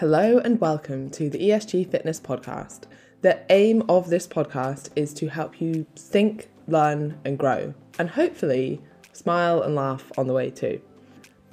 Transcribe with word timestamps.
Hello 0.00 0.36
and 0.44 0.60
welcome 0.60 1.08
to 1.12 1.30
the 1.30 1.38
ESG 1.38 1.90
Fitness 1.90 2.20
Podcast. 2.20 2.82
The 3.22 3.40
aim 3.48 3.82
of 3.88 4.10
this 4.10 4.28
podcast 4.28 4.90
is 4.94 5.14
to 5.14 5.28
help 5.28 5.58
you 5.58 5.86
think, 5.96 6.50
learn, 6.68 7.18
and 7.24 7.38
grow, 7.38 7.72
and 7.98 8.10
hopefully 8.10 8.82
smile 9.14 9.62
and 9.62 9.74
laugh 9.74 10.12
on 10.18 10.26
the 10.26 10.34
way 10.34 10.50
too. 10.50 10.82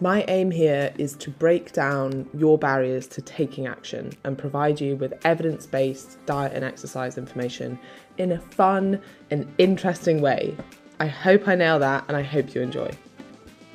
My 0.01 0.25
aim 0.27 0.51
here 0.51 0.93
is 0.97 1.15
to 1.19 1.29
break 1.29 1.71
down 1.71 2.29
your 2.33 2.57
barriers 2.57 3.07
to 3.07 3.21
taking 3.21 3.65
action 3.65 4.11
and 4.25 4.37
provide 4.37 4.81
you 4.81 4.97
with 4.97 5.13
evidence 5.25 5.65
based 5.65 6.17
diet 6.25 6.51
and 6.53 6.65
exercise 6.65 7.17
information 7.17 7.79
in 8.17 8.33
a 8.33 8.39
fun 8.39 9.01
and 9.31 9.49
interesting 9.57 10.19
way. 10.19 10.53
I 10.99 11.07
hope 11.07 11.47
I 11.47 11.55
nail 11.55 11.79
that 11.79 12.03
and 12.09 12.17
I 12.17 12.23
hope 12.23 12.53
you 12.53 12.59
enjoy. 12.59 12.91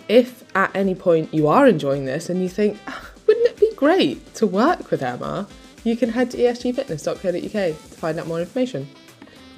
If 0.09 0.45
at 0.55 0.77
any 0.77 0.95
point 0.95 1.33
you 1.33 1.49
are 1.49 1.67
enjoying 1.67 2.05
this 2.05 2.29
and 2.29 2.43
you 2.43 2.51
think, 2.51 2.79
ah, 2.87 3.08
great 3.79 4.35
to 4.35 4.45
work 4.45 4.91
with 4.91 5.05
Emma, 5.05 5.47
you 5.85 5.97
can 5.97 6.09
head 6.09 6.29
to 6.29 6.37
esgfitness.co.uk 6.37 7.53
to 7.53 7.75
find 7.75 8.19
out 8.19 8.27
more 8.27 8.41
information. 8.41 8.89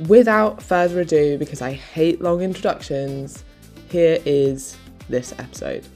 Without 0.09 0.63
further 0.63 1.01
ado, 1.01 1.39
because 1.39 1.63
I 1.63 1.73
hate 1.73 2.21
long 2.21 2.43
introductions, 2.43 3.45
here 3.89 4.19
is 4.27 4.77
this 5.09 5.33
episode. 5.39 5.87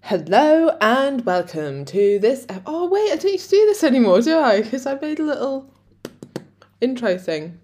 Hello 0.00 0.76
and 0.80 1.24
welcome 1.24 1.84
to 1.84 2.18
this. 2.18 2.46
ep- 2.48 2.64
Oh, 2.66 2.88
wait, 2.88 3.12
I 3.12 3.14
don't 3.14 3.30
need 3.30 3.38
to 3.38 3.48
do 3.48 3.64
this 3.66 3.84
anymore, 3.84 4.20
do 4.22 4.40
I? 4.40 4.60
Because 4.62 4.86
I 4.86 4.94
made 4.94 5.20
a 5.20 5.24
little 5.24 5.72
intro 6.80 7.16
thing. 7.16 7.60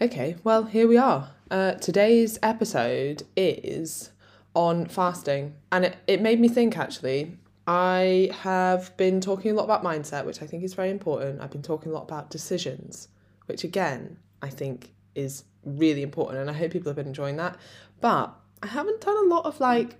Okay, 0.00 0.36
well, 0.44 0.62
here 0.64 0.88
we 0.88 0.96
are. 0.96 1.28
Uh, 1.50 1.72
today's 1.72 2.38
episode 2.42 3.24
is 3.36 4.12
on 4.58 4.86
fasting, 4.86 5.54
and 5.70 5.84
it, 5.84 5.96
it 6.08 6.20
made 6.20 6.40
me 6.40 6.48
think 6.48 6.76
actually. 6.76 7.38
I 7.68 8.30
have 8.40 8.96
been 8.96 9.20
talking 9.20 9.52
a 9.52 9.54
lot 9.54 9.64
about 9.64 9.84
mindset, 9.84 10.24
which 10.24 10.42
I 10.42 10.46
think 10.46 10.64
is 10.64 10.74
very 10.74 10.90
important. 10.90 11.40
I've 11.40 11.50
been 11.50 11.62
talking 11.62 11.92
a 11.92 11.94
lot 11.94 12.02
about 12.02 12.30
decisions, 12.30 13.08
which 13.46 13.62
again, 13.62 14.16
I 14.42 14.48
think 14.48 14.94
is 15.14 15.44
really 15.64 16.02
important, 16.02 16.40
and 16.40 16.50
I 16.50 16.54
hope 16.54 16.72
people 16.72 16.88
have 16.88 16.96
been 16.96 17.06
enjoying 17.06 17.36
that. 17.36 17.56
But 18.00 18.34
I 18.62 18.66
haven't 18.66 19.00
done 19.00 19.16
a 19.16 19.28
lot 19.28 19.44
of 19.44 19.60
like 19.60 19.94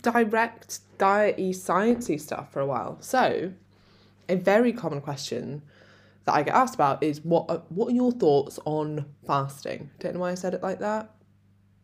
direct 0.00 0.80
diety 0.96 1.50
sciencey 1.50 2.18
stuff 2.18 2.50
for 2.50 2.60
a 2.60 2.66
while. 2.66 2.96
So, 3.00 3.52
a 4.28 4.36
very 4.36 4.72
common 4.72 5.02
question 5.02 5.60
that 6.24 6.34
I 6.34 6.42
get 6.44 6.54
asked 6.54 6.76
about 6.76 7.02
is 7.02 7.22
what 7.22 7.44
are, 7.50 7.62
what 7.68 7.88
are 7.88 7.96
your 7.96 8.12
thoughts 8.12 8.58
on 8.64 9.04
fasting? 9.26 9.90
Don't 9.98 10.14
know 10.14 10.20
why 10.20 10.30
I 10.30 10.34
said 10.34 10.54
it 10.54 10.62
like 10.62 10.78
that, 10.78 11.10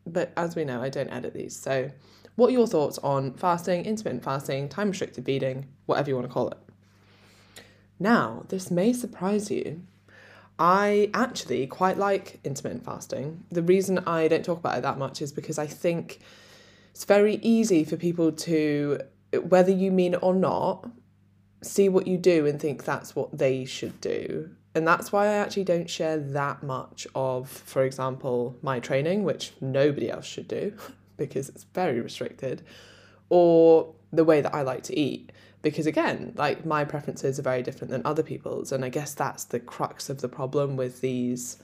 but 0.06 0.33
as 0.36 0.56
we 0.56 0.64
know, 0.64 0.83
I 0.83 0.88
don't 0.88 1.10
edit 1.10 1.34
these. 1.34 1.56
So, 1.56 1.91
what 2.36 2.48
are 2.48 2.52
your 2.52 2.66
thoughts 2.66 2.98
on 2.98 3.34
fasting, 3.34 3.84
intermittent 3.84 4.24
fasting, 4.24 4.69
time 4.69 4.91
restricted 4.91 5.24
feeding, 5.24 5.66
whatever 5.86 6.11
you 6.11 6.16
want 6.16 6.28
to 6.28 6.33
call 6.33 6.48
it? 6.48 6.58
Now, 7.98 8.44
this 8.48 8.70
may 8.70 8.92
surprise 8.92 9.50
you. 9.50 9.83
I 10.58 11.11
actually 11.14 11.66
quite 11.66 11.96
like 11.96 12.41
intermittent 12.44 12.84
fasting. 12.84 13.44
The 13.50 13.62
reason 13.62 13.98
I 14.00 14.28
don't 14.28 14.44
talk 14.44 14.58
about 14.58 14.78
it 14.78 14.83
that 14.83 14.98
much 14.98 15.22
is 15.22 15.33
because 15.33 15.58
I 15.58 15.66
think 15.66 16.20
it's 16.91 17.05
very 17.05 17.36
easy 17.36 17.84
for 17.84 17.96
people 17.96 18.30
to, 18.33 19.00
whether 19.42 19.72
you 19.72 19.91
mean 19.91 20.14
it 20.14 20.22
or 20.22 20.34
not, 20.34 20.89
see 21.62 21.89
what 21.89 22.06
you 22.06 22.18
do 22.18 22.46
and 22.46 22.61
think 22.61 22.84
that's 22.84 23.16
what 23.16 23.36
they 23.36 23.64
should 23.64 24.00
do. 24.00 24.50
And 24.75 24.86
that's 24.86 25.12
why 25.12 25.27
I 25.27 25.34
actually 25.34 25.64
don't 25.64 25.89
share 25.89 26.19
that 26.19 26.62
much 26.62 27.06
of, 27.14 27.48
for 27.48 27.84
example, 27.84 28.56
my 28.61 28.80
training, 28.80 29.22
which 29.22 29.53
nobody 29.61 30.11
else 30.11 30.27
should 30.27 30.48
do 30.48 30.77
because 31.17 31.48
it's 31.48 31.64
very 31.75 32.00
restricted, 32.00 32.62
or 33.28 33.95
the 34.12 34.25
way 34.25 34.41
that 34.41 34.55
I 34.55 34.62
like 34.62 34.83
to 34.84 34.98
eat. 34.98 35.30
Because 35.62 35.86
again, 35.86 36.34
like 36.36 36.67
my 36.67 36.84
preferences 36.84 37.39
are 37.39 37.42
very 37.42 37.62
different 37.62 37.91
than 37.91 38.02
other 38.05 38.22
people's. 38.22 38.72
And 38.72 38.84
I 38.84 38.89
guess 38.89 39.14
that's 39.14 39.45
the 39.45 39.61
crux 39.61 40.11
of 40.11 40.20
the 40.20 40.28
problem 40.28 40.77
with 40.77 41.00
these, 41.00 41.56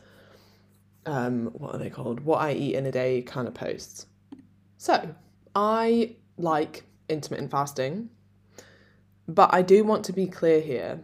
um, 1.05 1.47
what 1.47 1.75
are 1.75 1.79
they 1.79 1.91
called? 1.91 2.21
What 2.21 2.41
I 2.41 2.53
eat 2.53 2.77
in 2.77 2.87
a 2.87 2.93
day 2.93 3.23
kind 3.23 3.49
of 3.49 3.55
posts. 3.55 4.07
So 4.79 5.15
I 5.55 6.15
like 6.39 6.85
intermittent 7.09 7.51
fasting. 7.51 8.09
But 9.29 9.53
I 9.53 9.63
do 9.63 9.85
want 9.85 10.05
to 10.07 10.13
be 10.13 10.27
clear 10.27 10.61
here 10.61 11.01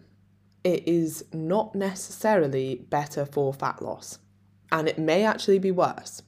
it 0.66 0.88
is 0.88 1.24
not 1.32 1.76
necessarily 1.76 2.86
better 2.90 3.24
for 3.24 3.54
fat 3.54 3.80
loss, 3.80 4.18
and 4.72 4.88
it 4.88 4.98
may 4.98 5.24
actually 5.24 5.60
be 5.60 5.70
worse. 5.70 6.22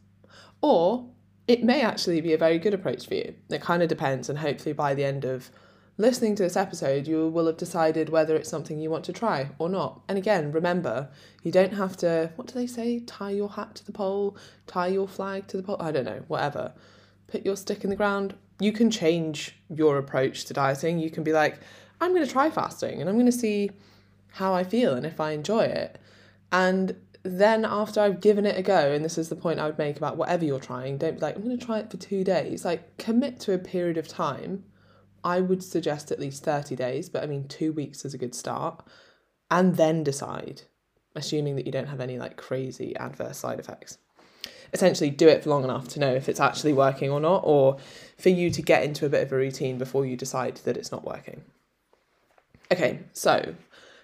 Or 0.62 1.10
it 1.48 1.64
may 1.64 1.82
actually 1.82 2.20
be 2.20 2.32
a 2.32 2.38
very 2.38 2.60
good 2.60 2.72
approach 2.72 3.08
for 3.08 3.14
you. 3.14 3.34
It 3.50 3.60
kind 3.60 3.82
of 3.82 3.88
depends, 3.88 4.28
and 4.28 4.38
hopefully 4.38 4.74
by 4.74 4.94
the 4.94 5.04
end 5.04 5.24
of 5.24 5.50
listening 5.96 6.36
to 6.36 6.44
this 6.44 6.56
episode, 6.56 7.08
you 7.08 7.26
will 7.26 7.46
have 7.46 7.56
decided 7.56 8.10
whether 8.10 8.36
it's 8.36 8.48
something 8.48 8.78
you 8.78 8.90
want 8.90 9.04
to 9.06 9.12
try 9.12 9.50
or 9.58 9.68
not. 9.68 10.02
And 10.08 10.16
again, 10.16 10.52
remember, 10.52 11.10
you 11.42 11.50
don't 11.50 11.72
have 11.72 11.96
to, 11.96 12.30
what 12.36 12.46
do 12.46 12.54
they 12.54 12.68
say? 12.68 13.00
Tie 13.00 13.30
your 13.30 13.48
hat 13.48 13.74
to 13.74 13.86
the 13.86 13.90
pole, 13.90 14.36
tie 14.68 14.86
your 14.86 15.08
flag 15.08 15.48
to 15.48 15.56
the 15.56 15.64
pole. 15.64 15.78
I 15.80 15.90
don't 15.90 16.04
know, 16.04 16.22
whatever. 16.28 16.74
Put 17.26 17.44
your 17.44 17.56
stick 17.56 17.82
in 17.82 17.90
the 17.90 17.96
ground. 17.96 18.36
You 18.60 18.70
can 18.70 18.88
change 18.88 19.56
your 19.68 19.98
approach 19.98 20.44
to 20.44 20.54
dieting. 20.54 21.00
You 21.00 21.10
can 21.10 21.24
be 21.24 21.32
like, 21.32 21.58
I'm 22.00 22.14
going 22.14 22.24
to 22.24 22.30
try 22.30 22.50
fasting 22.50 23.00
and 23.00 23.10
I'm 23.10 23.16
going 23.16 23.26
to 23.26 23.32
see 23.32 23.70
how 24.32 24.54
I 24.54 24.64
feel 24.64 24.94
and 24.94 25.06
if 25.06 25.20
I 25.20 25.32
enjoy 25.32 25.62
it. 25.62 25.98
And 26.52 26.96
then 27.22 27.64
after 27.64 28.00
I've 28.00 28.20
given 28.20 28.46
it 28.46 28.58
a 28.58 28.62
go, 28.62 28.92
and 28.92 29.04
this 29.04 29.18
is 29.18 29.28
the 29.28 29.36
point 29.36 29.58
I 29.58 29.66
would 29.66 29.78
make 29.78 29.96
about 29.96 30.16
whatever 30.16 30.44
you're 30.44 30.60
trying, 30.60 30.98
don't 30.98 31.16
be 31.16 31.20
like, 31.20 31.36
I'm 31.36 31.42
going 31.42 31.58
to 31.58 31.64
try 31.64 31.78
it 31.78 31.90
for 31.90 31.96
two 31.96 32.24
days. 32.24 32.64
Like, 32.64 32.96
commit 32.96 33.40
to 33.40 33.52
a 33.52 33.58
period 33.58 33.98
of 33.98 34.08
time. 34.08 34.64
I 35.24 35.40
would 35.40 35.62
suggest 35.62 36.10
at 36.10 36.20
least 36.20 36.44
30 36.44 36.76
days, 36.76 37.08
but 37.08 37.22
I 37.22 37.26
mean, 37.26 37.48
two 37.48 37.72
weeks 37.72 38.04
is 38.04 38.14
a 38.14 38.18
good 38.18 38.34
start. 38.34 38.84
And 39.50 39.76
then 39.76 40.04
decide, 40.04 40.62
assuming 41.16 41.56
that 41.56 41.66
you 41.66 41.72
don't 41.72 41.88
have 41.88 42.00
any 42.00 42.18
like 42.18 42.36
crazy 42.36 42.94
adverse 42.96 43.38
side 43.38 43.58
effects. 43.58 43.98
Essentially, 44.72 45.10
do 45.10 45.28
it 45.28 45.42
for 45.42 45.50
long 45.50 45.64
enough 45.64 45.88
to 45.88 46.00
know 46.00 46.14
if 46.14 46.28
it's 46.28 46.40
actually 46.40 46.74
working 46.74 47.10
or 47.10 47.20
not, 47.20 47.42
or 47.44 47.78
for 48.18 48.28
you 48.28 48.50
to 48.50 48.62
get 48.62 48.84
into 48.84 49.06
a 49.06 49.08
bit 49.08 49.22
of 49.22 49.32
a 49.32 49.36
routine 49.36 49.78
before 49.78 50.04
you 50.04 50.16
decide 50.16 50.56
that 50.64 50.76
it's 50.76 50.92
not 50.92 51.04
working. 51.04 51.42
Okay, 52.70 53.00
so 53.14 53.54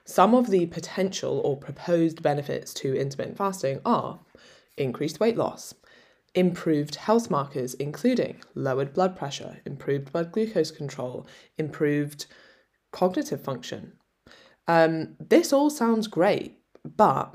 some 0.04 0.34
of 0.34 0.50
the 0.50 0.66
potential 0.66 1.40
or 1.44 1.56
proposed 1.56 2.22
benefits 2.22 2.74
to 2.74 2.94
intermittent 2.94 3.38
fasting 3.38 3.80
are 3.84 4.20
increased 4.76 5.20
weight 5.20 5.36
loss, 5.36 5.74
improved 6.34 6.96
health 6.96 7.30
markers, 7.30 7.74
including 7.74 8.40
lowered 8.54 8.92
blood 8.92 9.16
pressure, 9.16 9.60
improved 9.64 10.12
blood 10.12 10.32
glucose 10.32 10.70
control, 10.70 11.26
improved 11.56 12.26
cognitive 12.92 13.42
function. 13.42 13.92
Um, 14.66 15.16
this 15.18 15.52
all 15.52 15.70
sounds 15.70 16.06
great, 16.06 16.58
but 16.84 17.34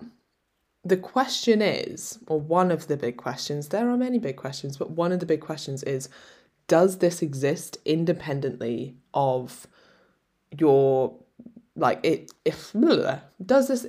the 0.84 0.98
question 0.98 1.62
is, 1.62 2.20
or 2.28 2.40
one 2.40 2.72
of 2.72 2.88
the 2.88 2.98
big 2.98 3.18
questions, 3.18 3.70
there 3.70 3.90
are 3.90 3.98
many 3.98 4.20
big 4.20 4.38
questions, 4.38 4.78
but 4.78 4.92
one 4.92 5.12
of 5.12 5.20
the 5.20 5.26
big 5.26 5.42
questions 5.42 5.84
is 5.84 6.10
does 6.68 7.00
this 7.00 7.22
exist 7.22 7.78
independently 7.84 8.96
of 9.14 9.68
your 10.58 11.16
like 11.80 12.00
it 12.04 12.32
if 12.46 12.74
does 13.46 13.68
this 13.68 13.88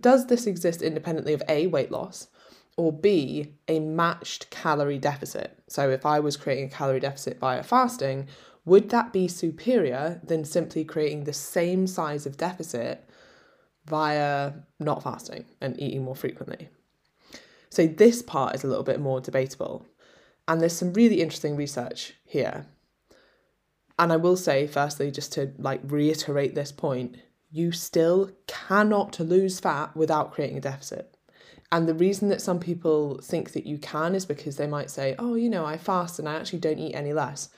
does 0.00 0.26
this 0.26 0.46
exist 0.46 0.82
independently 0.82 1.32
of 1.32 1.42
a 1.48 1.66
weight 1.66 1.90
loss 1.90 2.28
or 2.76 2.92
b 2.92 3.54
a 3.68 3.80
matched 3.80 4.50
calorie 4.50 4.98
deficit? 4.98 5.58
So 5.68 5.90
if 5.90 6.06
i 6.06 6.20
was 6.20 6.36
creating 6.36 6.66
a 6.66 6.70
calorie 6.70 7.00
deficit 7.00 7.38
via 7.38 7.62
fasting 7.62 8.28
would 8.64 8.90
that 8.90 9.12
be 9.12 9.26
superior 9.26 10.20
than 10.22 10.44
simply 10.44 10.84
creating 10.84 11.24
the 11.24 11.32
same 11.32 11.86
size 11.86 12.26
of 12.26 12.36
deficit 12.36 13.08
via 13.86 14.52
not 14.78 15.02
fasting 15.02 15.44
and 15.60 15.80
eating 15.80 16.04
more 16.04 16.14
frequently? 16.14 16.68
So 17.70 17.86
this 17.86 18.22
part 18.22 18.54
is 18.54 18.64
a 18.64 18.68
little 18.68 18.84
bit 18.84 19.00
more 19.00 19.20
debatable. 19.20 19.86
And 20.46 20.60
there's 20.60 20.76
some 20.76 20.92
really 20.92 21.20
interesting 21.20 21.56
research 21.56 22.14
here 22.24 22.66
and 23.98 24.12
I 24.12 24.16
will 24.16 24.36
say, 24.36 24.66
firstly, 24.66 25.10
just 25.10 25.32
to 25.34 25.52
like 25.58 25.80
reiterate 25.84 26.54
this 26.54 26.72
point, 26.72 27.16
you 27.50 27.72
still 27.72 28.30
cannot 28.46 29.20
lose 29.20 29.60
fat 29.60 29.94
without 29.96 30.32
creating 30.32 30.56
a 30.56 30.60
deficit. 30.60 31.16
And 31.70 31.88
the 31.88 31.94
reason 31.94 32.28
that 32.28 32.42
some 32.42 32.60
people 32.60 33.18
think 33.22 33.52
that 33.52 33.66
you 33.66 33.78
can 33.78 34.14
is 34.14 34.26
because 34.26 34.56
they 34.56 34.66
might 34.66 34.90
say, 34.90 35.14
oh, 35.18 35.34
you 35.34 35.48
know, 35.48 35.64
I 35.64 35.78
fast 35.78 36.18
and 36.18 36.28
I 36.28 36.34
actually 36.34 36.58
don't 36.58 36.78
eat 36.78 36.94
any 36.94 37.12
less. 37.12 37.48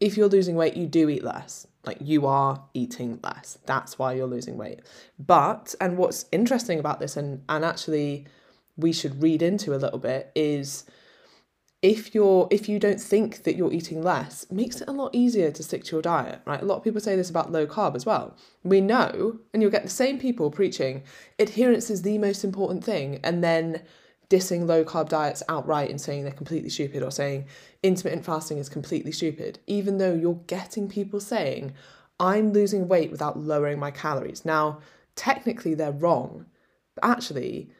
If 0.00 0.16
you're 0.16 0.28
losing 0.28 0.56
weight, 0.56 0.76
you 0.76 0.86
do 0.86 1.08
eat 1.10 1.22
less. 1.22 1.66
Like 1.84 1.98
you 2.00 2.26
are 2.26 2.64
eating 2.72 3.20
less. 3.22 3.58
That's 3.66 3.98
why 3.98 4.14
you're 4.14 4.26
losing 4.26 4.56
weight. 4.56 4.80
But, 5.18 5.74
and 5.80 5.98
what's 5.98 6.24
interesting 6.32 6.78
about 6.78 7.00
this, 7.00 7.16
and, 7.18 7.42
and 7.48 7.64
actually 7.64 8.26
we 8.76 8.92
should 8.92 9.22
read 9.22 9.42
into 9.42 9.74
a 9.74 9.76
little 9.76 9.98
bit, 9.98 10.32
is 10.34 10.84
if 11.84 12.14
you're 12.14 12.48
if 12.50 12.66
you 12.66 12.78
don't 12.78 13.00
think 13.00 13.42
that 13.42 13.56
you're 13.56 13.72
eating 13.72 14.02
less 14.02 14.50
makes 14.50 14.80
it 14.80 14.88
a 14.88 14.92
lot 14.92 15.14
easier 15.14 15.50
to 15.50 15.62
stick 15.62 15.84
to 15.84 15.94
your 15.94 16.00
diet 16.00 16.40
right 16.46 16.62
a 16.62 16.64
lot 16.64 16.76
of 16.76 16.82
people 16.82 16.98
say 17.00 17.14
this 17.14 17.28
about 17.28 17.52
low 17.52 17.66
carb 17.66 17.94
as 17.94 18.06
well 18.06 18.34
we 18.62 18.80
know 18.80 19.38
and 19.52 19.60
you'll 19.60 19.70
get 19.70 19.82
the 19.82 19.90
same 19.90 20.18
people 20.18 20.50
preaching 20.50 21.02
adherence 21.38 21.90
is 21.90 22.00
the 22.00 22.16
most 22.16 22.42
important 22.42 22.82
thing 22.82 23.20
and 23.22 23.44
then 23.44 23.82
dissing 24.30 24.66
low 24.66 24.82
carb 24.82 25.10
diets 25.10 25.42
outright 25.50 25.90
and 25.90 26.00
saying 26.00 26.22
they're 26.22 26.32
completely 26.32 26.70
stupid 26.70 27.02
or 27.02 27.10
saying 27.10 27.44
intermittent 27.82 28.24
fasting 28.24 28.56
is 28.56 28.70
completely 28.70 29.12
stupid 29.12 29.58
even 29.66 29.98
though 29.98 30.14
you're 30.14 30.40
getting 30.46 30.88
people 30.88 31.20
saying 31.20 31.70
I'm 32.20 32.52
losing 32.52 32.88
weight 32.88 33.10
without 33.10 33.38
lowering 33.38 33.78
my 33.78 33.90
calories. 33.90 34.44
Now, 34.44 34.78
technically, 35.16 35.74
they're 35.74 35.92
wrong, 35.92 36.46
but 36.94 37.04
actually, 37.04 37.70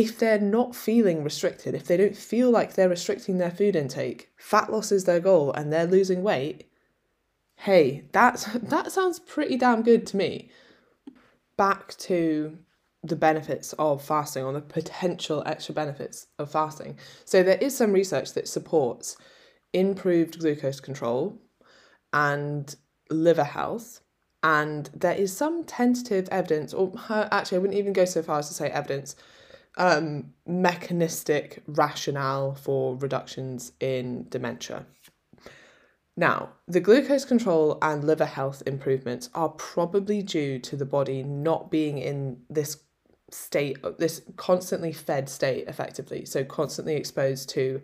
if 0.00 0.18
they're 0.18 0.40
not 0.40 0.74
feeling 0.74 1.22
restricted, 1.22 1.74
if 1.74 1.86
they 1.86 1.98
don't 1.98 2.16
feel 2.16 2.50
like 2.50 2.72
they're 2.72 2.88
restricting 2.88 3.36
their 3.36 3.50
food 3.50 3.76
intake, 3.76 4.30
fat 4.38 4.72
loss 4.72 4.90
is 4.90 5.04
their 5.04 5.20
goal 5.20 5.52
and 5.52 5.70
they're 5.70 5.86
losing 5.86 6.22
weight, 6.22 6.70
hey, 7.56 8.04
that's 8.12 8.44
that 8.54 8.90
sounds 8.90 9.18
pretty 9.18 9.58
damn 9.58 9.82
good 9.82 10.06
to 10.06 10.16
me. 10.16 10.50
Back 11.58 11.94
to 11.98 12.56
the 13.02 13.16
benefits 13.16 13.74
of 13.74 14.02
fasting 14.02 14.42
or 14.42 14.54
the 14.54 14.62
potential 14.62 15.42
extra 15.44 15.74
benefits 15.74 16.28
of 16.38 16.50
fasting. 16.50 16.98
So 17.26 17.42
there 17.42 17.58
is 17.58 17.76
some 17.76 17.92
research 17.92 18.32
that 18.32 18.48
supports 18.48 19.18
improved 19.74 20.40
glucose 20.40 20.80
control 20.80 21.38
and 22.14 22.74
liver 23.10 23.44
health 23.44 24.00
and 24.42 24.88
there 24.94 25.14
is 25.14 25.36
some 25.36 25.64
tentative 25.64 26.26
evidence 26.30 26.72
or 26.72 26.92
actually 27.10 27.56
I 27.56 27.60
wouldn't 27.60 27.78
even 27.78 27.92
go 27.92 28.06
so 28.06 28.22
far 28.22 28.38
as 28.38 28.48
to 28.48 28.54
say 28.54 28.68
evidence 28.70 29.14
um, 29.76 30.32
mechanistic 30.46 31.62
rationale 31.66 32.54
for 32.54 32.96
reductions 32.96 33.72
in 33.80 34.26
dementia. 34.28 34.86
Now, 36.16 36.50
the 36.68 36.80
glucose 36.80 37.24
control 37.24 37.78
and 37.80 38.04
liver 38.04 38.26
health 38.26 38.62
improvements 38.66 39.30
are 39.34 39.48
probably 39.50 40.22
due 40.22 40.58
to 40.58 40.76
the 40.76 40.84
body 40.84 41.22
not 41.22 41.70
being 41.70 41.98
in 41.98 42.42
this 42.50 42.78
state, 43.30 43.78
this 43.98 44.22
constantly 44.36 44.92
fed 44.92 45.28
state 45.28 45.66
effectively. 45.68 46.24
So, 46.26 46.44
constantly 46.44 46.96
exposed 46.96 47.48
to 47.50 47.80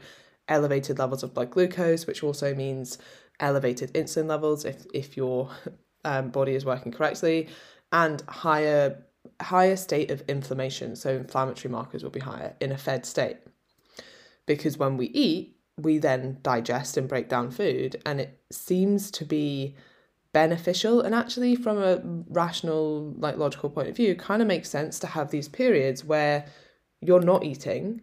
elevated 0.49 0.99
levels 0.99 1.23
of 1.23 1.35
blood 1.35 1.51
glucose, 1.51 2.07
which 2.07 2.23
also 2.23 2.55
means 2.55 2.99
elevated 3.41 3.93
insulin 3.95 4.27
levels 4.27 4.65
if, 4.65 4.85
if 4.93 5.17
your 5.17 5.51
um, 6.05 6.31
body 6.31 6.55
is 6.55 6.65
working 6.65 6.93
correctly, 6.93 7.49
and 7.93 8.23
higher 8.29 9.06
higher 9.41 9.77
state 9.77 10.11
of 10.11 10.23
inflammation. 10.29 10.97
So 10.97 11.11
inflammatory 11.11 11.71
markers 11.71 12.03
will 12.03 12.11
be 12.11 12.21
higher 12.21 12.55
in 12.61 12.73
a 12.73 12.79
fed 12.79 13.07
state. 13.07 13.39
Because 14.47 14.79
when 14.79 14.97
we 14.97 15.07
eat, 15.07 15.57
we 15.79 15.99
then 15.99 16.39
digest 16.43 16.97
and 16.97 17.09
break 17.09 17.29
down 17.29 17.51
food, 17.51 18.01
and 18.07 18.21
it 18.21 18.41
seems 18.51 19.11
to 19.11 19.25
be 19.25 19.77
beneficial 20.37 21.01
and 21.01 21.15
actually 21.15 21.57
from 21.57 21.79
a 21.79 21.99
rational 22.29 23.15
like 23.17 23.39
logical 23.39 23.71
point 23.71 23.89
of 23.89 23.97
view 23.97 24.15
kind 24.15 24.43
of 24.43 24.47
makes 24.47 24.69
sense 24.69 24.99
to 24.99 25.07
have 25.07 25.31
these 25.31 25.49
periods 25.49 26.05
where 26.05 26.45
you're 27.01 27.23
not 27.23 27.43
eating 27.43 28.03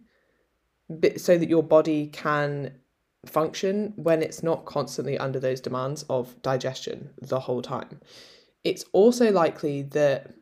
so 1.16 1.38
that 1.38 1.48
your 1.48 1.62
body 1.62 2.08
can 2.08 2.72
function 3.24 3.92
when 3.94 4.20
it's 4.20 4.42
not 4.42 4.64
constantly 4.64 5.16
under 5.16 5.38
those 5.38 5.60
demands 5.60 6.02
of 6.10 6.42
digestion 6.42 7.08
the 7.22 7.38
whole 7.38 7.62
time 7.62 8.00
it's 8.64 8.84
also 8.92 9.30
likely 9.30 9.82
that 9.82 10.34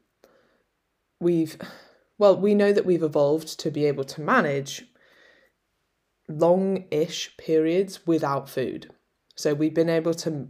we've, 1.22 1.56
well, 2.18 2.36
we 2.36 2.54
know 2.54 2.72
that 2.72 2.84
we've 2.84 3.02
evolved 3.02 3.58
to 3.60 3.70
be 3.70 3.86
able 3.86 4.04
to 4.04 4.20
manage 4.20 4.84
long 6.28 6.84
ish 6.90 7.36
periods 7.36 8.06
without 8.06 8.48
food. 8.48 8.90
So 9.36 9.54
we've 9.54 9.74
been 9.74 9.88
able 9.88 10.14
to, 10.14 10.48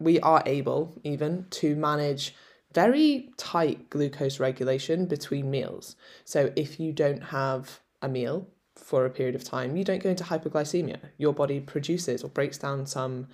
we 0.00 0.18
are 0.20 0.42
able 0.46 1.00
even 1.04 1.46
to 1.50 1.76
manage 1.76 2.34
very 2.72 3.30
tight 3.36 3.88
glucose 3.90 4.40
regulation 4.40 5.06
between 5.06 5.50
meals. 5.50 5.94
So 6.24 6.52
if 6.56 6.80
you 6.80 6.92
don't 6.92 7.22
have 7.22 7.80
a 8.02 8.08
meal 8.08 8.48
for 8.74 9.06
a 9.06 9.10
period 9.10 9.36
of 9.36 9.44
time, 9.44 9.76
you 9.76 9.84
don't 9.84 10.02
go 10.02 10.10
into 10.10 10.24
hypoglycemia. 10.24 10.98
Your 11.16 11.32
body 11.32 11.60
produces 11.60 12.24
or 12.24 12.28
breaks 12.28 12.58
down 12.58 12.86
some 12.86 13.28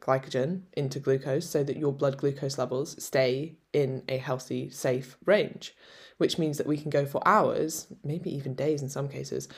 glycogen 0.00 0.62
into 0.74 1.00
glucose 1.00 1.48
so 1.48 1.64
that 1.64 1.76
your 1.76 1.92
blood 1.92 2.18
glucose 2.18 2.58
levels 2.58 3.02
stay 3.02 3.56
in 3.72 4.04
a 4.08 4.18
healthy, 4.18 4.70
safe 4.70 5.16
range 5.24 5.74
which 6.18 6.38
means 6.38 6.58
that 6.58 6.66
we 6.66 6.78
can 6.78 6.90
go 6.90 7.04
for 7.06 7.26
hours, 7.26 7.86
maybe 8.04 8.34
even 8.34 8.54
days 8.54 8.82
in 8.82 8.88
some 8.88 9.08
cases, 9.08 9.48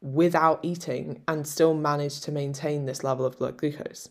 without 0.00 0.60
eating 0.62 1.22
and 1.26 1.46
still 1.46 1.74
manage 1.74 2.20
to 2.20 2.32
maintain 2.32 2.86
this 2.86 3.02
level 3.02 3.24
of 3.24 3.38
blood 3.38 3.56
glucose. 3.56 4.10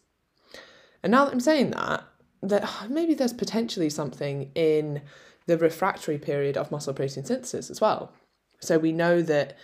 And 1.04 1.12
now 1.12 1.26
that 1.26 1.34
I'm 1.34 1.40
saying 1.40 1.72
that, 1.72 2.04
that 2.42 2.70
maybe 2.90 3.14
there's 3.14 3.34
potentially 3.34 3.90
something 3.90 4.52
in 4.56 5.02
the 5.46 5.58
refractory 5.58 6.18
period 6.18 6.58
of 6.58 6.72
muscle 6.72 6.94
protein 6.94 7.26
synthesis 7.26 7.70
as 7.70 7.80
well. 7.80 8.14
So 8.60 8.78
we 8.78 8.92
know 8.92 9.22
that 9.22 9.58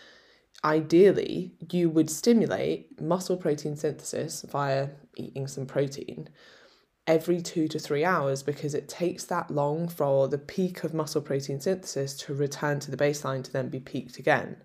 ideally 0.64 1.54
you 1.72 1.90
would 1.90 2.10
stimulate 2.10 3.02
muscle 3.02 3.38
protein 3.38 3.76
synthesis 3.76 4.46
via 4.50 4.90
eating 5.16 5.48
some 5.48 5.66
protein 5.66 6.28
every 7.10 7.42
two 7.42 7.68
to 7.68 7.80
three 7.80 8.06
hours 8.06 8.44
because 8.44 8.76
it 8.76 8.88
takes 8.88 9.26
that 9.26 9.50
long 9.50 9.88
for 9.88 10.28
the 10.28 10.38
peak 10.38 10.84
of 10.84 10.94
muscle 10.94 11.24
protein 11.24 11.60
synthesis 11.60 12.16
to 12.16 12.36
return 12.36 12.80
to 12.80 12.92
the 12.92 13.04
baseline 13.04 13.44
to 13.44 13.52
then 13.52 13.68
be 13.68 13.80
peaked 13.80 14.20
again. 14.20 14.56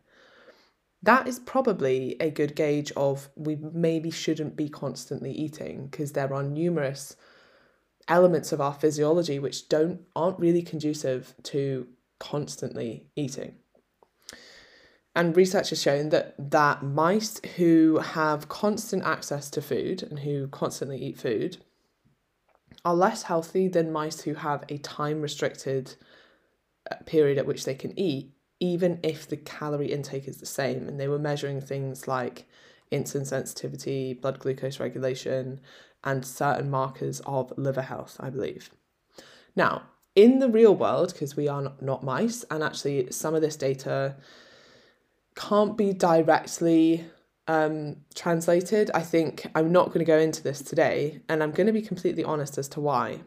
That 1.03 1.27
is 1.27 1.39
probably 1.39 2.17
a 2.21 2.31
good 2.31 2.55
gauge 2.55 2.93
of 2.99 3.31
we 3.35 3.57
maybe 3.57 4.11
shouldn't 4.11 4.57
be 4.57 4.69
constantly 4.69 5.33
eating 5.33 5.87
because 5.87 6.13
there 6.13 6.35
are 6.35 6.43
numerous 6.43 7.17
elements 8.09 8.53
of 8.53 8.61
our 8.61 8.75
physiology 8.75 9.39
which 9.39 9.71
don't 9.71 10.03
aren't 10.15 10.39
really 10.39 10.63
conducive 10.63 11.35
to 11.45 11.89
constantly 12.21 13.07
eating. 13.17 13.55
And 15.17 15.35
research 15.35 15.71
has 15.71 15.81
shown 15.81 16.11
that 16.11 16.35
that 16.51 16.83
mice 16.83 17.41
who 17.57 18.01
have 18.01 18.51
constant 18.51 19.03
access 19.05 19.49
to 19.51 19.63
food 19.63 20.03
and 20.03 20.19
who 20.19 20.49
constantly 20.49 20.99
eat 20.99 21.19
food 21.19 21.57
are 22.85 22.95
less 22.95 23.23
healthy 23.25 23.69
than 23.69 23.93
mice 23.93 24.23
who 24.23 24.35
have 24.35 24.65
a 24.69 24.79
time 24.79 25.23
restricted 25.23 25.95
uh, 26.91 26.97
period 27.07 27.39
at 27.39 27.47
which 27.47 27.65
they 27.65 27.75
can 27.75 27.99
eat, 27.99 28.33
even 28.61 29.01
if 29.03 29.27
the 29.27 29.37
calorie 29.37 29.93
intake 29.93 30.29
is 30.29 30.39
the 30.39 30.47
same. 30.47 30.87
And 30.87 31.01
they 31.01 31.09
were 31.09 31.19
measuring 31.19 31.61
things 31.61 32.07
like 32.07 32.47
insulin 32.93 33.27
sensitivity, 33.27 34.13
blood 34.15 34.39
glucose 34.39 34.81
regulation, 34.81 35.61
and 36.03 36.25
certain 36.25 36.71
markers 36.71 37.21
of 37.25 37.53
liver 37.57 37.83
health, 37.83 38.17
I 38.21 38.31
believe. 38.31 38.71
Now, 39.57 39.85
in 40.15 40.39
the 40.39 40.49
real 40.49 40.75
world, 40.75 41.13
because 41.13 41.37
we 41.37 41.49
are 41.49 41.73
not 41.81 42.05
mice, 42.05 42.45
and 42.51 42.63
actually 42.63 43.11
some 43.11 43.35
of 43.35 43.41
this 43.41 43.57
data 43.57 44.17
can't 45.35 45.77
be 45.77 45.93
directly 45.93 47.07
um, 47.47 47.97
translated. 48.15 48.91
I 48.95 49.03
think 49.03 49.47
I'm 49.55 49.73
not 49.73 49.89
going 49.89 50.01
to 50.01 50.05
go 50.05 50.19
into 50.19 50.43
this 50.43 50.63
today, 50.63 51.21
and 51.29 51.43
I'm 51.43 51.53
going 51.53 51.67
to 51.67 51.73
be 51.73 51.83
completely 51.83 52.25
honest 52.25 52.59
as 52.59 52.69
to 52.69 52.81
why. 52.81 53.21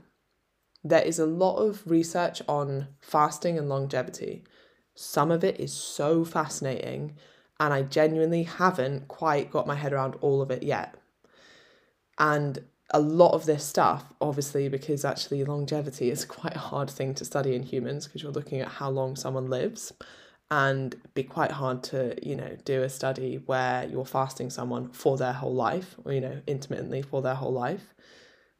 There 0.84 1.02
is 1.02 1.19
a 1.19 1.25
lot 1.25 1.58
of 1.58 1.84
research 1.86 2.42
on 2.48 2.88
fasting 3.02 3.57
and 3.57 3.69
longevity. 3.69 4.44
Some 4.95 5.31
of 5.31 5.44
it 5.44 5.59
is 5.59 5.74
so 5.74 6.24
fascinating, 6.26 7.16
and 7.59 7.74
I 7.74 7.83
genuinely 7.83 8.44
haven't 8.44 9.07
quite 9.07 9.52
got 9.52 9.68
my 9.68 9.76
head 9.76 9.94
around 9.94 10.16
all 10.21 10.42
of 10.42 10.52
it 10.52 10.64
yet. 10.64 10.95
And 12.18 12.64
a 12.92 13.00
lot 13.00 13.33
of 13.33 13.45
this 13.45 13.64
stuff, 13.64 14.06
obviously, 14.21 14.69
because 14.69 15.04
actually 15.04 15.44
longevity 15.44 16.09
is 16.09 16.26
quite 16.40 16.56
a 16.56 16.59
hard 16.59 16.90
thing 16.90 17.14
to 17.16 17.26
study 17.26 17.56
in 17.56 17.64
humans 17.64 18.06
because 18.06 18.24
you're 18.24 18.31
looking 18.31 18.62
at 18.62 18.68
how 18.68 18.90
long 18.90 19.16
someone 19.16 19.50
lives 19.50 19.94
and 20.49 20.95
be 21.13 21.23
quite 21.23 21.51
hard 21.51 21.83
to 21.83 22.16
you 22.25 22.35
know 22.35 22.56
do 22.63 22.81
a 22.83 22.89
study 22.89 23.42
where 23.45 23.85
you're 23.85 24.06
fasting 24.06 24.49
someone 24.49 24.89
for 24.89 25.18
their 25.18 25.33
whole 25.33 25.54
life 25.54 25.95
or 26.06 26.13
you 26.13 26.21
know 26.21 26.42
intermittently 26.47 27.01
for 27.01 27.21
their 27.21 27.35
whole 27.35 27.51
life 27.51 27.94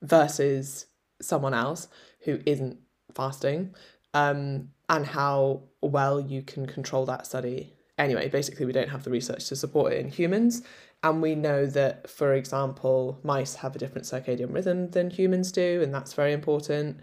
versus 0.02 0.88
someone 1.22 1.54
else 1.54 1.88
who 2.22 2.40
isn't 2.46 2.78
fasting 3.14 3.74
um, 4.14 4.70
and 4.90 5.06
how 5.06 5.62
well 5.82 6.20
you 6.20 6.42
can 6.42 6.66
control 6.66 7.06
that 7.06 7.26
study. 7.26 7.74
Anyway 7.98 8.28
basically 8.28 8.66
we 8.66 8.74
don't 8.74 8.90
have 8.90 9.04
the 9.04 9.10
research 9.10 9.48
to 9.48 9.56
support 9.56 9.94
it 9.94 10.00
in 10.00 10.10
humans 10.10 10.62
and 11.04 11.22
we 11.22 11.36
know 11.36 11.66
that 11.66 12.10
for 12.10 12.34
example 12.34 13.20
mice 13.24 13.56
have 13.56 13.76
a 13.76 13.80
different 13.80 14.06
circadian 14.06 14.54
rhythm 14.54 14.92
than 14.92 15.10
humans 15.10 15.52
do 15.52 15.82
and 15.82 15.94
that's 15.94 16.14
very 16.14 16.34
important. 16.34 17.00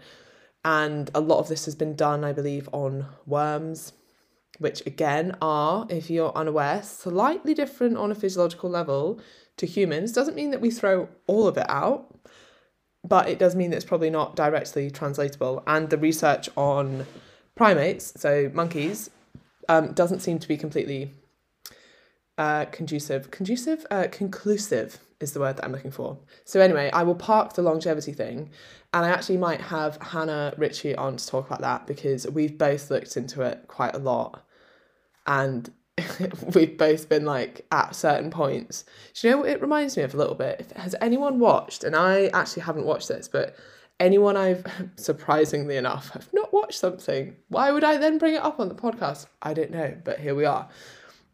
And 0.63 1.11
a 1.13 1.19
lot 1.19 1.39
of 1.39 1.47
this 1.47 1.65
has 1.65 1.75
been 1.75 1.95
done 1.95 2.23
i 2.23 2.31
believe 2.31 2.69
on 2.71 3.07
worms 3.25 3.93
which 4.59 4.85
again 4.85 5.35
are, 5.41 5.85
if 5.89 6.09
you're 6.09 6.35
unaware, 6.35 6.81
slightly 6.83 7.53
different 7.53 7.97
on 7.97 8.11
a 8.11 8.15
physiological 8.15 8.69
level 8.69 9.19
to 9.57 9.65
humans. 9.65 10.11
Doesn't 10.11 10.35
mean 10.35 10.51
that 10.51 10.61
we 10.61 10.71
throw 10.71 11.09
all 11.27 11.47
of 11.47 11.57
it 11.57 11.69
out, 11.69 12.13
but 13.03 13.29
it 13.29 13.39
does 13.39 13.55
mean 13.55 13.69
that 13.71 13.77
it's 13.77 13.85
probably 13.85 14.09
not 14.09 14.35
directly 14.35 14.89
translatable. 14.89 15.63
And 15.67 15.89
the 15.89 15.97
research 15.97 16.49
on 16.55 17.05
primates, 17.55 18.19
so 18.19 18.51
monkeys, 18.53 19.09
um, 19.69 19.93
doesn't 19.93 20.19
seem 20.19 20.39
to 20.39 20.47
be 20.47 20.57
completely 20.57 21.11
uh, 22.37 22.65
conducive. 22.65 23.31
Conducive? 23.31 23.85
Uh, 23.89 24.07
conclusive 24.11 24.99
is 25.21 25.31
the 25.31 25.39
word 25.39 25.57
that 25.57 25.65
I'm 25.65 25.71
looking 25.71 25.91
for. 25.91 26.17
So, 26.43 26.59
anyway, 26.59 26.89
I 26.91 27.03
will 27.03 27.15
park 27.15 27.53
the 27.53 27.61
longevity 27.61 28.11
thing 28.11 28.49
and 28.93 29.05
I 29.05 29.09
actually 29.09 29.37
might 29.37 29.59
have 29.59 29.97
Hannah 30.01 30.53
Ritchie 30.57 30.95
on 30.95 31.17
to 31.17 31.27
talk 31.27 31.47
about 31.47 31.61
that 31.61 31.85
because 31.85 32.25
we've 32.29 32.57
both 32.57 32.89
looked 32.89 33.17
into 33.17 33.41
it 33.41 33.65
quite 33.67 33.93
a 33.93 33.99
lot 33.99 34.44
and 35.27 35.71
we've 36.53 36.77
both 36.77 37.07
been 37.09 37.25
like 37.25 37.65
at 37.71 37.95
certain 37.95 38.29
points. 38.29 38.85
Do 39.13 39.27
you 39.27 39.33
know 39.33 39.39
what 39.39 39.49
it 39.49 39.61
reminds 39.61 39.95
me 39.97 40.03
of 40.03 40.13
a 40.13 40.17
little 40.17 40.35
bit? 40.35 40.57
If, 40.59 40.71
has 40.71 40.95
anyone 41.01 41.39
watched, 41.39 41.83
and 41.83 41.95
I 41.95 42.27
actually 42.27 42.63
haven't 42.63 42.85
watched 42.85 43.07
this, 43.07 43.27
but 43.27 43.55
anyone 43.99 44.35
I've 44.35 44.65
surprisingly 44.95 45.77
enough 45.77 46.09
have 46.09 46.29
not 46.33 46.53
watched 46.53 46.79
something, 46.79 47.35
why 47.49 47.71
would 47.71 47.83
I 47.83 47.97
then 47.97 48.17
bring 48.17 48.35
it 48.35 48.43
up 48.43 48.59
on 48.59 48.69
the 48.69 48.75
podcast? 48.75 49.27
I 49.41 49.53
don't 49.53 49.71
know, 49.71 49.97
but 50.03 50.19
here 50.19 50.35
we 50.35 50.45
are. 50.45 50.67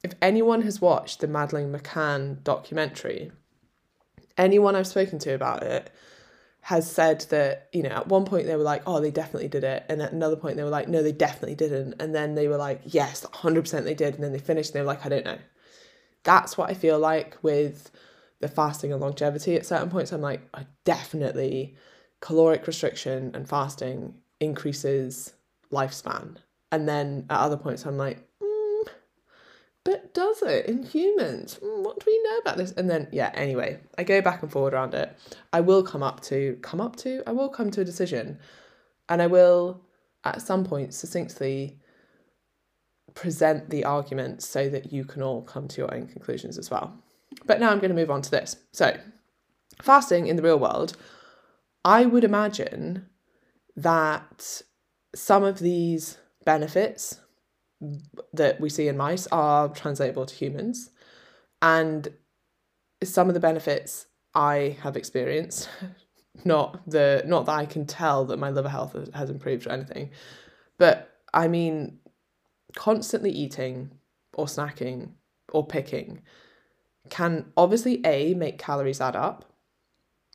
If 0.04 0.14
anyone 0.22 0.64
has 0.64 0.82
watched 0.82 1.20
the 1.20 1.28
Madeleine 1.28 1.72
McCann 1.72 2.44
documentary, 2.44 3.32
anyone 4.38 4.76
I've 4.76 4.88
spoken 4.88 5.20
to 5.20 5.34
about 5.34 5.64
it 5.64 5.92
has 6.62 6.90
said 6.90 7.22
that, 7.30 7.68
you 7.74 7.82
know, 7.82 7.90
at 7.90 8.08
one 8.08 8.24
point 8.24 8.46
they 8.46 8.56
were 8.56 8.64
like, 8.64 8.84
oh, 8.86 9.00
they 9.00 9.12
definitely 9.12 9.48
did 9.48 9.64
it. 9.64 9.84
And 9.90 10.02
at 10.02 10.14
another 10.14 10.36
point 10.36 10.58
they 10.58 10.64
were 10.64 10.70
like, 10.70 10.88
no, 10.88 11.02
they 11.02 11.12
definitely 11.12 11.56
didn't. 11.56 12.00
And 12.00 12.14
then 12.14 12.36
they 12.36 12.48
were 12.48 12.58
like, 12.58 12.82
yes, 12.86 13.26
100% 13.26 13.84
they 13.84 13.96
did. 13.96 14.16
And 14.16 14.24
then 14.24 14.32
they 14.32 14.40
finished 14.40 14.70
and 14.70 14.76
they 14.76 14.82
were 14.82 14.88
like, 14.88 15.06
I 15.06 15.10
don't 15.10 15.26
know. 15.26 15.40
That's 16.24 16.58
what 16.58 16.70
I 16.70 16.76
feel 16.76 17.00
like 17.00 17.38
with 17.42 17.90
the 18.42 18.48
fasting 18.48 18.92
and 18.92 19.02
longevity 19.02 19.56
at 19.56 19.66
certain 19.66 19.90
points. 19.90 20.12
I'm 20.12 20.22
like, 20.22 20.48
I 20.54 20.68
definitely 20.84 21.76
caloric 22.20 22.68
restriction 22.68 23.32
and 23.34 23.50
fasting 23.50 24.16
increases 24.40 25.34
lifespan. 25.72 26.38
And 26.72 26.88
then 26.88 27.26
at 27.30 27.40
other 27.40 27.58
points, 27.58 27.86
I'm 27.86 27.98
like, 27.98 28.28
but 29.84 30.14
does 30.14 30.42
it 30.42 30.68
in 30.68 30.84
humans? 30.84 31.60
Mm, 31.64 31.84
what 31.84 32.00
do 32.00 32.06
we 32.08 32.22
know 32.24 32.38
about 32.38 32.58
this? 32.58 32.72
And 32.72 32.90
then, 32.90 33.08
yeah, 33.12 33.32
anyway, 33.34 33.80
I 33.98 34.04
go 34.04 34.22
back 34.22 34.42
and 34.42 34.52
forward 34.52 34.74
around 34.74 34.94
it. 34.94 35.16
I 35.54 35.62
will 35.62 35.84
come 35.84 36.04
up 36.04 36.22
to, 36.22 36.58
come 36.62 36.80
up 36.82 36.96
to, 36.98 37.24
I 37.26 37.32
will 37.32 37.50
come 37.50 37.72
to 37.72 37.82
a 37.82 37.86
decision. 37.86 38.40
And 39.10 39.22
I 39.22 39.28
will, 39.28 39.82
at 40.24 40.42
some 40.42 40.64
point, 40.64 40.94
succinctly 40.94 41.80
present 43.14 43.70
the 43.70 43.84
arguments 43.84 44.48
so 44.48 44.70
that 44.70 44.94
you 44.94 45.04
can 45.04 45.22
all 45.22 45.42
come 45.42 45.68
to 45.68 45.82
your 45.82 45.94
own 45.94 46.08
conclusions 46.08 46.58
as 46.58 46.70
well. 46.70 46.94
But 47.46 47.60
now 47.60 47.72
I'm 47.72 47.80
going 47.80 47.90
to 47.90 47.96
move 47.96 48.12
on 48.12 48.22
to 48.22 48.32
this. 48.32 48.58
So, 48.72 48.96
fasting 49.82 50.28
in 50.28 50.36
the 50.36 50.44
real 50.44 50.60
world 50.60 50.96
I 51.84 52.06
would 52.06 52.24
imagine 52.24 53.08
that 53.76 54.62
some 55.16 55.44
of 55.44 55.60
these 55.60 56.18
benefits 56.46 57.21
that 58.34 58.60
we 58.60 58.70
see 58.70 58.88
in 58.88 58.98
mice 58.98 59.28
are 59.28 59.70
translatable 59.70 60.26
to 60.26 60.36
humans. 60.36 60.92
And 61.62 62.08
some 63.04 63.28
of 63.28 63.34
the 63.34 63.40
benefits 63.40 64.08
I 64.34 64.78
have 64.82 64.96
experienced, 64.98 65.70
not 66.46 66.82
the 66.90 67.24
not 67.26 67.46
that 67.46 67.56
I 67.56 67.66
can 67.66 67.86
tell 67.86 68.26
that 68.26 68.40
my 68.40 68.50
liver 68.50 68.70
health 68.70 68.96
has 69.14 69.30
improved 69.30 69.68
or 69.68 69.72
anything, 69.72 70.12
but 70.78 71.20
I 71.34 71.48
mean 71.48 72.00
constantly 72.76 73.32
eating 73.32 73.92
or 74.34 74.46
snacking 74.46 75.12
or 75.52 75.66
picking 75.66 76.22
can 77.10 77.52
obviously 77.58 78.00
a 78.06 78.34
make 78.34 78.58
calories 78.58 79.02
add 79.02 79.16
up 79.16 79.52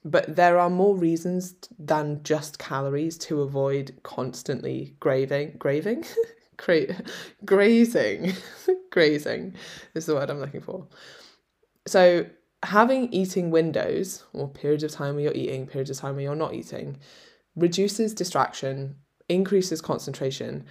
but 0.07 0.37
there 0.37 0.59
are 0.59 0.71
more 0.71 0.97
reasons 0.97 1.57
than 1.79 2.23
just 2.23 2.61
calories 2.61 3.19
to 3.19 3.43
avoid 3.43 3.99
constantly 4.05 4.95
graving, 5.01 5.57
graving, 5.59 6.05
Gra- 6.57 7.03
grazing, 7.45 8.33
grazing 8.91 9.55
is 9.95 10.07
the 10.07 10.15
word 10.15 10.31
I'm 10.31 10.41
looking 10.41 10.61
for. 10.61 10.87
So 11.87 12.27
having 12.63 13.13
eating 13.13 13.51
windows 13.51 14.25
or 14.33 14.49
periods 14.49 14.83
of 14.83 14.91
time 14.91 15.15
where 15.15 15.25
you're 15.25 15.35
eating, 15.35 15.67
periods 15.67 15.91
of 15.91 15.99
time 15.99 16.15
where 16.15 16.25
you're 16.25 16.35
not 16.35 16.55
eating, 16.55 16.99
reduces 17.55 18.15
distraction, 18.15 18.97
increases 19.29 19.81
concentration, 19.81 20.65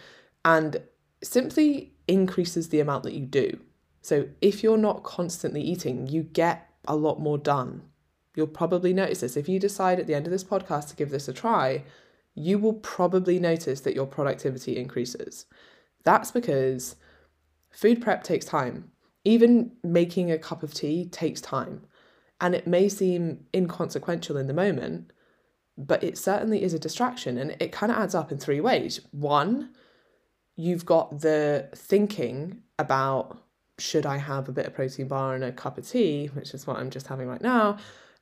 and 0.43 0.81
simply 1.23 1.93
increases 2.07 2.69
the 2.69 2.79
amount 2.79 3.03
that 3.03 3.13
you 3.13 3.25
do. 3.25 3.59
So 4.01 4.27
if 4.41 4.61
you're 4.61 4.77
not 4.77 5.03
constantly 5.03 5.61
eating, 5.61 6.07
you 6.07 6.23
get 6.23 6.69
a 6.87 6.95
lot 6.95 7.19
more 7.19 7.37
done 7.37 7.81
You'll 8.35 8.47
probably 8.47 8.93
notice 8.93 9.21
this. 9.21 9.37
If 9.37 9.47
you 9.47 9.59
decide 9.59 9.99
at 9.99 10.07
the 10.07 10.13
end 10.13 10.27
of 10.27 10.31
this 10.31 10.43
podcast 10.43 10.89
to 10.89 10.95
give 10.95 11.09
this 11.09 11.27
a 11.27 11.33
try, 11.33 11.83
you 12.33 12.59
will 12.59 12.73
probably 12.73 13.39
notice 13.39 13.81
that 13.81 13.95
your 13.95 14.05
productivity 14.05 14.77
increases. 14.77 15.45
That's 16.05 16.31
because 16.31 16.95
food 17.71 18.01
prep 18.01 18.23
takes 18.23 18.45
time. 18.45 18.91
Even 19.25 19.71
making 19.83 20.31
a 20.31 20.37
cup 20.37 20.63
of 20.63 20.73
tea 20.73 21.09
takes 21.09 21.41
time. 21.41 21.81
And 22.39 22.55
it 22.55 22.67
may 22.67 22.89
seem 22.89 23.45
inconsequential 23.53 24.37
in 24.37 24.47
the 24.47 24.53
moment, 24.53 25.11
but 25.77 26.03
it 26.03 26.17
certainly 26.17 26.63
is 26.63 26.73
a 26.73 26.79
distraction. 26.79 27.37
And 27.37 27.55
it 27.59 27.71
kind 27.71 27.91
of 27.91 27.97
adds 27.97 28.15
up 28.15 28.31
in 28.31 28.37
three 28.37 28.59
ways. 28.59 29.01
One, 29.11 29.71
you've 30.55 30.85
got 30.85 31.21
the 31.21 31.69
thinking 31.75 32.61
about 32.79 33.41
should 33.77 34.05
I 34.05 34.17
have 34.17 34.47
a 34.47 34.53
bit 34.53 34.67
of 34.67 34.73
protein 34.73 35.09
bar 35.09 35.35
and 35.35 35.43
a 35.43 35.51
cup 35.51 35.77
of 35.77 35.87
tea, 35.87 36.27
which 36.27 36.53
is 36.53 36.65
what 36.65 36.77
I'm 36.77 36.89
just 36.89 37.07
having 37.07 37.27
right 37.27 37.41
now 37.41 37.77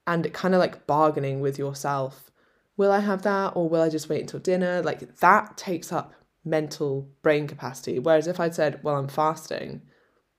and 0.06 0.26
it 0.26 0.34
kind 0.34 0.54
of 0.54 0.60
like 0.60 0.86
bargaining 0.88 1.40
with 1.40 1.58
yourself 1.58 2.32
will 2.76 2.92
I 2.92 3.00
have 3.00 3.22
that 3.22 3.54
or 3.56 3.70
will 3.70 3.82
I 3.82 3.90
just 3.90 4.10
wait 4.10 4.22
until 4.22 4.40
dinner? 4.40 4.82
Like 4.82 5.18
that 5.18 5.58
takes 5.58 5.92
up 5.92 6.14
mental 6.46 7.10
brain 7.22 7.48
capacity. 7.48 8.00
Whereas 8.00 8.28
if 8.28 8.40
I'd 8.40 8.56
said, 8.56 8.84
well, 8.84 8.96
I'm 8.96 9.08
fasting, 9.08 9.82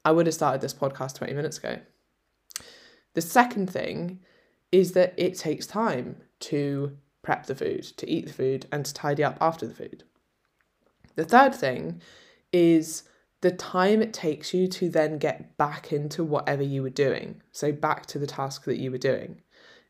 I 0.05 0.13
would 0.13 0.27
have 0.27 0.35
started 0.35 0.61
this 0.61 0.75
podcast 0.75 1.15
20 1.17 1.33
minutes 1.33 1.59
ago. 1.59 1.79
The 3.15 3.21
second 3.21 3.71
thing 3.71 4.21
is 4.73 4.93
that 4.93 5.15
it 5.17 5.39
takes 5.39 5.67
time 5.67 6.17
to 6.41 6.97
prep 7.23 7.47
the 7.47 7.55
food, 7.55 7.85
to 7.97 8.09
eat 8.09 8.27
the 8.27 8.33
food, 8.33 8.67
and 8.71 8.85
to 8.85 8.93
tidy 8.93 9.25
up 9.25 9.39
after 9.41 9.67
the 9.67 9.75
food. 9.75 10.05
The 11.17 11.25
third 11.25 11.55
thing 11.55 12.03
is 12.53 13.05
the 13.41 13.51
time 13.51 14.03
it 14.03 14.13
takes 14.13 14.53
you 14.53 14.67
to 14.69 14.89
then 14.89 15.19
get 15.19 15.57
back 15.57 15.93
into 15.93 16.25
whatever 16.25 16.63
you 16.63 16.83
were 16.83 16.91
doing. 16.91 17.43
So, 17.53 17.73
back 17.73 18.07
to 18.07 18.19
the 18.19 18.27
task 18.27 18.65
that 18.65 18.79
you 18.79 18.91
were 18.91 18.99
doing 18.99 19.43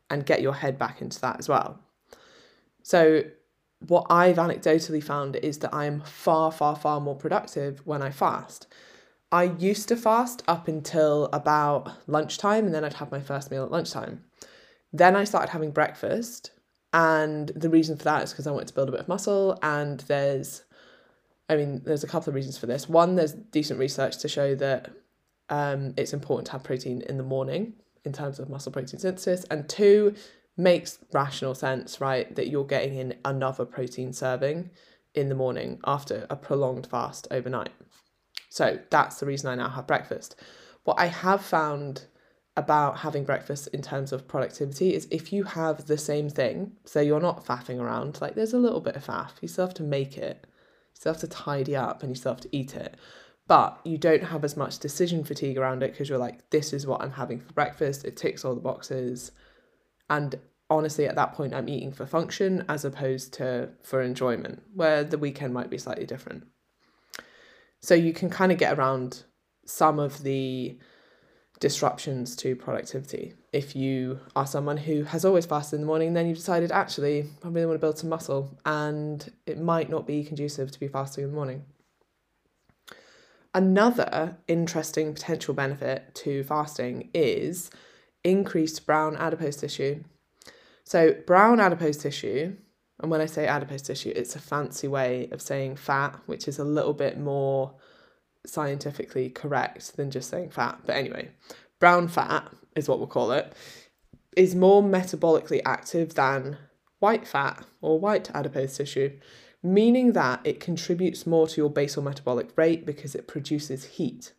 and 0.09 0.25
get 0.25 0.41
your 0.41 0.53
head 0.53 0.77
back 0.77 1.01
into 1.01 1.19
that 1.21 1.39
as 1.39 1.49
well. 1.49 1.79
So, 2.83 3.23
what 3.87 4.07
I've 4.09 4.37
anecdotally 4.37 5.03
found 5.03 5.35
is 5.37 5.59
that 5.59 5.73
I 5.73 5.85
am 5.85 6.01
far, 6.01 6.51
far, 6.51 6.75
far 6.75 6.99
more 6.99 7.15
productive 7.15 7.81
when 7.85 8.01
I 8.01 8.11
fast. 8.11 8.67
I 9.31 9.43
used 9.43 9.87
to 9.89 9.95
fast 9.95 10.43
up 10.47 10.67
until 10.67 11.25
about 11.33 11.91
lunchtime, 12.07 12.65
and 12.65 12.73
then 12.73 12.85
I'd 12.85 12.93
have 12.93 13.11
my 13.11 13.19
first 13.19 13.51
meal 13.51 13.63
at 13.63 13.71
lunchtime. 13.71 14.23
Then 14.93 15.15
I 15.15 15.23
started 15.23 15.51
having 15.51 15.71
breakfast, 15.71 16.51
and 16.93 17.49
the 17.49 17.69
reason 17.69 17.97
for 17.97 18.05
that 18.05 18.23
is 18.23 18.31
because 18.31 18.47
I 18.47 18.51
wanted 18.51 18.69
to 18.69 18.73
build 18.73 18.89
a 18.89 18.93
bit 18.93 19.01
of 19.01 19.07
muscle. 19.07 19.59
And 19.61 19.99
there's, 20.01 20.63
I 21.49 21.57
mean, 21.57 21.81
there's 21.83 22.03
a 22.03 22.07
couple 22.07 22.29
of 22.29 22.35
reasons 22.35 22.57
for 22.57 22.67
this. 22.67 22.87
One, 22.87 23.15
there's 23.15 23.33
decent 23.33 23.79
research 23.79 24.19
to 24.19 24.29
show 24.29 24.55
that 24.55 24.91
um, 25.49 25.93
it's 25.97 26.13
important 26.13 26.45
to 26.47 26.51
have 26.53 26.63
protein 26.63 27.01
in 27.01 27.17
the 27.17 27.23
morning 27.23 27.73
in 28.05 28.13
terms 28.13 28.39
of 28.39 28.49
muscle 28.49 28.71
protein 28.71 28.99
synthesis, 28.99 29.43
and 29.51 29.67
two, 29.67 30.15
makes 30.57 30.99
rational 31.11 31.55
sense, 31.55 31.99
right? 31.99 32.33
That 32.35 32.47
you're 32.47 32.65
getting 32.65 32.95
in 32.95 33.15
another 33.25 33.65
protein 33.65 34.13
serving 34.13 34.69
in 35.13 35.29
the 35.29 35.35
morning 35.35 35.79
after 35.85 36.25
a 36.29 36.35
prolonged 36.35 36.87
fast 36.87 37.27
overnight. 37.31 37.71
So 38.49 38.79
that's 38.89 39.19
the 39.19 39.25
reason 39.25 39.49
I 39.49 39.55
now 39.55 39.69
have 39.69 39.87
breakfast. 39.87 40.35
What 40.83 40.99
I 40.99 41.07
have 41.07 41.41
found 41.41 42.05
about 42.57 42.99
having 42.99 43.25
breakfast 43.25 43.67
in 43.73 43.81
terms 43.81 44.13
of 44.13 44.27
productivity 44.27 44.93
is 44.93 45.07
if 45.11 45.33
you 45.33 45.43
have 45.43 45.87
the 45.87 45.97
same 45.97 46.29
thing, 46.29 46.71
so 46.85 47.01
you're 47.01 47.19
not 47.19 47.45
faffing 47.45 47.81
around, 47.81 48.21
like 48.21 48.35
there's 48.35 48.53
a 48.53 48.57
little 48.57 48.79
bit 48.79 48.95
of 48.95 49.05
faff, 49.05 49.31
you 49.41 49.47
still 49.47 49.65
have 49.65 49.73
to 49.75 49.83
make 49.83 50.17
it, 50.17 50.45
you 50.45 50.99
still 50.99 51.13
have 51.13 51.21
to 51.21 51.27
tidy 51.27 51.75
up 51.75 52.01
and 52.01 52.11
you 52.11 52.15
still 52.15 52.33
have 52.33 52.41
to 52.41 52.55
eat 52.55 52.75
it 52.75 52.95
but 53.47 53.79
you 53.83 53.97
don't 53.97 54.23
have 54.23 54.43
as 54.43 54.57
much 54.57 54.79
decision 54.79 55.23
fatigue 55.23 55.57
around 55.57 55.83
it 55.83 55.91
because 55.91 56.09
you're 56.09 56.17
like, 56.17 56.49
this 56.49 56.73
is 56.73 56.87
what 56.87 57.01
I'm 57.01 57.11
having 57.11 57.39
for 57.39 57.53
breakfast. 57.53 58.03
It 58.03 58.17
ticks 58.17 58.43
all 58.43 58.55
the 58.55 58.61
boxes. 58.61 59.31
And 60.09 60.35
honestly, 60.69 61.07
at 61.07 61.15
that 61.15 61.33
point, 61.33 61.53
I'm 61.53 61.69
eating 61.69 61.91
for 61.91 62.05
function 62.05 62.65
as 62.69 62.85
opposed 62.85 63.33
to 63.35 63.69
for 63.83 64.01
enjoyment, 64.01 64.63
where 64.73 65.03
the 65.03 65.17
weekend 65.17 65.53
might 65.53 65.69
be 65.69 65.77
slightly 65.77 66.05
different. 66.05 66.45
So 67.81 67.93
you 67.93 68.13
can 68.13 68.29
kind 68.29 68.51
of 68.51 68.57
get 68.57 68.77
around 68.77 69.23
some 69.65 69.99
of 69.99 70.23
the 70.23 70.79
disruptions 71.59 72.35
to 72.35 72.55
productivity. 72.55 73.33
If 73.53 73.75
you 73.75 74.19
are 74.35 74.45
someone 74.45 74.77
who 74.77 75.03
has 75.03 75.23
always 75.23 75.45
fasted 75.45 75.77
in 75.77 75.81
the 75.81 75.87
morning, 75.87 76.13
then 76.13 76.27
you've 76.27 76.37
decided, 76.37 76.71
actually, 76.71 77.29
I 77.43 77.47
really 77.47 77.65
want 77.65 77.77
to 77.79 77.85
build 77.85 77.97
some 77.97 78.09
muscle, 78.09 78.57
and 78.65 79.31
it 79.45 79.59
might 79.59 79.89
not 79.89 80.05
be 80.05 80.23
conducive 80.23 80.71
to 80.71 80.79
be 80.79 80.87
fasting 80.87 81.23
in 81.23 81.29
the 81.29 81.35
morning. 81.35 81.63
Another 83.53 84.37
interesting 84.47 85.13
potential 85.13 85.53
benefit 85.53 86.13
to 86.15 86.43
fasting 86.43 87.09
is 87.13 87.71
increased 88.25 88.85
brown 88.85 89.15
adipose 89.15 89.55
tissue. 89.55 90.03
So, 90.83 91.13
brown 91.25 91.61
adipose 91.61 91.97
tissue, 91.97 92.57
and 92.99 93.09
when 93.09 93.21
I 93.21 93.25
say 93.25 93.47
adipose 93.47 93.81
tissue, 93.83 94.11
it's 94.15 94.35
a 94.35 94.39
fancy 94.39 94.87
way 94.87 95.29
of 95.31 95.41
saying 95.41 95.77
fat, 95.77 96.19
which 96.25 96.47
is 96.47 96.59
a 96.59 96.65
little 96.65 96.93
bit 96.93 97.17
more 97.17 97.73
scientifically 98.45 99.29
correct 99.29 99.95
than 99.95 100.11
just 100.11 100.29
saying 100.29 100.49
fat. 100.49 100.79
But 100.85 100.97
anyway, 100.97 101.29
brown 101.79 102.09
fat 102.09 102.51
is 102.75 102.89
what 102.89 102.99
we'll 102.99 103.07
call 103.07 103.31
it, 103.31 103.53
is 104.35 104.53
more 104.53 104.83
metabolically 104.83 105.61
active 105.65 106.15
than 106.15 106.57
white 106.99 107.25
fat 107.25 107.65
or 107.81 107.99
white 107.99 108.29
adipose 108.35 108.75
tissue 108.75 109.11
meaning 109.65 110.13
that 110.13 110.39
it 110.43 110.59
contributes 110.59 111.25
more 111.25 111.47
to 111.47 111.59
your 111.59 111.69
basal 111.69 112.03
metabolic 112.03 112.55
rate 112.55 112.85
because 112.85 113.15
it 113.15 113.27
produces 113.27 113.85
heat. 113.85 114.31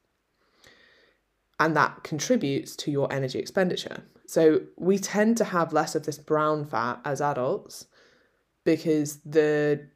And 1.58 1.76
that 1.76 2.02
contributes 2.02 2.76
to 2.76 2.90
your 2.90 3.10
energy 3.12 3.38
expenditure. 3.38 4.04
So 4.26 4.62
we 4.76 4.98
tend 4.98 5.36
to 5.38 5.44
have 5.44 5.72
less 5.72 5.94
of 5.94 6.04
this 6.04 6.18
brown 6.18 6.66
fat 6.66 7.00
as 7.04 7.20
adults 7.20 7.86
because 8.64 9.18
the 9.24 9.86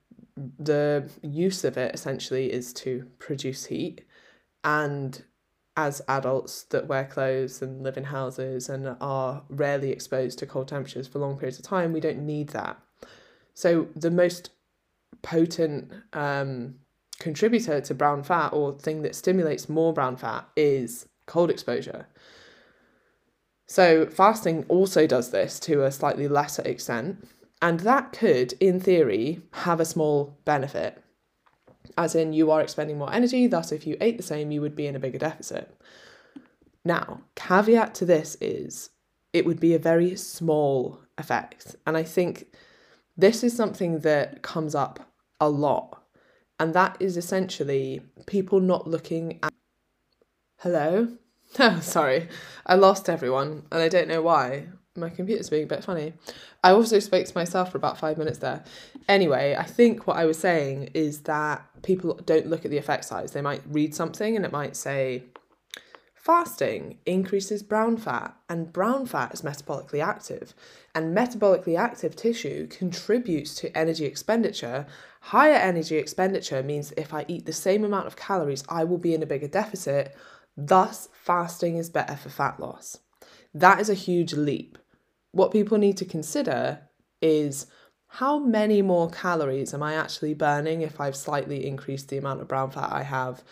the 0.58 1.10
use 1.22 1.64
of 1.64 1.76
it 1.76 1.94
essentially 1.94 2.50
is 2.50 2.72
to 2.72 3.06
produce 3.18 3.66
heat 3.66 4.06
and 4.64 5.22
as 5.76 6.02
adults 6.08 6.64
that 6.64 6.86
wear 6.86 7.04
clothes 7.04 7.62
and 7.62 7.82
live 7.82 7.96
in 7.96 8.04
houses 8.04 8.68
and 8.68 8.96
are 9.00 9.42
rarely 9.48 9.90
exposed 9.90 10.38
to 10.38 10.46
cold 10.46 10.68
temperatures 10.68 11.06
for 11.06 11.18
long 11.18 11.36
periods 11.36 11.58
of 11.58 11.64
time, 11.64 11.92
we 11.92 12.00
don't 12.00 12.18
need 12.18 12.48
that. 12.50 12.78
So 13.54 13.88
the 13.96 14.10
most 14.10 14.50
potent 15.22 15.92
um, 16.12 16.76
contributor 17.18 17.80
to 17.80 17.94
brown 17.94 18.22
fat 18.22 18.52
or 18.52 18.72
thing 18.72 19.02
that 19.02 19.14
stimulates 19.14 19.68
more 19.68 19.92
brown 19.92 20.16
fat 20.16 20.48
is 20.56 21.08
cold 21.30 21.50
exposure. 21.50 22.06
So 23.66 24.06
fasting 24.06 24.64
also 24.68 25.06
does 25.06 25.30
this 25.30 25.58
to 25.60 25.84
a 25.84 25.92
slightly 25.92 26.28
lesser 26.28 26.62
extent, 26.62 27.28
and 27.62 27.80
that 27.80 28.12
could, 28.12 28.54
in 28.60 28.80
theory, 28.80 29.42
have 29.52 29.80
a 29.80 29.84
small 29.84 30.36
benefit 30.44 31.02
as 31.96 32.14
in 32.14 32.32
you 32.32 32.50
are 32.50 32.60
expending 32.60 32.98
more 32.98 33.12
energy, 33.12 33.46
thus, 33.46 33.72
if 33.72 33.86
you 33.86 33.96
ate 34.00 34.16
the 34.16 34.22
same, 34.22 34.50
you 34.50 34.60
would 34.60 34.76
be 34.76 34.86
in 34.86 34.96
a 34.96 35.00
bigger 35.00 35.18
deficit. 35.18 35.74
Now, 36.84 37.22
caveat 37.34 37.94
to 37.96 38.04
this 38.04 38.36
is 38.40 38.90
it 39.32 39.44
would 39.44 39.60
be 39.60 39.74
a 39.74 39.78
very 39.78 40.16
small 40.16 41.00
effect. 41.18 41.76
And 41.86 41.96
I 41.96 42.02
think 42.02 42.46
this 43.16 43.44
is 43.44 43.54
something 43.54 44.00
that 44.00 44.42
comes 44.42 44.74
up 44.74 45.12
a 45.40 45.48
lot. 45.48 46.02
And 46.58 46.74
that 46.74 46.96
is 47.00 47.16
essentially 47.16 48.00
people 48.26 48.60
not 48.60 48.86
looking 48.86 49.38
at. 49.42 49.52
Hello? 50.58 51.08
Oh, 51.58 51.80
sorry. 51.82 52.28
I 52.66 52.74
lost 52.74 53.08
everyone 53.08 53.64
and 53.72 53.82
I 53.82 53.88
don't 53.88 54.08
know 54.08 54.22
why 54.22 54.68
my 54.96 55.08
computer's 55.08 55.50
being 55.50 55.64
a 55.64 55.66
bit 55.66 55.84
funny. 55.84 56.14
I 56.62 56.72
also 56.72 56.98
spoke 56.98 57.26
to 57.26 57.36
myself 57.36 57.72
for 57.72 57.78
about 57.78 57.98
five 57.98 58.18
minutes 58.18 58.38
there. 58.38 58.64
Anyway, 59.08 59.56
I 59.58 59.64
think 59.64 60.06
what 60.06 60.16
I 60.16 60.24
was 60.24 60.38
saying 60.38 60.90
is 60.94 61.22
that 61.22 61.64
people 61.82 62.14
don't 62.26 62.46
look 62.46 62.64
at 62.64 62.70
the 62.70 62.78
effect 62.78 63.04
size. 63.04 63.32
They 63.32 63.40
might 63.40 63.62
read 63.66 63.94
something 63.94 64.36
and 64.36 64.44
it 64.44 64.52
might 64.52 64.76
say, 64.76 65.24
fasting 66.14 66.98
increases 67.06 67.62
brown 67.62 67.96
fat, 67.96 68.36
and 68.48 68.72
brown 68.72 69.06
fat 69.06 69.32
is 69.32 69.42
metabolically 69.42 70.04
active. 70.04 70.54
And 70.94 71.16
metabolically 71.16 71.78
active 71.78 72.14
tissue 72.14 72.66
contributes 72.66 73.54
to 73.56 73.76
energy 73.76 74.04
expenditure. 74.04 74.86
Higher 75.20 75.54
energy 75.54 75.96
expenditure 75.96 76.62
means 76.62 76.92
if 76.96 77.14
I 77.14 77.24
eat 77.26 77.46
the 77.46 77.52
same 77.52 77.84
amount 77.84 78.06
of 78.06 78.16
calories, 78.16 78.64
I 78.68 78.84
will 78.84 78.98
be 78.98 79.14
in 79.14 79.22
a 79.22 79.26
bigger 79.26 79.48
deficit. 79.48 80.14
Thus, 80.66 81.08
fasting 81.12 81.78
is 81.78 81.88
better 81.88 82.16
for 82.16 82.28
fat 82.28 82.60
loss. 82.60 82.98
That 83.54 83.80
is 83.80 83.88
a 83.88 83.94
huge 83.94 84.34
leap. 84.34 84.76
What 85.32 85.52
people 85.52 85.78
need 85.78 85.96
to 85.98 86.04
consider 86.04 86.80
is 87.22 87.66
how 88.08 88.38
many 88.38 88.82
more 88.82 89.08
calories 89.08 89.72
am 89.72 89.82
I 89.82 89.94
actually 89.94 90.34
burning 90.34 90.82
if 90.82 91.00
I've 91.00 91.16
slightly 91.16 91.66
increased 91.66 92.08
the 92.08 92.18
amount 92.18 92.42
of 92.42 92.48
brown 92.48 92.70
fat 92.70 92.92
I 92.92 93.04
have 93.04 93.42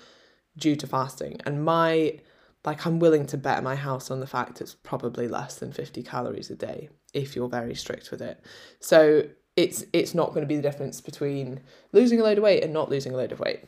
due 0.59 0.77
to 0.77 0.87
fasting? 0.87 1.41
And 1.47 1.65
my, 1.65 2.19
like, 2.65 2.85
I'm 2.85 2.99
willing 2.99 3.25
to 3.27 3.39
bet 3.39 3.63
my 3.63 3.75
house 3.75 4.11
on 4.11 4.21
the 4.21 4.27
fact 4.27 4.61
it's 4.61 4.75
probably 4.75 5.29
less 5.29 5.57
than 5.57 5.73
50 5.73 6.03
calories 6.03 6.51
a 6.51 6.57
day 6.57 6.91
if 7.15 7.35
you're 7.35 7.49
very 7.49 7.75
strict 7.75 8.11
with 8.11 8.21
it. 8.21 8.45
So 8.81 9.23
it's 9.57 9.83
it's 9.93 10.15
not 10.15 10.29
going 10.29 10.43
to 10.43 10.47
be 10.47 10.57
the 10.57 10.63
difference 10.63 11.01
between 11.01 11.61
losing 11.93 12.21
a 12.21 12.23
load 12.23 12.39
of 12.39 12.45
weight 12.45 12.63
and 12.63 12.73
not 12.73 12.91
losing 12.91 13.15
a 13.15 13.17
load 13.17 13.33
of 13.33 13.41
weight 13.41 13.65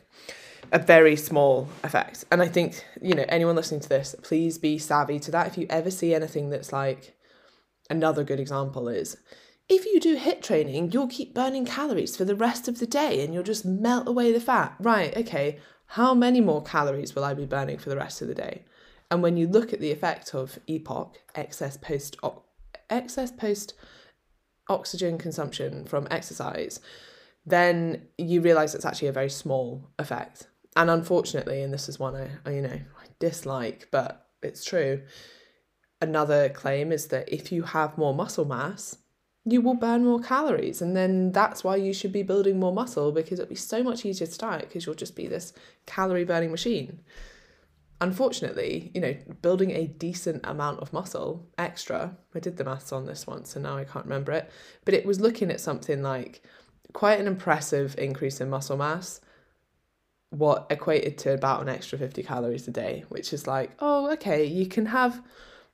a 0.71 0.79
very 0.79 1.15
small 1.15 1.67
effect. 1.83 2.25
And 2.31 2.41
I 2.41 2.47
think, 2.47 2.85
you 3.01 3.13
know, 3.13 3.25
anyone 3.27 3.55
listening 3.55 3.81
to 3.81 3.89
this, 3.89 4.15
please 4.21 4.57
be 4.57 4.77
savvy 4.77 5.19
to 5.19 5.31
that. 5.31 5.47
If 5.47 5.57
you 5.57 5.67
ever 5.69 5.91
see 5.91 6.13
anything 6.13 6.49
that's 6.49 6.71
like 6.71 7.15
another 7.89 8.23
good 8.23 8.39
example 8.39 8.87
is 8.87 9.17
if 9.69 9.85
you 9.85 9.99
do 9.99 10.17
HIIT 10.17 10.41
training, 10.41 10.91
you'll 10.91 11.07
keep 11.07 11.33
burning 11.33 11.65
calories 11.65 12.15
for 12.15 12.25
the 12.25 12.35
rest 12.35 12.67
of 12.67 12.79
the 12.79 12.87
day 12.87 13.23
and 13.23 13.33
you'll 13.33 13.43
just 13.43 13.65
melt 13.65 14.07
away 14.07 14.31
the 14.31 14.39
fat. 14.39 14.75
Right, 14.79 15.15
okay, 15.15 15.59
how 15.87 16.13
many 16.13 16.41
more 16.41 16.63
calories 16.63 17.15
will 17.15 17.23
I 17.23 17.33
be 17.33 17.45
burning 17.45 17.77
for 17.77 17.89
the 17.89 17.97
rest 17.97 18.21
of 18.21 18.27
the 18.27 18.35
day? 18.35 18.65
And 19.09 19.21
when 19.21 19.37
you 19.37 19.47
look 19.47 19.73
at 19.73 19.79
the 19.79 19.91
effect 19.91 20.33
of 20.33 20.57
EPOC, 20.67 21.15
excess 21.35 21.77
post 21.77 22.17
excess 22.89 23.31
post 23.31 23.73
oxygen 24.69 25.17
consumption 25.17 25.85
from 25.85 26.07
exercise, 26.09 26.79
then 27.45 28.07
you 28.17 28.41
realize 28.41 28.73
it's 28.75 28.85
actually 28.85 29.09
a 29.09 29.13
very 29.13 29.29
small 29.29 29.89
effect 29.99 30.47
and 30.75 30.89
unfortunately, 30.89 31.61
and 31.61 31.73
this 31.73 31.89
is 31.89 31.99
one 31.99 32.15
I, 32.15 32.29
I 32.45 32.53
you 32.53 32.61
know 32.61 32.69
I 32.69 33.05
dislike, 33.19 33.87
but 33.91 34.27
it's 34.41 34.63
true. 34.63 35.01
Another 36.01 36.49
claim 36.49 36.91
is 36.91 37.07
that 37.07 37.31
if 37.31 37.51
you 37.51 37.63
have 37.63 37.97
more 37.97 38.13
muscle 38.13 38.45
mass, 38.45 38.97
you 39.45 39.61
will 39.61 39.75
burn 39.75 40.05
more 40.05 40.19
calories, 40.19 40.81
and 40.81 40.95
then 40.95 41.31
that's 41.31 41.63
why 41.63 41.75
you 41.75 41.93
should 41.93 42.11
be 42.11 42.23
building 42.23 42.59
more 42.59 42.73
muscle 42.73 43.11
because 43.11 43.39
it'll 43.39 43.49
be 43.49 43.55
so 43.55 43.83
much 43.83 44.05
easier 44.05 44.27
to 44.27 44.37
diet 44.37 44.67
because 44.67 44.85
you'll 44.85 44.95
just 44.95 45.15
be 45.15 45.27
this 45.27 45.53
calorie 45.85 46.25
burning 46.25 46.51
machine. 46.51 47.01
Unfortunately, 47.99 48.89
you 48.95 49.01
know, 49.01 49.15
building 49.43 49.69
a 49.71 49.85
decent 49.85 50.41
amount 50.43 50.79
of 50.79 50.91
muscle 50.91 51.47
extra, 51.59 52.17
I 52.33 52.39
did 52.39 52.57
the 52.57 52.63
maths 52.63 52.91
on 52.91 53.05
this 53.05 53.27
once 53.27 53.55
and 53.55 53.61
now 53.61 53.77
I 53.77 53.83
can't 53.83 54.05
remember 54.05 54.31
it, 54.31 54.49
but 54.85 54.95
it 54.95 55.05
was 55.05 55.19
looking 55.19 55.51
at 55.51 55.59
something 55.59 56.01
like 56.01 56.41
quite 56.93 57.19
an 57.19 57.27
impressive 57.27 57.95
increase 57.99 58.41
in 58.41 58.49
muscle 58.49 58.75
mass 58.75 59.21
what 60.31 60.65
equated 60.69 61.17
to 61.19 61.33
about 61.33 61.61
an 61.61 61.69
extra 61.69 61.97
50 61.97 62.23
calories 62.23 62.67
a 62.67 62.71
day, 62.71 63.03
which 63.09 63.33
is 63.33 63.47
like, 63.47 63.71
oh, 63.79 64.09
okay, 64.13 64.45
you 64.45 64.65
can 64.65 64.87
have 64.87 65.21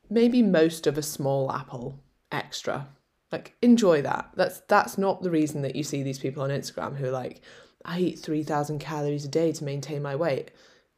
maybe 0.10 0.41
most 0.41 0.88
of 0.88 0.98
a 0.98 1.04
small 1.04 1.52
apple 1.52 2.00
extra. 2.32 2.88
Like 3.32 3.56
enjoy 3.62 4.02
that. 4.02 4.32
That's 4.36 4.62
that's 4.67 4.98
not 4.98 5.22
the 5.22 5.30
reason 5.30 5.62
that 5.62 5.76
you 5.76 5.84
see 5.84 6.02
these 6.02 6.20
people 6.20 6.43
on 6.43 6.50
Instagram 6.50 6.98
who 6.98 7.06
are 7.06 7.12
like, 7.12 7.41
I 7.86 8.00
eat 8.00 8.20
3000 8.20 8.80
calories 8.80 9.26
a 9.26 9.30
day 9.30 9.52
to 9.52 9.63
maintain 9.63 10.02
my 10.02 10.15
weight. 10.15 10.52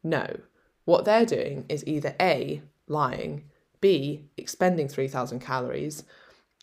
No. 0.04 0.40
What 0.86 1.06
they're 1.06 1.26
doing 1.26 1.66
is 1.68 1.86
either 1.86 2.16
A, 2.20 2.62
lying, 2.88 3.44
B, 3.82 4.30
expending 4.38 4.88
3000 4.88 5.40
calories, 5.40 6.04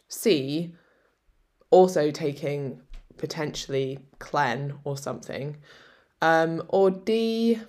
C, 0.09 0.74
also 1.70 2.11
taking 2.11 2.80
potentially 3.18 3.98
Clen 4.18 4.78
or 4.85 4.96
something, 4.96 5.59
um, 6.22 6.62
or 6.68 6.90
D, 6.90 7.61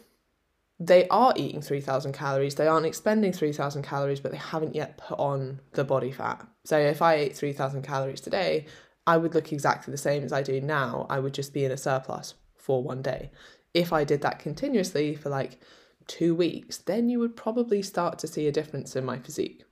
they 0.79 1.07
are 1.09 1.33
eating 1.35 1.61
3,000 1.61 2.13
calories. 2.13 2.55
They 2.55 2.67
aren't 2.67 2.85
expending 2.85 3.33
3,000 3.33 3.81
calories, 3.83 4.19
but 4.19 4.31
they 4.31 4.37
haven't 4.37 4.75
yet 4.75 4.97
put 4.97 5.17
on 5.19 5.59
the 5.73 5.83
body 5.83 6.11
fat. 6.11 6.45
So 6.65 6.77
if 6.77 7.01
I 7.01 7.15
ate 7.15 7.35
3,000 7.35 7.81
calories 7.81 8.21
today, 8.21 8.65
I 9.05 9.17
would 9.17 9.33
look 9.33 9.51
exactly 9.51 9.91
the 9.91 9.97
same 9.97 10.23
as 10.23 10.33
I 10.33 10.43
do 10.43 10.61
now. 10.61 11.07
I 11.09 11.19
would 11.19 11.33
just 11.33 11.53
be 11.53 11.65
in 11.65 11.71
a 11.71 11.77
surplus 11.77 12.35
for 12.55 12.83
one 12.83 13.01
day. 13.01 13.31
If 13.73 13.93
I 13.93 14.03
did 14.03 14.21
that 14.21 14.39
continuously 14.39 15.15
for 15.15 15.29
like 15.29 15.59
two 16.07 16.35
weeks, 16.35 16.77
then 16.77 17.09
you 17.09 17.19
would 17.19 17.35
probably 17.35 17.81
start 17.81 18.19
to 18.19 18.27
see 18.27 18.47
a 18.47 18.51
difference 18.51 18.95
in 18.95 19.05
my 19.05 19.17
physique 19.17 19.63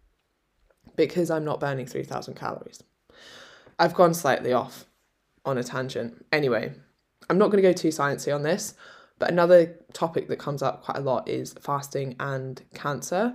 because 0.95 1.29
I'm 1.29 1.45
not 1.45 1.59
burning 1.59 1.85
3,000 1.85 2.35
calories. 2.35 2.81
I've 3.77 3.93
gone 3.93 4.13
slightly 4.13 4.53
off 4.53 4.85
on 5.43 5.57
a 5.57 5.63
tangent. 5.63 6.25
Anyway, 6.31 6.73
I'm 7.29 7.37
not 7.37 7.51
going 7.51 7.61
to 7.63 7.69
go 7.69 7.73
too 7.73 7.89
sciencey 7.89 8.33
on 8.33 8.43
this, 8.43 8.75
but 9.19 9.31
another 9.31 9.77
topic 9.93 10.27
that 10.27 10.39
comes 10.39 10.61
up 10.61 10.83
quite 10.83 10.97
a 10.97 11.01
lot 11.01 11.27
is 11.27 11.53
fasting 11.53 12.15
and 12.19 12.61
cancer. 12.73 13.33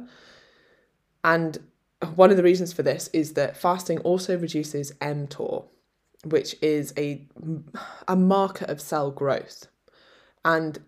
And 1.25 1.59
one 2.15 2.31
of 2.31 2.37
the 2.37 2.43
reasons 2.43 2.73
for 2.73 2.83
this 2.83 3.09
is 3.13 3.35
that 3.35 3.57
fasting 3.57 3.99
also 4.01 4.39
reduces 4.39 4.93
mTOR, 4.95 5.67
which 6.25 6.57
is 6.63 6.93
a, 6.97 7.27
a 8.09 8.17
marker 8.17 8.65
of 8.67 8.81
cell 8.81 9.11
growth. 9.11 9.69
And 10.45 10.79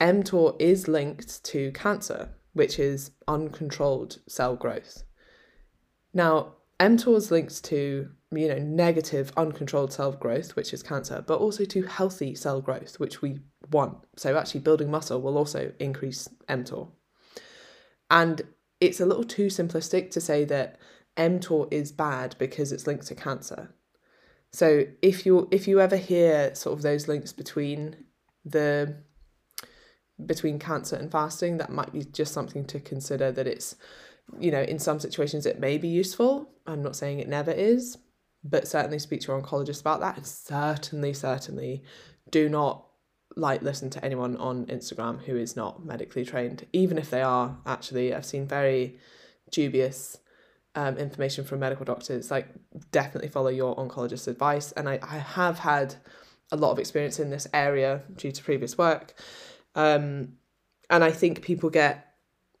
mTOR 0.00 0.56
is 0.60 0.88
linked 0.88 1.44
to 1.44 1.70
cancer, 1.72 2.30
which 2.52 2.78
is 2.78 3.12
uncontrolled 3.28 4.18
cell 4.28 4.56
growth. 4.56 5.04
Now, 6.12 6.54
mTOR 6.80 7.16
is 7.16 7.30
linked 7.30 7.64
to 7.64 8.10
you 8.36 8.48
know, 8.48 8.58
negative 8.58 9.32
uncontrolled 9.36 9.92
cell 9.92 10.12
growth, 10.12 10.56
which 10.56 10.72
is 10.72 10.82
cancer, 10.82 11.24
but 11.26 11.38
also 11.38 11.64
to 11.64 11.82
healthy 11.82 12.34
cell 12.34 12.60
growth, 12.60 12.98
which 12.98 13.22
we 13.22 13.40
want. 13.70 13.98
So 14.16 14.36
actually 14.36 14.60
building 14.60 14.90
muscle 14.90 15.20
will 15.20 15.38
also 15.38 15.72
increase 15.78 16.28
mTOR. 16.48 16.90
And 18.10 18.42
it's 18.80 19.00
a 19.00 19.06
little 19.06 19.24
too 19.24 19.46
simplistic 19.46 20.10
to 20.12 20.20
say 20.20 20.44
that 20.44 20.78
mTOR 21.16 21.72
is 21.72 21.92
bad 21.92 22.36
because 22.38 22.72
it's 22.72 22.86
linked 22.86 23.06
to 23.06 23.14
cancer. 23.14 23.74
So 24.52 24.84
if 25.02 25.26
you 25.26 25.48
if 25.50 25.66
you 25.66 25.80
ever 25.80 25.96
hear 25.96 26.54
sort 26.54 26.76
of 26.76 26.82
those 26.82 27.08
links 27.08 27.32
between 27.32 27.96
the 28.44 28.96
between 30.24 30.58
cancer 30.58 30.96
and 30.96 31.10
fasting, 31.10 31.56
that 31.58 31.72
might 31.72 31.92
be 31.92 32.04
just 32.04 32.32
something 32.32 32.64
to 32.66 32.78
consider 32.78 33.32
that 33.32 33.48
it's 33.48 33.76
you 34.38 34.50
know, 34.50 34.62
in 34.62 34.78
some 34.78 35.00
situations 35.00 35.46
it 35.46 35.58
may 35.58 35.78
be 35.78 35.88
useful. 35.88 36.50
I'm 36.66 36.82
not 36.82 36.96
saying 36.96 37.18
it 37.18 37.28
never 37.28 37.50
is, 37.50 37.98
but 38.44 38.68
certainly 38.68 38.98
speak 38.98 39.22
to 39.22 39.28
your 39.28 39.40
oncologist 39.40 39.80
about 39.80 40.00
that. 40.00 40.16
And 40.16 40.26
certainly, 40.26 41.12
certainly 41.12 41.82
do 42.30 42.48
not 42.48 42.86
like 43.36 43.62
listen 43.62 43.90
to 43.90 44.04
anyone 44.04 44.36
on 44.36 44.66
Instagram 44.66 45.22
who 45.24 45.36
is 45.36 45.56
not 45.56 45.84
medically 45.84 46.24
trained, 46.24 46.66
even 46.72 46.98
if 46.98 47.10
they 47.10 47.22
are. 47.22 47.56
Actually, 47.66 48.14
I've 48.14 48.26
seen 48.26 48.46
very 48.46 48.98
dubious 49.50 50.18
um, 50.74 50.96
information 50.98 51.44
from 51.44 51.60
medical 51.60 51.84
doctors, 51.84 52.30
like 52.30 52.48
definitely 52.90 53.28
follow 53.28 53.48
your 53.48 53.74
oncologist's 53.76 54.28
advice. 54.28 54.72
And 54.72 54.88
I, 54.88 54.98
I 55.02 55.18
have 55.18 55.60
had 55.60 55.96
a 56.52 56.56
lot 56.56 56.72
of 56.72 56.78
experience 56.78 57.18
in 57.18 57.30
this 57.30 57.46
area 57.52 58.02
due 58.16 58.32
to 58.32 58.42
previous 58.42 58.76
work. 58.76 59.14
Um, 59.74 60.34
and 60.90 61.02
I 61.02 61.10
think 61.10 61.42
people 61.42 61.70
get, 61.70 62.14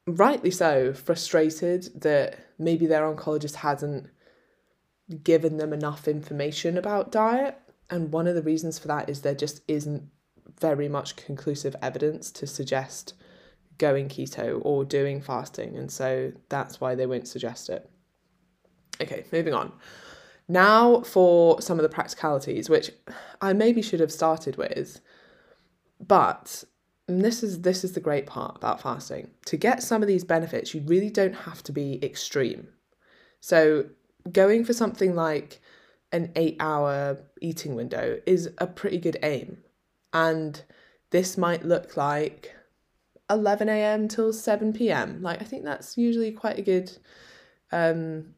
rightly 0.06 0.50
so, 0.50 0.92
frustrated 0.92 2.00
that 2.02 2.38
maybe 2.58 2.86
their 2.86 3.02
oncologist 3.02 3.56
hasn't 3.56 4.08
given 5.22 5.56
them 5.58 5.72
enough 5.72 6.08
information 6.08 6.78
about 6.78 7.12
diet. 7.12 7.58
And 7.90 8.12
one 8.12 8.26
of 8.26 8.34
the 8.34 8.42
reasons 8.42 8.78
for 8.78 8.88
that 8.88 9.08
is 9.08 9.20
there 9.20 9.34
just 9.34 9.60
isn't 9.68 10.08
very 10.60 10.88
much 10.88 11.16
conclusive 11.16 11.76
evidence 11.82 12.30
to 12.32 12.46
suggest 12.46 13.14
going 13.78 14.08
keto 14.08 14.60
or 14.62 14.84
doing 14.84 15.20
fasting. 15.20 15.76
And 15.76 15.90
so 15.90 16.32
that's 16.48 16.80
why 16.80 16.94
they 16.94 17.06
won't 17.06 17.28
suggest 17.28 17.68
it. 17.68 17.88
Okay, 19.00 19.24
moving 19.32 19.54
on. 19.54 19.72
Now 20.48 21.00
for 21.00 21.60
some 21.60 21.78
of 21.78 21.82
the 21.82 21.88
practicalities, 21.88 22.68
which 22.68 22.90
I 23.40 23.52
maybe 23.52 23.82
should 23.82 24.00
have 24.00 24.12
started 24.12 24.56
with, 24.56 25.00
but 26.00 26.64
this 27.06 27.42
is 27.42 27.62
this 27.62 27.84
is 27.84 27.92
the 27.92 28.00
great 28.00 28.26
part 28.26 28.56
about 28.56 28.80
fasting. 28.80 29.30
To 29.46 29.56
get 29.56 29.82
some 29.82 30.02
of 30.02 30.08
these 30.08 30.24
benefits, 30.24 30.74
you 30.74 30.82
really 30.86 31.10
don't 31.10 31.34
have 31.34 31.62
to 31.64 31.72
be 31.72 31.98
extreme. 32.02 32.68
So 33.40 33.86
going 34.30 34.64
for 34.64 34.72
something 34.72 35.14
like 35.14 35.60
an 36.12 36.28
8-hour 36.36 37.18
eating 37.40 37.74
window 37.74 38.20
is 38.26 38.50
a 38.58 38.66
pretty 38.66 38.98
good 38.98 39.18
aim. 39.22 39.58
And 40.12 40.62
this 41.10 41.36
might 41.36 41.64
look 41.64 41.96
like 41.96 42.54
11 43.30 43.68
a.m. 43.68 44.08
till 44.08 44.32
7 44.32 44.72
p.m. 44.72 45.22
Like 45.22 45.40
I 45.40 45.44
think 45.44 45.64
that's 45.64 45.96
usually 45.96 46.30
quite 46.30 46.58
a 46.58 46.62
good 46.62 46.96
um 47.72 48.34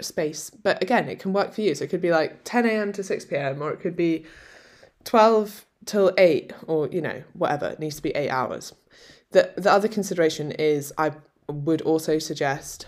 space. 0.00 0.50
But 0.50 0.82
again, 0.82 1.08
it 1.08 1.18
can 1.18 1.32
work 1.32 1.52
for 1.52 1.62
you. 1.62 1.74
So 1.74 1.84
it 1.84 1.90
could 1.90 2.00
be 2.00 2.10
like 2.10 2.44
10 2.44 2.66
a.m. 2.66 2.92
to 2.92 3.02
6 3.02 3.24
p.m. 3.24 3.62
or 3.62 3.72
it 3.72 3.80
could 3.80 3.96
be 3.96 4.24
12 5.04 5.66
till 5.84 6.12
8 6.16 6.52
or 6.66 6.88
you 6.88 7.00
know, 7.00 7.22
whatever. 7.32 7.68
It 7.68 7.80
needs 7.80 7.96
to 7.96 8.02
be 8.02 8.10
8 8.10 8.30
hours. 8.30 8.74
The 9.32 9.52
the 9.56 9.70
other 9.70 9.88
consideration 9.88 10.52
is 10.52 10.92
I 10.96 11.12
would 11.48 11.82
also 11.82 12.18
suggest 12.18 12.86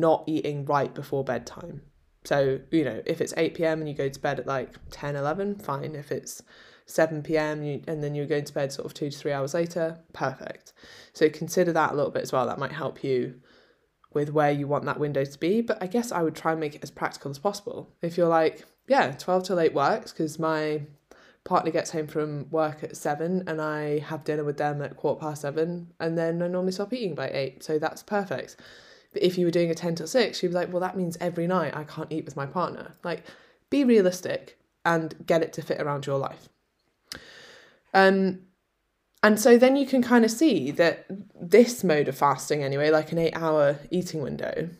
not 0.00 0.24
eating 0.26 0.64
right 0.64 0.92
before 0.94 1.24
bedtime. 1.24 1.82
So, 2.24 2.60
you 2.70 2.84
know, 2.84 3.02
if 3.04 3.20
it's 3.20 3.34
8 3.36 3.54
p.m. 3.54 3.80
and 3.80 3.88
you 3.88 3.94
go 3.94 4.08
to 4.08 4.20
bed 4.20 4.38
at 4.38 4.46
like 4.46 4.70
10, 4.90 5.16
11, 5.16 5.56
fine. 5.56 5.94
If 5.94 6.12
it's 6.12 6.42
7 6.86 7.22
p.m. 7.22 7.62
You, 7.62 7.82
and 7.88 8.02
then 8.02 8.14
you're 8.14 8.26
going 8.26 8.44
to 8.44 8.54
bed 8.54 8.72
sort 8.72 8.86
of 8.86 8.94
two 8.94 9.10
to 9.10 9.16
three 9.16 9.32
hours 9.32 9.54
later, 9.54 9.98
perfect. 10.12 10.72
So 11.12 11.28
consider 11.28 11.72
that 11.72 11.92
a 11.92 11.94
little 11.94 12.10
bit 12.10 12.22
as 12.22 12.32
well. 12.32 12.46
That 12.46 12.58
might 12.58 12.72
help 12.72 13.02
you 13.02 13.40
with 14.14 14.30
where 14.30 14.50
you 14.50 14.66
want 14.66 14.84
that 14.84 15.00
window 15.00 15.24
to 15.24 15.38
be. 15.38 15.60
But 15.62 15.82
I 15.82 15.86
guess 15.86 16.12
I 16.12 16.22
would 16.22 16.36
try 16.36 16.52
and 16.52 16.60
make 16.60 16.74
it 16.74 16.82
as 16.82 16.90
practical 16.90 17.30
as 17.30 17.38
possible. 17.38 17.90
If 18.02 18.16
you're 18.16 18.28
like, 18.28 18.64
yeah, 18.86 19.12
12 19.12 19.44
till 19.44 19.60
8 19.60 19.74
works 19.74 20.12
because 20.12 20.38
my 20.38 20.82
partner 21.44 21.72
gets 21.72 21.90
home 21.90 22.06
from 22.06 22.48
work 22.50 22.84
at 22.84 22.96
7 22.96 23.44
and 23.46 23.60
I 23.60 23.98
have 23.98 24.24
dinner 24.24 24.44
with 24.44 24.58
them 24.58 24.80
at 24.82 24.96
quarter 24.96 25.20
past 25.20 25.42
7 25.42 25.92
and 25.98 26.18
then 26.18 26.40
I 26.40 26.46
normally 26.46 26.72
stop 26.72 26.92
eating 26.92 27.14
by 27.14 27.30
8. 27.30 27.64
So 27.64 27.78
that's 27.78 28.02
perfect. 28.02 28.56
But 29.12 29.22
if 29.22 29.36
you 29.36 29.44
were 29.44 29.50
doing 29.50 29.70
a 29.70 29.74
10 29.74 29.96
till 29.96 30.06
6, 30.06 30.42
you'd 30.42 30.50
be 30.50 30.54
like, 30.54 30.72
well, 30.72 30.80
that 30.80 30.96
means 30.96 31.16
every 31.20 31.46
night 31.46 31.76
I 31.76 31.84
can't 31.84 32.10
eat 32.10 32.24
with 32.24 32.36
my 32.36 32.46
partner. 32.46 32.94
Like, 33.04 33.24
be 33.70 33.84
realistic 33.84 34.58
and 34.84 35.14
get 35.26 35.42
it 35.42 35.52
to 35.54 35.62
fit 35.62 35.80
around 35.80 36.06
your 36.06 36.18
life. 36.18 36.48
Um, 37.94 38.40
and 39.22 39.38
so 39.38 39.56
then 39.56 39.76
you 39.76 39.86
can 39.86 40.02
kind 40.02 40.24
of 40.24 40.30
see 40.30 40.70
that 40.72 41.06
this 41.40 41.84
mode 41.84 42.08
of 42.08 42.16
fasting, 42.16 42.62
anyway, 42.62 42.90
like 42.90 43.12
an 43.12 43.18
eight 43.18 43.36
hour 43.36 43.78
eating 43.90 44.22
window, 44.22 44.70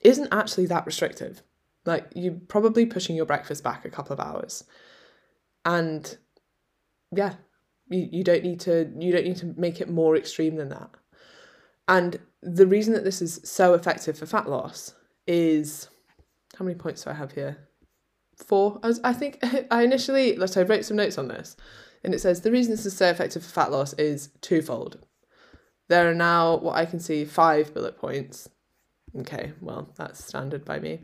isn't 0.00 0.28
actually 0.32 0.66
that 0.66 0.86
restrictive. 0.86 1.42
Like 1.84 2.06
you're 2.14 2.38
probably 2.48 2.86
pushing 2.86 3.16
your 3.16 3.26
breakfast 3.26 3.64
back 3.64 3.84
a 3.84 3.90
couple 3.90 4.12
of 4.12 4.20
hours. 4.20 4.64
And 5.64 6.16
yeah, 7.10 7.34
you, 7.88 8.08
you 8.12 8.24
don't 8.24 8.44
need 8.44 8.60
to 8.60 8.92
you 8.98 9.12
don't 9.12 9.24
need 9.24 9.36
to 9.38 9.54
make 9.56 9.80
it 9.80 9.88
more 9.88 10.16
extreme 10.16 10.56
than 10.56 10.68
that. 10.68 10.90
And 11.88 12.18
the 12.42 12.66
reason 12.66 12.92
that 12.94 13.04
this 13.04 13.20
is 13.20 13.40
so 13.44 13.74
effective 13.74 14.18
for 14.18 14.26
fat 14.26 14.48
loss 14.48 14.94
is 15.26 15.88
how 16.58 16.64
many 16.64 16.76
points 16.76 17.04
do 17.04 17.10
I 17.10 17.14
have 17.14 17.32
here? 17.32 17.68
Four. 18.36 18.80
I, 18.82 18.88
was, 18.88 19.00
I 19.04 19.12
think 19.12 19.38
I 19.70 19.82
initially, 19.82 20.36
so 20.46 20.60
I 20.60 20.64
wrote 20.64 20.84
some 20.84 20.96
notes 20.96 21.18
on 21.18 21.28
this. 21.28 21.56
And 22.02 22.14
it 22.14 22.20
says 22.20 22.40
the 22.40 22.52
reason 22.52 22.72
this 22.72 22.86
is 22.86 22.96
so 22.96 23.08
effective 23.08 23.42
for 23.42 23.50
fat 23.50 23.72
loss 23.72 23.94
is 23.94 24.28
twofold. 24.40 24.98
There 25.88 26.10
are 26.10 26.14
now 26.14 26.56
what 26.56 26.76
I 26.76 26.86
can 26.86 27.00
see 27.00 27.24
five 27.24 27.72
bullet 27.74 27.98
points. 27.98 28.48
Okay, 29.18 29.52
well, 29.60 29.90
that's 29.96 30.24
standard 30.24 30.64
by 30.64 30.80
me. 30.80 31.00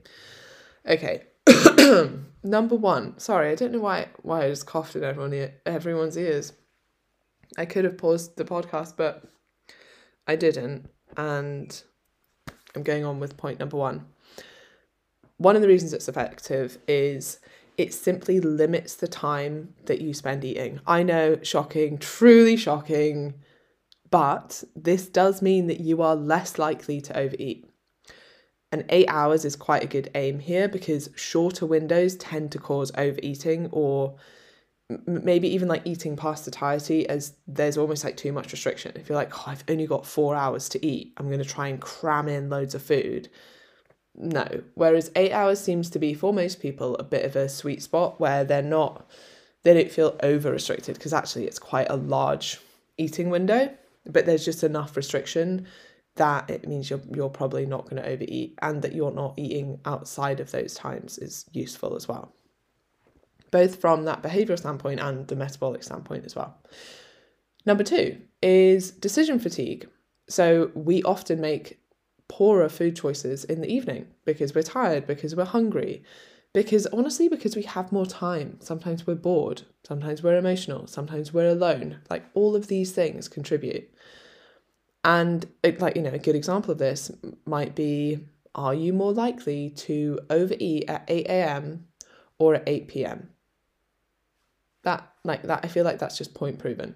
Okay. 0.86 1.22
Number 2.42 2.76
one. 2.76 3.18
Sorry, 3.18 3.50
I 3.50 3.54
don't 3.54 3.72
know 3.72 3.80
why 3.80 4.08
why 4.22 4.44
I 4.44 4.48
just 4.48 4.66
coughed 4.66 4.96
in 4.96 5.04
everyone 5.04 5.50
everyone's 5.66 6.16
ears. 6.16 6.52
I 7.58 7.64
could 7.64 7.84
have 7.84 7.98
paused 7.98 8.36
the 8.36 8.44
podcast, 8.44 8.94
but 8.96 9.24
I 10.30 10.36
didn't, 10.36 10.88
and 11.16 11.82
I'm 12.76 12.84
going 12.84 13.04
on 13.04 13.18
with 13.18 13.36
point 13.36 13.58
number 13.58 13.76
one. 13.76 14.06
One 15.38 15.56
of 15.56 15.62
the 15.62 15.66
reasons 15.66 15.92
it's 15.92 16.08
effective 16.08 16.78
is 16.86 17.40
it 17.76 17.92
simply 17.92 18.38
limits 18.38 18.94
the 18.94 19.08
time 19.08 19.74
that 19.86 20.00
you 20.00 20.14
spend 20.14 20.44
eating. 20.44 20.78
I 20.86 21.02
know, 21.02 21.40
shocking, 21.42 21.98
truly 21.98 22.56
shocking, 22.56 23.34
but 24.08 24.62
this 24.76 25.08
does 25.08 25.42
mean 25.42 25.66
that 25.66 25.80
you 25.80 26.00
are 26.00 26.14
less 26.14 26.60
likely 26.60 27.00
to 27.00 27.18
overeat. 27.18 27.68
And 28.70 28.84
eight 28.88 29.08
hours 29.08 29.44
is 29.44 29.56
quite 29.56 29.82
a 29.82 29.88
good 29.88 30.12
aim 30.14 30.38
here 30.38 30.68
because 30.68 31.10
shorter 31.16 31.66
windows 31.66 32.14
tend 32.14 32.52
to 32.52 32.58
cause 32.60 32.92
overeating 32.96 33.68
or 33.72 34.14
maybe 35.06 35.48
even 35.48 35.68
like 35.68 35.82
eating 35.84 36.16
past 36.16 36.44
satiety 36.44 37.08
as 37.08 37.34
there's 37.46 37.78
almost 37.78 38.04
like 38.04 38.16
too 38.16 38.32
much 38.32 38.52
restriction. 38.52 38.92
If 38.96 39.08
you're 39.08 39.16
like, 39.16 39.36
oh, 39.38 39.44
I've 39.46 39.64
only 39.68 39.86
got 39.86 40.06
four 40.06 40.34
hours 40.34 40.68
to 40.70 40.86
eat, 40.86 41.12
I'm 41.16 41.26
going 41.26 41.38
to 41.38 41.44
try 41.44 41.68
and 41.68 41.80
cram 41.80 42.28
in 42.28 42.50
loads 42.50 42.74
of 42.74 42.82
food 42.82 43.28
no. 44.14 44.62
Whereas 44.74 45.10
eight 45.16 45.32
hours 45.32 45.60
seems 45.60 45.90
to 45.90 45.98
be 45.98 46.14
for 46.14 46.32
most 46.32 46.60
people 46.60 46.96
a 46.96 47.04
bit 47.04 47.24
of 47.24 47.36
a 47.36 47.48
sweet 47.48 47.82
spot 47.82 48.20
where 48.20 48.44
they're 48.44 48.62
not, 48.62 49.08
they 49.62 49.74
don't 49.74 49.90
feel 49.90 50.16
over 50.22 50.50
restricted 50.50 50.94
because 50.94 51.12
actually 51.12 51.46
it's 51.46 51.58
quite 51.58 51.88
a 51.90 51.96
large 51.96 52.58
eating 52.98 53.30
window, 53.30 53.72
but 54.06 54.26
there's 54.26 54.44
just 54.44 54.64
enough 54.64 54.96
restriction 54.96 55.66
that 56.16 56.50
it 56.50 56.68
means 56.68 56.90
you're 56.90 57.00
you're 57.14 57.30
probably 57.30 57.64
not 57.64 57.84
going 57.84 58.02
to 58.02 58.08
overeat 58.08 58.58
and 58.62 58.82
that 58.82 58.92
you're 58.92 59.12
not 59.12 59.32
eating 59.36 59.78
outside 59.84 60.40
of 60.40 60.50
those 60.50 60.74
times 60.74 61.18
is 61.18 61.46
useful 61.52 61.94
as 61.96 62.08
well. 62.08 62.34
Both 63.50 63.80
from 63.80 64.04
that 64.04 64.22
behavioral 64.22 64.58
standpoint 64.58 65.00
and 65.00 65.26
the 65.28 65.36
metabolic 65.36 65.82
standpoint 65.82 66.24
as 66.24 66.36
well. 66.36 66.56
Number 67.66 67.84
two 67.84 68.20
is 68.42 68.90
decision 68.90 69.38
fatigue. 69.38 69.88
So 70.28 70.70
we 70.74 71.02
often 71.02 71.40
make 71.40 71.80
poorer 72.28 72.68
food 72.68 72.96
choices 72.96 73.44
in 73.44 73.60
the 73.60 73.72
evening 73.72 74.06
because 74.24 74.54
we're 74.54 74.62
tired, 74.62 75.06
because 75.06 75.34
we're 75.34 75.44
hungry, 75.44 76.04
because 76.52 76.86
honestly, 76.86 77.28
because 77.28 77.56
we 77.56 77.62
have 77.62 77.92
more 77.92 78.06
time. 78.06 78.58
Sometimes 78.60 79.06
we're 79.06 79.16
bored, 79.16 79.62
sometimes 79.84 80.22
we're 80.22 80.36
emotional, 80.36 80.86
sometimes 80.86 81.32
we're 81.32 81.50
alone. 81.50 81.98
Like 82.08 82.24
all 82.34 82.56
of 82.56 82.68
these 82.68 82.92
things 82.92 83.28
contribute. 83.28 83.92
And 85.04 85.46
it, 85.62 85.80
like, 85.80 85.96
you 85.96 86.02
know, 86.02 86.10
a 86.10 86.18
good 86.18 86.34
example 86.34 86.70
of 86.70 86.78
this 86.78 87.10
might 87.46 87.74
be 87.74 88.26
are 88.54 88.74
you 88.74 88.92
more 88.92 89.12
likely 89.12 89.70
to 89.70 90.18
overeat 90.28 90.88
at 90.88 91.04
8 91.06 91.26
a.m. 91.26 91.86
or 92.38 92.56
at 92.56 92.64
8 92.66 92.88
p.m.? 92.88 93.30
That, 94.84 95.08
like, 95.24 95.42
that, 95.42 95.60
I 95.62 95.68
feel 95.68 95.84
like 95.84 95.98
that's 95.98 96.18
just 96.18 96.34
point 96.34 96.58
proven. 96.58 96.94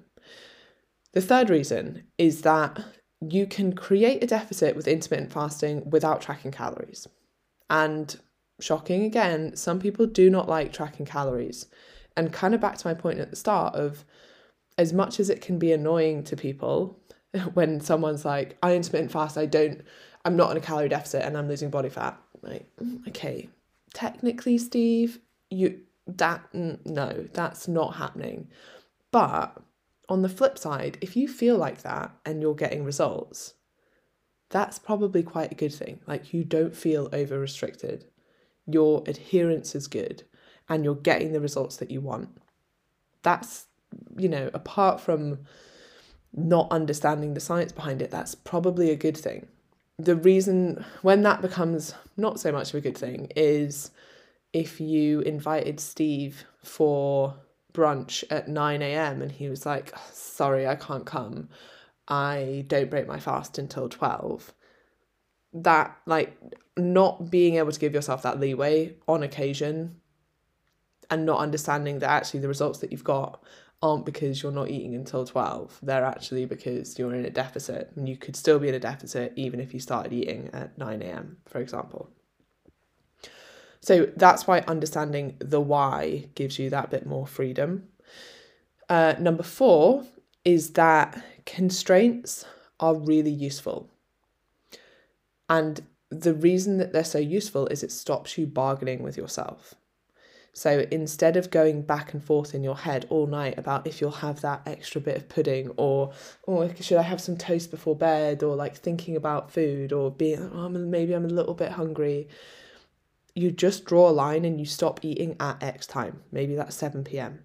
The 1.13 1.21
third 1.21 1.51
reason 1.51 2.05
is 2.19 2.43
that 2.43 2.83
you 3.21 3.47
can 3.47 3.75
create 3.75 4.23
a 4.23 4.27
deficit 4.27 4.77
with 4.77 4.89
intermittent 4.89 5.33
fasting 5.33 5.89
without 5.91 6.21
tracking 6.21 6.51
calories. 6.51 7.07
And 7.71 8.15
shocking 8.61 9.05
again, 9.05 9.57
some 9.57 9.81
people 9.81 10.07
do 10.07 10.31
not 10.31 10.49
like 10.49 10.73
tracking 10.73 11.07
calories. 11.07 11.67
And 12.17 12.33
kind 12.33 12.55
of 12.55 12.61
back 12.61 12.79
to 12.79 12.87
my 12.87 12.95
point 12.95 13.19
at 13.19 13.31
the 13.31 13.37
start 13.37 13.75
of 13.75 14.05
as 14.79 14.93
much 14.93 15.21
as 15.21 15.31
it 15.31 15.41
can 15.41 15.59
be 15.59 15.73
annoying 15.73 16.25
to 16.25 16.37
people 16.37 16.99
when 17.55 17.81
someone's 17.81 18.25
like, 18.25 18.57
I 18.63 18.75
intermittent 18.75 19.13
fast, 19.13 19.39
I 19.39 19.47
don't, 19.47 19.83
I'm 20.25 20.37
not 20.37 20.51
in 20.51 20.57
a 20.57 20.61
calorie 20.61 20.89
deficit 20.89 21.23
and 21.23 21.37
I'm 21.37 21.49
losing 21.49 21.71
body 21.71 21.89
fat. 21.89 22.19
Like, 22.43 22.69
mm, 22.83 23.07
okay, 23.09 23.49
technically, 23.95 24.59
Steve, 24.59 25.21
you, 25.51 25.81
that, 26.07 26.43
no, 26.53 27.27
that's 27.33 27.67
not 27.69 27.97
happening. 27.97 28.49
But 29.11 29.57
on 30.09 30.23
the 30.23 30.29
flip 30.29 30.59
side, 30.59 30.99
if 31.01 31.17
you 31.17 31.29
feel 31.29 31.57
like 31.57 31.83
that 31.83 32.15
and 32.27 32.43
you're 32.43 32.55
getting 32.55 32.85
results, 32.85 33.55
that's 34.51 34.79
probably 34.79 35.23
quite 35.23 35.51
a 35.51 35.57
good 35.57 35.73
thing. 35.73 36.01
Like 36.07 36.33
you 36.33 36.45
don't 36.45 36.77
feel 36.77 37.09
over 37.13 37.39
restricted, 37.39 38.05
your 38.67 39.03
adherence 39.07 39.75
is 39.75 39.89
good, 39.89 40.25
and 40.69 40.85
you're 40.85 40.95
getting 40.95 41.33
the 41.33 41.41
results 41.41 41.77
that 41.79 41.91
you 41.91 42.01
want. 42.01 42.29
That's, 43.23 43.67
you 44.17 44.29
know, 44.29 44.51
apart 44.55 45.01
from 45.01 45.41
not 46.33 46.71
understanding 46.71 47.35
the 47.35 47.41
science 47.41 47.73
behind 47.73 48.03
it, 48.03 48.11
that's 48.11 48.35
probably 48.35 48.91
a 48.91 48.97
good 48.97 49.17
thing. 49.17 49.47
the 49.99 50.17
reason 50.17 50.85
when 51.03 51.23
that 51.23 51.41
becomes 51.41 51.95
not 52.17 52.41
so 52.41 52.51
much 52.51 52.71
of 52.71 52.75
a 52.77 52.81
good 52.81 52.99
thing 52.99 53.31
is 53.37 53.91
if 54.55 54.81
you 54.81 55.21
invited 55.21 55.81
Steve 55.81 56.45
for 56.63 57.35
brunch 57.75 58.23
at 58.31 58.49
9 58.49 58.83
a.m. 58.83 59.21
and 59.21 59.33
he 59.33 59.49
was 59.51 59.67
like, 59.67 59.93
Sorry, 60.13 60.67
I 60.67 60.77
can't 60.77 61.05
come. 61.05 61.49
I 62.07 62.65
don't 62.69 62.89
break 62.89 63.09
my 63.09 63.19
fast 63.19 63.59
until 63.59 63.89
12. 63.89 64.55
That, 65.55 65.97
like, 66.07 66.39
not 66.77 67.31
being 67.31 67.57
able 67.57 67.73
to 67.73 67.81
give 67.81 67.95
yourself 67.95 68.23
that 68.23 68.41
leeway 68.41 68.95
on 69.09 69.23
occasion 69.23 70.01
and 71.11 71.27
not 71.27 71.41
understanding 71.41 71.99
that 71.99 72.11
actually 72.11 72.41
the 72.41 72.49
results 72.49 72.79
that 72.79 72.93
you've 72.93 73.05
got 73.05 73.43
aren't 73.83 74.07
because 74.07 74.43
you're 74.43 74.53
not 74.53 74.71
eating 74.71 74.95
until 74.95 75.25
12. 75.25 75.81
They're 75.83 76.05
actually 76.05 76.47
because 76.47 76.99
you're 76.99 77.15
in 77.15 77.25
a 77.25 77.31
deficit 77.31 77.93
and 77.97 78.09
you 78.09 78.17
could 78.17 78.37
still 78.37 78.59
be 78.59 78.69
in 78.69 78.75
a 78.75 78.81
deficit 78.81 79.33
even 79.37 79.61
if 79.61 79.75
you 79.75 79.81
started 79.81 80.13
eating 80.13 80.51
at 80.53 80.79
9 80.79 81.03
a.m., 81.03 81.39
for 81.47 81.61
example. 81.61 82.11
So 83.85 84.11
that's 84.17 84.47
why 84.47 84.61
understanding 84.61 85.37
the 85.41 85.61
why 85.61 86.31
gives 86.35 86.59
you 86.59 86.71
that 86.71 86.89
bit 86.91 87.05
more 87.05 87.27
freedom. 87.27 87.89
Uh, 88.89 89.15
number 89.19 89.43
four 89.43 90.05
is 90.43 90.71
that 90.71 91.23
constraints 91.45 92.47
are 92.81 92.95
really 92.95 93.31
useful. 93.31 93.91
And 95.51 95.83
the 96.09 96.33
reason 96.33 96.79
that 96.79 96.95
they're 96.95 97.05
so 97.05 97.19
useful 97.19 97.67
is 97.67 97.83
it 97.83 97.93
stops 97.93 98.39
you 98.39 98.47
bargaining 98.47 99.03
with 99.03 99.19
yourself. 99.19 99.75
So 100.55 100.87
instead 100.91 101.37
of 101.37 101.51
going 101.51 101.83
back 101.83 102.15
and 102.15 102.25
forth 102.25 102.55
in 102.55 102.65
your 102.65 102.79
head 102.79 103.05
all 103.11 103.27
night 103.27 103.59
about 103.59 103.87
if 103.87 104.01
you'll 104.01 104.13
have 104.13 104.41
that 104.41 104.63
extra 104.65 104.99
bit 104.99 105.19
of 105.19 105.29
pudding 105.29 105.73
or 105.77 106.13
or 106.45 106.75
should 106.81 106.97
I 106.97 107.03
have 107.03 107.21
some 107.21 107.37
toast 107.37 107.71
before 107.71 107.97
bed 107.97 108.43
or 108.43 108.57
like 108.57 108.77
thinking 108.77 109.15
about 109.15 109.51
food 109.51 109.93
or 109.93 110.11
being 110.11 110.51
oh, 110.55 110.71
maybe 110.71 111.13
I'm 111.13 111.27
a 111.27 111.29
little 111.29 111.55
bit 111.55 111.73
hungry, 111.73 112.29
you 113.35 113.51
just 113.51 113.85
draw 113.85 114.09
a 114.09 114.13
line 114.13 114.45
and 114.45 114.59
you 114.61 114.67
stop 114.67 115.05
eating 115.05 115.37
at 115.41 115.63
X 115.63 115.87
time. 115.87 116.23
Maybe 116.31 116.55
that's 116.55 116.77
7 116.77 117.05
p.m. 117.05 117.41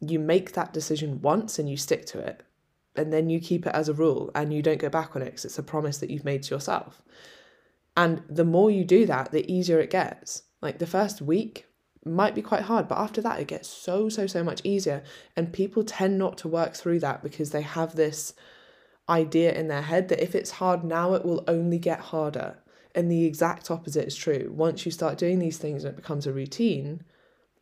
You 0.00 0.18
make 0.18 0.52
that 0.52 0.72
decision 0.72 1.20
once 1.22 1.58
and 1.58 1.68
you 1.68 1.76
stick 1.76 2.06
to 2.06 2.18
it. 2.18 2.42
And 2.94 3.12
then 3.12 3.30
you 3.30 3.40
keep 3.40 3.66
it 3.66 3.74
as 3.74 3.88
a 3.88 3.94
rule 3.94 4.30
and 4.34 4.52
you 4.52 4.62
don't 4.62 4.78
go 4.78 4.90
back 4.90 5.16
on 5.16 5.22
it 5.22 5.26
because 5.26 5.44
it's 5.44 5.58
a 5.58 5.62
promise 5.62 5.98
that 5.98 6.10
you've 6.10 6.24
made 6.24 6.42
to 6.44 6.54
yourself. 6.54 7.02
And 7.96 8.22
the 8.28 8.44
more 8.44 8.70
you 8.70 8.84
do 8.84 9.06
that, 9.06 9.32
the 9.32 9.50
easier 9.50 9.80
it 9.80 9.90
gets. 9.90 10.44
Like 10.60 10.78
the 10.78 10.86
first 10.86 11.20
week, 11.20 11.66
might 12.04 12.34
be 12.34 12.42
quite 12.42 12.62
hard, 12.62 12.88
but 12.88 12.98
after 12.98 13.20
that, 13.20 13.40
it 13.40 13.46
gets 13.46 13.68
so, 13.68 14.08
so, 14.08 14.26
so 14.26 14.42
much 14.42 14.60
easier. 14.64 15.02
And 15.36 15.52
people 15.52 15.84
tend 15.84 16.18
not 16.18 16.36
to 16.38 16.48
work 16.48 16.74
through 16.74 17.00
that 17.00 17.22
because 17.22 17.50
they 17.50 17.62
have 17.62 17.94
this 17.94 18.34
idea 19.08 19.52
in 19.52 19.68
their 19.68 19.82
head 19.82 20.08
that 20.08 20.22
if 20.22 20.34
it's 20.34 20.52
hard 20.52 20.84
now, 20.84 21.14
it 21.14 21.24
will 21.24 21.44
only 21.46 21.78
get 21.78 22.00
harder. 22.00 22.58
And 22.94 23.10
the 23.10 23.24
exact 23.24 23.70
opposite 23.70 24.06
is 24.06 24.16
true. 24.16 24.52
Once 24.54 24.84
you 24.84 24.92
start 24.92 25.18
doing 25.18 25.38
these 25.38 25.58
things 25.58 25.84
and 25.84 25.92
it 25.92 25.96
becomes 25.96 26.26
a 26.26 26.32
routine, 26.32 27.02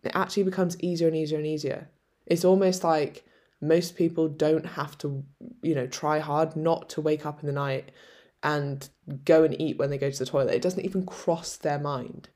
it 0.02 0.12
actually 0.14 0.42
becomes 0.42 0.80
easier 0.80 1.08
and 1.08 1.16
easier 1.16 1.38
and 1.38 1.46
easier. 1.46 1.88
It's 2.26 2.44
almost 2.44 2.82
like 2.82 3.24
most 3.60 3.96
people 3.96 4.28
don't 4.28 4.66
have 4.66 4.96
to, 4.98 5.22
you 5.62 5.74
know, 5.74 5.86
try 5.86 6.18
hard 6.18 6.56
not 6.56 6.88
to 6.90 7.00
wake 7.00 7.26
up 7.26 7.40
in 7.40 7.46
the 7.46 7.52
night 7.52 7.92
and 8.42 8.88
go 9.24 9.44
and 9.44 9.60
eat 9.60 9.78
when 9.78 9.90
they 9.90 9.98
go 9.98 10.10
to 10.10 10.18
the 10.18 10.26
toilet. 10.26 10.54
It 10.54 10.62
doesn't 10.62 10.84
even 10.84 11.04
cross 11.04 11.56
their 11.56 11.78
mind. 11.78 12.30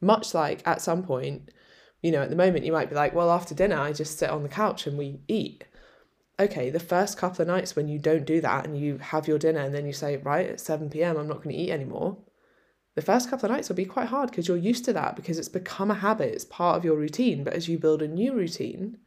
Much 0.00 0.34
like 0.34 0.66
at 0.66 0.80
some 0.80 1.02
point, 1.02 1.50
you 2.02 2.10
know, 2.10 2.22
at 2.22 2.30
the 2.30 2.36
moment 2.36 2.64
you 2.64 2.72
might 2.72 2.88
be 2.88 2.96
like, 2.96 3.14
well, 3.14 3.30
after 3.30 3.54
dinner, 3.54 3.78
I 3.78 3.92
just 3.92 4.18
sit 4.18 4.30
on 4.30 4.42
the 4.42 4.48
couch 4.48 4.86
and 4.86 4.98
we 4.98 5.20
eat. 5.28 5.64
Okay, 6.40 6.70
the 6.70 6.80
first 6.80 7.18
couple 7.18 7.42
of 7.42 7.48
nights 7.48 7.76
when 7.76 7.88
you 7.88 7.98
don't 7.98 8.24
do 8.24 8.40
that 8.40 8.64
and 8.64 8.76
you 8.76 8.98
have 8.98 9.28
your 9.28 9.38
dinner 9.38 9.60
and 9.60 9.74
then 9.74 9.86
you 9.86 9.92
say, 9.92 10.16
right, 10.16 10.48
at 10.48 10.60
7 10.60 10.88
pm, 10.90 11.16
I'm 11.16 11.28
not 11.28 11.42
going 11.42 11.54
to 11.54 11.62
eat 11.62 11.70
anymore. 11.70 12.16
The 12.94 13.02
first 13.02 13.30
couple 13.30 13.46
of 13.46 13.52
nights 13.52 13.68
will 13.68 13.76
be 13.76 13.86
quite 13.86 14.08
hard 14.08 14.30
because 14.30 14.48
you're 14.48 14.56
used 14.56 14.84
to 14.84 14.92
that 14.92 15.16
because 15.16 15.38
it's 15.38 15.48
become 15.48 15.90
a 15.90 15.94
habit, 15.94 16.34
it's 16.34 16.44
part 16.44 16.76
of 16.76 16.84
your 16.84 16.96
routine. 16.96 17.42
But 17.42 17.54
as 17.54 17.68
you 17.68 17.78
build 17.78 18.02
a 18.02 18.08
new 18.08 18.34
routine, 18.34 18.98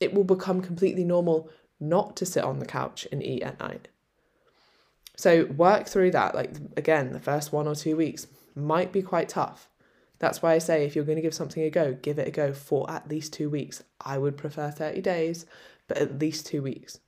it 0.00 0.14
will 0.14 0.24
become 0.24 0.62
completely 0.62 1.04
normal 1.04 1.50
not 1.78 2.16
to 2.16 2.26
sit 2.26 2.44
on 2.44 2.58
the 2.58 2.66
couch 2.66 3.06
and 3.12 3.22
eat 3.22 3.42
at 3.42 3.60
night. 3.60 3.88
So 5.16 5.46
work 5.46 5.88
through 5.88 6.12
that. 6.12 6.34
Like, 6.34 6.52
again, 6.76 7.12
the 7.12 7.20
first 7.20 7.52
one 7.52 7.66
or 7.66 7.74
two 7.74 7.96
weeks 7.96 8.28
might 8.54 8.92
be 8.92 9.02
quite 9.02 9.28
tough. 9.28 9.68
That's 10.20 10.42
why 10.42 10.54
I 10.54 10.58
say 10.58 10.84
if 10.84 10.96
you're 10.96 11.04
going 11.04 11.16
to 11.16 11.22
give 11.22 11.34
something 11.34 11.62
a 11.62 11.70
go, 11.70 11.94
give 11.94 12.18
it 12.18 12.28
a 12.28 12.30
go 12.30 12.52
for 12.52 12.90
at 12.90 13.08
least 13.08 13.32
two 13.32 13.50
weeks. 13.50 13.82
I 14.00 14.18
would 14.18 14.36
prefer 14.36 14.70
30 14.70 15.00
days, 15.00 15.46
but 15.86 15.98
at 15.98 16.18
least 16.18 16.46
two 16.46 16.62
weeks. 16.62 16.98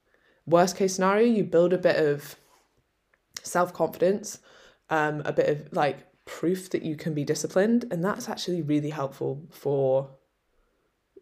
Worst 0.47 0.77
case 0.77 0.95
scenario, 0.95 1.27
you 1.27 1.45
build 1.45 1.73
a 1.73 1.79
bit 1.79 1.97
of 1.97 2.37
self 3.43 3.73
confidence, 3.73 4.39
um, 4.91 5.23
a 5.25 5.33
bit 5.33 5.49
of 5.49 5.73
like 5.73 6.10
proof 6.31 6.71
that 6.71 6.83
you 6.83 6.95
can 6.95 7.13
be 7.13 7.25
disciplined, 7.25 7.85
and 7.91 8.05
that's 8.05 8.29
actually 8.29 8.63
really 8.63 8.91
helpful 8.91 9.43
for 9.51 10.11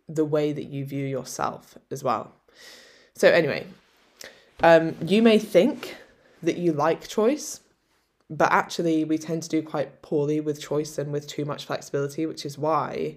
the 0.07 0.25
way 0.25 0.53
that 0.53 0.65
you 0.65 0.85
view 0.85 1.07
yourself 1.07 1.79
as 1.91 2.05
well. 2.05 2.31
So, 3.15 3.31
anyway, 3.31 3.67
um, 4.63 4.95
you 5.01 5.23
may 5.23 5.39
think 5.39 5.97
that 6.43 6.59
you 6.59 6.73
like 6.73 7.09
choice, 7.09 7.61
but 8.29 8.53
actually 8.53 9.03
we 9.05 9.17
tend 9.17 9.43
to 9.45 9.49
do 9.49 9.63
quite 9.63 10.03
poorly 10.03 10.41
with 10.41 10.61
choice 10.61 10.99
and 10.99 11.11
with 11.11 11.27
too 11.27 11.47
much 11.47 11.65
flexibility 11.65 12.27
which 12.27 12.45
is 12.45 12.59
why 12.59 13.17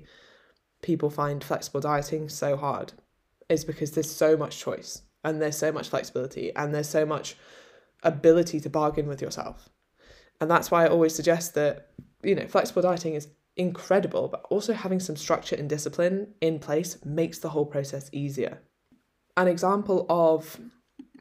people 0.82 1.10
find 1.10 1.44
flexible 1.44 1.82
dieting 1.82 2.30
so 2.30 2.56
hard 2.56 2.94
is 3.50 3.66
because 3.66 3.92
there's 3.92 4.10
so 4.10 4.38
much 4.38 4.58
choice 4.58 5.02
and 5.26 5.42
there's 5.42 5.58
so 5.58 5.70
much 5.70 5.90
flexibility 5.90 6.56
and 6.56 6.74
there's 6.74 6.88
so 6.88 7.06
much 7.06 7.36
ability 8.04 8.60
to 8.62 8.70
bargain 8.70 9.06
with 9.06 9.22
yourself 9.22 9.70
and 10.42 10.52
that's 10.52 10.70
why 10.70 10.84
i 10.84 10.90
always 10.90 11.16
suggest 11.16 11.54
that 11.54 11.92
you 12.24 12.36
know 12.36 12.48
flexible 12.48 12.82
dieting 12.82 13.14
is 13.14 13.30
incredible 13.58 14.28
but 14.28 14.46
also 14.50 14.74
having 14.74 15.00
some 15.00 15.16
structure 15.16 15.56
and 15.56 15.70
discipline 15.70 16.34
in 16.42 16.60
place 16.60 16.98
makes 17.06 17.40
the 17.40 17.50
whole 17.50 17.66
process 17.66 18.10
easier. 18.14 18.62
An 19.36 19.48
example 19.48 20.06
of 20.10 20.60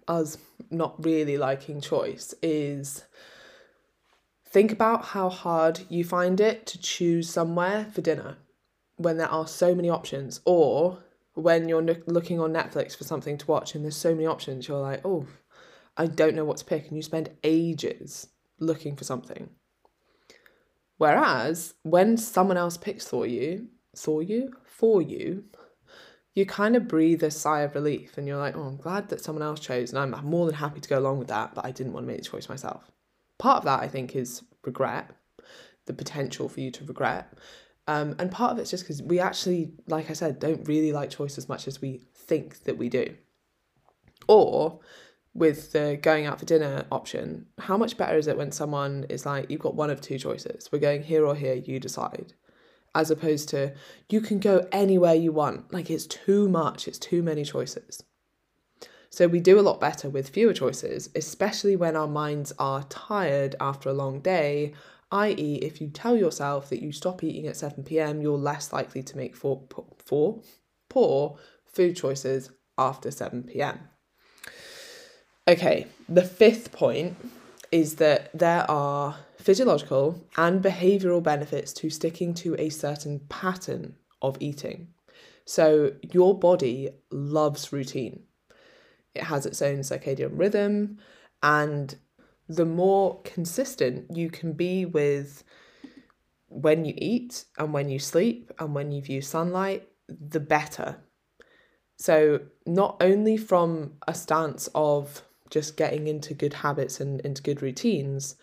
us 0.09 0.39
not 0.71 1.05
really 1.05 1.37
liking 1.37 1.81
choice 1.81 2.35
is 2.43 3.05
Think 4.51 4.73
about 4.73 5.05
how 5.05 5.29
hard 5.29 5.83
you 5.89 6.03
find 6.03 6.41
it 6.41 6.67
to 6.67 6.79
choose 6.81 7.31
somewhere 7.31 7.87
for 7.93 8.01
dinner 8.01 8.37
when 8.97 9.17
there 9.17 9.29
are 9.29 9.47
so 9.47 9.77
many 9.77 9.89
options, 9.89 10.41
or 10.45 11.05
when 11.35 11.69
you're 11.69 11.81
looking 12.09 12.41
on 12.41 12.53
Netflix 12.53 12.99
for 12.99 13.05
something 13.05 13.39
to 13.39 13.47
watch 13.47 13.77
and 13.77 13.85
there's 13.85 13.97
so 13.97 14.13
many 14.13 14.27
options, 14.27 14.67
you're 14.67 14.81
like, 14.81 15.03
oh, 15.05 15.29
I 15.97 16.07
don't 16.07 16.35
know 16.35 16.45
what 16.45 16.57
to 16.57 16.65
pick, 16.65 16.89
and 16.89 16.97
you 16.97 17.03
spend 17.03 17.31
ages 17.45 18.27
looking 18.61 18.97
for 18.97 19.05
something. 19.05 19.51
Whereas 20.99 21.75
when 21.83 22.17
someone 22.17 22.57
else 22.57 22.77
picks 22.77 23.09
for 23.09 23.27
you, 23.27 23.69
for 23.97 24.23
you, 24.23 24.53
for 24.65 25.01
you, 25.01 25.45
you 26.35 26.47
kind 26.47 26.77
of 26.77 26.87
breathe 26.87 27.23
a 27.23 27.31
sigh 27.31 27.63
of 27.63 27.75
relief 27.75 28.17
and 28.17 28.29
you're 28.29 28.37
like, 28.37 28.57
oh, 28.57 28.63
I'm 28.63 28.77
glad 28.77 29.09
that 29.09 29.23
someone 29.23 29.43
else 29.43 29.61
chose, 29.61 29.93
and 29.93 30.15
I'm 30.15 30.25
more 30.25 30.47
than 30.47 30.55
happy 30.55 30.81
to 30.81 30.89
go 30.89 30.99
along 30.99 31.19
with 31.19 31.29
that, 31.29 31.55
but 31.55 31.65
I 31.65 31.71
didn't 31.71 31.93
want 31.93 32.05
to 32.07 32.13
make 32.13 32.23
the 32.23 32.29
choice 32.29 32.49
myself 32.49 32.91
part 33.41 33.59
of 33.59 33.65
that 33.65 33.81
I 33.81 33.89
think 33.89 34.15
is 34.15 34.43
regret, 34.65 35.11
the 35.87 35.95
potential 35.95 36.49
for 36.49 36.61
you 36.61 36.71
to 36.73 36.85
regret. 36.85 37.33
Um, 37.89 38.15
and 38.21 38.31
part 38.31 38.53
of 38.53 38.59
it's 38.59 38.71
just 38.71 38.85
because 38.85 39.03
we 39.03 39.19
actually, 39.19 39.73
like 39.89 40.11
I 40.11 40.13
said, 40.13 40.39
don't 40.39 40.69
really 40.69 40.93
like 40.93 41.11
choice 41.11 41.39
as 41.39 41.49
much 41.49 41.67
as 41.67 41.81
we 41.81 42.03
think 42.15 42.63
that 42.65 42.77
we 42.77 42.89
do. 42.89 43.17
Or 44.29 44.79
with 45.35 45.73
the 45.73 45.99
going 46.03 46.27
out 46.27 46.39
for 46.39 46.45
dinner 46.45 46.85
option, 46.91 47.47
how 47.59 47.77
much 47.77 47.97
better 47.97 48.17
is 48.17 48.27
it 48.27 48.37
when 48.37 48.53
someone 48.53 49.07
is 49.09 49.25
like, 49.25 49.51
you've 49.51 49.61
got 49.61 49.75
one 49.75 49.91
of 49.91 50.01
two 50.01 50.19
choices, 50.19 50.69
we're 50.73 50.79
going 50.79 51.03
here 51.03 51.25
or 51.25 51.35
here, 51.35 51.55
you 51.55 51.79
decide, 51.79 52.33
as 52.95 53.11
opposed 53.11 53.49
to 53.51 53.73
you 54.09 54.21
can 54.21 54.41
go 54.41 54.67
anywhere 54.73 55.15
you 55.15 55.33
want. 55.33 55.73
Like 55.73 55.91
it's 55.91 56.07
too 56.07 56.49
much, 56.49 56.89
it's 56.89 56.99
too 56.99 57.23
many 57.23 57.45
choices. 57.45 58.03
So 59.11 59.27
we 59.27 59.41
do 59.41 59.59
a 59.59 59.63
lot 59.63 59.81
better 59.81 60.09
with 60.09 60.29
fewer 60.29 60.53
choices, 60.53 61.11
especially 61.17 61.75
when 61.75 61.97
our 61.97 62.07
minds 62.07 62.53
are 62.59 62.85
tired 62.85 63.57
after 63.61 63.89
a 63.89 63.95
long 63.95 64.21
day. 64.21 64.73
I.e., 65.11 65.57
if 65.57 65.81
you 65.81 65.89
tell 65.89 66.17
yourself 66.17 66.69
that 66.71 66.81
you 66.81 66.93
stop 66.93 67.25
eating 67.25 67.49
at 67.49 67.57
7 67.57 67.83
pm, 67.83 68.23
you're 68.23 68.39
less 68.39 68.73
likely 68.73 69.03
to 69.03 69.17
make 69.17 69.35
four, 69.35 69.65
four 69.99 70.43
poor 70.89 71.39
food 71.65 71.97
choices 71.97 72.51
after 72.79 73.11
7 73.11 73.43
pm. 73.43 73.81
Okay, 75.49 75.87
the 76.09 76.23
fifth 76.23 76.71
point 76.71 77.17
is 77.73 77.97
that 77.97 78.31
there 78.37 78.71
are 78.71 79.17
physiological 79.39 80.23
and 80.37 80.63
behavioral 80.63 81.23
benefits 81.23 81.73
to 81.73 81.91
sticking 81.91 82.35
to 82.35 82.55
a 82.59 82.69
certain 82.69 83.21
pattern 83.29 83.97
of 84.23 84.37
eating. 84.41 84.89
So, 85.45 85.93
your 86.13 86.39
body 86.39 86.91
loves 87.11 87.73
routine. 87.73 88.25
It 89.15 89.25
has 89.25 89.47
its 89.47 89.63
own 89.63 89.79
circadian 89.79 90.39
rhythm, 90.39 90.99
and 91.43 91.97
the 92.49 92.67
more 92.67 93.21
consistent 93.23 94.17
you 94.17 94.31
can 94.31 94.53
be 94.53 94.85
with 94.85 95.43
when 96.49 96.85
you 96.85 96.95
eat 96.99 97.45
and 97.59 97.73
when 97.73 97.89
you 97.89 97.99
sleep 97.99 98.53
and 98.59 98.75
when 98.75 98.93
you 98.93 99.01
view 99.01 99.23
sunlight, 99.23 99.89
the 100.09 100.41
better. 100.41 100.97
So, 101.97 102.41
not 102.67 102.97
only 103.01 103.37
from 103.37 103.95
a 104.07 104.15
stance 104.15 104.69
of 104.75 105.23
just 105.51 105.77
getting 105.77 106.07
into 106.07 106.35
good 106.35 106.55
habits 106.55 107.01
and 107.01 107.21
into 107.21 107.43
good 107.43 107.63
routines, 107.63 108.37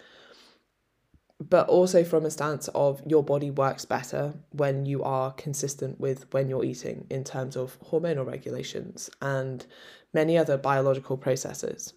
but 1.39 1.67
also 1.69 2.03
from 2.03 2.25
a 2.25 2.31
stance 2.31 2.67
of 2.69 3.01
your 3.05 3.23
body 3.23 3.51
works 3.51 3.85
better 3.85 4.33
when 4.51 4.85
you 4.85 5.03
are 5.03 5.31
consistent 5.33 5.99
with 5.99 6.31
when 6.33 6.49
you're 6.49 6.65
eating 6.65 7.05
in 7.09 7.23
terms 7.23 7.55
of 7.55 7.79
hormonal 7.81 8.25
regulations 8.25 9.09
and 9.21 9.65
many 10.13 10.37
other 10.37 10.57
biological 10.57 11.17
processes. 11.17 11.93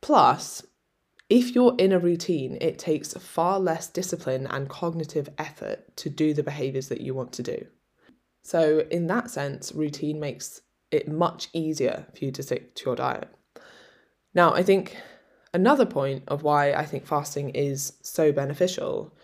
Plus, 0.00 0.64
if 1.28 1.54
you're 1.54 1.76
in 1.78 1.92
a 1.92 1.98
routine, 1.98 2.56
it 2.60 2.78
takes 2.78 3.14
far 3.14 3.60
less 3.60 3.88
discipline 3.88 4.46
and 4.46 4.68
cognitive 4.68 5.28
effort 5.38 5.96
to 5.96 6.08
do 6.08 6.32
the 6.34 6.42
behaviors 6.42 6.88
that 6.88 7.00
you 7.00 7.14
want 7.14 7.32
to 7.34 7.42
do. 7.42 7.66
So, 8.42 8.86
in 8.90 9.06
that 9.08 9.30
sense, 9.30 9.72
routine 9.72 10.18
makes 10.18 10.62
it 10.90 11.08
much 11.08 11.48
easier 11.52 12.06
for 12.16 12.24
you 12.24 12.32
to 12.32 12.42
stick 12.42 12.74
to 12.76 12.86
your 12.86 12.96
diet. 12.96 13.28
Now, 14.34 14.54
I 14.54 14.62
think 14.62 14.96
another 15.52 15.86
point 15.86 16.24
of 16.28 16.42
why 16.42 16.72
I 16.72 16.84
think 16.84 17.06
fasting 17.06 17.50
is 17.50 17.94
so 18.02 18.32
beneficial 18.32 19.14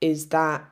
is 0.00 0.28
that 0.28 0.64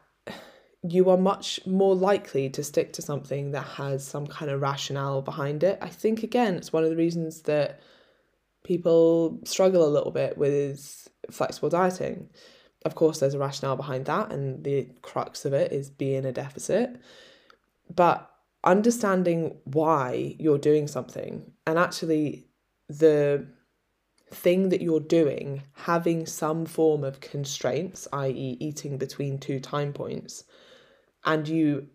you 0.82 1.10
are 1.10 1.16
much 1.16 1.60
more 1.66 1.94
likely 1.94 2.48
to 2.50 2.62
stick 2.62 2.92
to 2.94 3.02
something 3.02 3.50
that 3.52 3.62
has 3.62 4.06
some 4.06 4.26
kind 4.26 4.50
of 4.50 4.60
rationale 4.60 5.22
behind 5.22 5.62
it. 5.64 5.78
I 5.82 5.88
think, 5.88 6.22
again, 6.22 6.54
it's 6.54 6.72
one 6.72 6.84
of 6.84 6.90
the 6.90 6.96
reasons 6.96 7.42
that 7.42 7.80
people 8.64 9.40
struggle 9.44 9.86
a 9.86 9.90
little 9.90 10.12
bit 10.12 10.38
with 10.38 11.08
flexible 11.30 11.68
dieting. 11.68 12.28
Of 12.84 12.94
course, 12.94 13.18
there's 13.18 13.34
a 13.34 13.38
rationale 13.38 13.76
behind 13.76 14.06
that, 14.06 14.32
and 14.32 14.62
the 14.62 14.88
crux 15.02 15.44
of 15.44 15.52
it 15.52 15.72
is 15.72 15.90
being 15.90 16.24
a 16.24 16.32
deficit. 16.32 16.96
But 17.94 18.30
understanding 18.64 19.56
why 19.64 20.36
you're 20.38 20.58
doing 20.58 20.86
something 20.88 21.52
and 21.66 21.78
actually 21.78 22.46
the 22.88 23.46
thing 24.30 24.68
that 24.68 24.82
you're 24.82 25.00
doing 25.00 25.62
having 25.72 26.26
some 26.26 26.66
form 26.66 27.04
of 27.04 27.20
constraints, 27.20 28.06
i.e., 28.12 28.56
eating 28.60 28.98
between 28.98 29.38
two 29.38 29.60
time 29.60 29.92
points, 29.92 30.44
and 31.24 31.48
you 31.48 31.88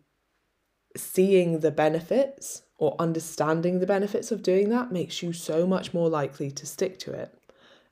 seeing 0.96 1.60
the 1.60 1.72
benefits 1.72 2.64
or 2.78 2.96
understanding 3.00 3.80
the 3.80 3.88
benefits 3.88 4.32
of 4.32 4.44
doing 4.44 4.70
that 4.70 4.92
makes 4.92 5.24
you 5.24 5.34
so 5.34 5.66
much 5.66 5.94
more 5.94 6.10
likely 6.10 6.52
to 6.52 6.66
stick 6.66 7.00
to 7.00 7.12
it. 7.12 7.34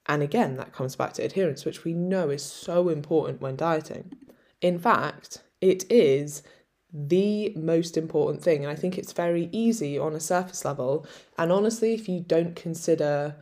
And 0.07 0.21
again, 0.21 0.57
that 0.57 0.73
comes 0.73 0.95
back 0.95 1.13
to 1.13 1.23
adherence, 1.23 1.65
which 1.65 1.83
we 1.83 1.93
know 1.93 2.29
is 2.29 2.43
so 2.43 2.89
important 2.89 3.41
when 3.41 3.55
dieting. 3.55 4.11
In 4.61 4.77
fact, 4.79 5.43
it 5.61 5.89
is 5.91 6.43
the 6.93 7.53
most 7.55 7.97
important 7.97 8.43
thing. 8.43 8.63
And 8.63 8.71
I 8.71 8.75
think 8.75 8.97
it's 8.97 9.13
very 9.13 9.49
easy 9.51 9.97
on 9.97 10.13
a 10.13 10.19
surface 10.19 10.65
level. 10.65 11.05
And 11.37 11.51
honestly, 11.51 11.93
if 11.93 12.09
you 12.09 12.19
don't 12.19 12.55
consider 12.55 13.35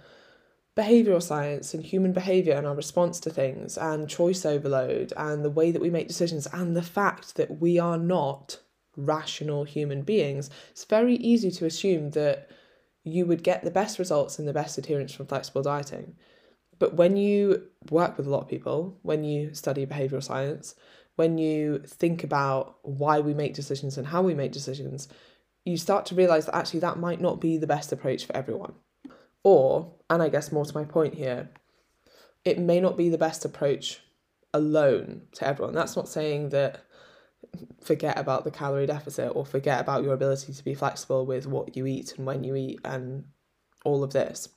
behavioral 0.79 1.21
science 1.21 1.73
and 1.73 1.83
human 1.83 2.13
behavior 2.13 2.53
and 2.53 2.65
our 2.65 2.75
response 2.75 3.19
to 3.19 3.29
things 3.29 3.77
and 3.77 4.07
choice 4.07 4.45
overload 4.45 5.11
and 5.17 5.43
the 5.43 5.49
way 5.49 5.71
that 5.71 5.81
we 5.81 5.89
make 5.89 6.07
decisions 6.07 6.47
and 6.53 6.75
the 6.75 6.81
fact 6.81 7.35
that 7.35 7.59
we 7.59 7.77
are 7.77 7.97
not 7.97 8.59
rational 8.95 9.65
human 9.65 10.03
beings, 10.03 10.49
it's 10.71 10.85
very 10.85 11.15
easy 11.15 11.51
to 11.51 11.65
assume 11.65 12.11
that 12.11 12.49
you 13.03 13.25
would 13.25 13.43
get 13.43 13.63
the 13.63 13.71
best 13.71 13.99
results 13.99 14.39
and 14.39 14.47
the 14.47 14.53
best 14.53 14.77
adherence 14.77 15.13
from 15.13 15.27
flexible 15.27 15.61
dieting. 15.61 16.15
But 16.77 16.93
when 16.93 17.17
you 17.17 17.67
work 17.89 18.17
with 18.17 18.27
a 18.27 18.29
lot 18.29 18.43
of 18.43 18.47
people, 18.47 18.97
when 19.01 19.25
you 19.25 19.53
study 19.53 19.85
behavioral 19.85 20.23
science, 20.23 20.75
when 21.17 21.37
you 21.37 21.79
think 21.79 22.23
about 22.23 22.77
why 22.83 23.19
we 23.19 23.33
make 23.33 23.53
decisions 23.53 23.97
and 23.97 24.07
how 24.07 24.21
we 24.21 24.33
make 24.33 24.53
decisions, 24.53 25.09
you 25.65 25.75
start 25.75 26.05
to 26.05 26.15
realize 26.15 26.45
that 26.45 26.55
actually 26.55 26.79
that 26.79 26.99
might 26.99 27.19
not 27.19 27.41
be 27.41 27.57
the 27.57 27.67
best 27.67 27.91
approach 27.91 28.25
for 28.25 28.35
everyone. 28.35 28.75
Or, 29.43 29.93
and 30.09 30.21
I 30.21 30.29
guess 30.29 30.51
more 30.51 30.65
to 30.65 30.77
my 30.77 30.83
point 30.83 31.15
here, 31.15 31.49
it 32.45 32.59
may 32.59 32.79
not 32.79 32.97
be 32.97 33.09
the 33.09 33.17
best 33.17 33.45
approach 33.45 34.01
alone 34.53 35.23
to 35.33 35.47
everyone. 35.47 35.75
That's 35.75 35.95
not 35.95 36.09
saying 36.09 36.49
that 36.49 36.81
forget 37.81 38.17
about 38.17 38.43
the 38.43 38.51
calorie 38.51 38.85
deficit 38.85 39.31
or 39.35 39.45
forget 39.45 39.79
about 39.79 40.03
your 40.03 40.13
ability 40.13 40.53
to 40.53 40.63
be 40.63 40.73
flexible 40.73 41.25
with 41.25 41.47
what 41.47 41.75
you 41.75 41.85
eat 41.85 42.13
and 42.17 42.25
when 42.25 42.43
you 42.43 42.55
eat 42.55 42.79
and 42.83 43.25
all 43.85 44.03
of 44.03 44.13
this. 44.13 44.49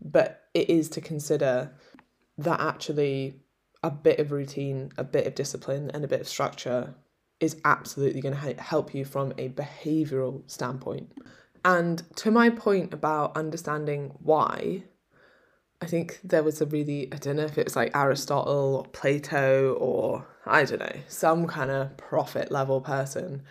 But 0.00 0.42
it 0.54 0.68
is 0.68 0.88
to 0.90 1.00
consider 1.00 1.72
that 2.38 2.60
actually 2.60 3.40
a 3.82 3.90
bit 3.90 4.18
of 4.18 4.32
routine, 4.32 4.90
a 4.96 5.04
bit 5.04 5.26
of 5.26 5.34
discipline, 5.34 5.90
and 5.92 6.04
a 6.04 6.08
bit 6.08 6.20
of 6.20 6.28
structure 6.28 6.94
is 7.40 7.56
absolutely 7.64 8.20
going 8.20 8.34
to 8.34 8.62
help 8.62 8.94
you 8.94 9.04
from 9.04 9.32
a 9.38 9.48
behavioral 9.48 10.48
standpoint. 10.50 11.12
And 11.64 12.02
to 12.16 12.30
my 12.30 12.50
point 12.50 12.92
about 12.92 13.36
understanding 13.36 14.14
why, 14.20 14.84
I 15.80 15.86
think 15.86 16.20
there 16.22 16.42
was 16.42 16.60
a 16.60 16.66
really, 16.66 17.12
I 17.12 17.16
don't 17.16 17.36
know 17.36 17.44
if 17.44 17.58
it 17.58 17.64
was 17.64 17.76
like 17.76 17.96
Aristotle 17.96 18.76
or 18.76 18.84
Plato 18.84 19.74
or 19.74 20.26
I 20.46 20.64
don't 20.64 20.80
know, 20.80 20.96
some 21.08 21.46
kind 21.46 21.70
of 21.70 21.96
prophet 21.96 22.50
level 22.50 22.80
person 22.80 23.42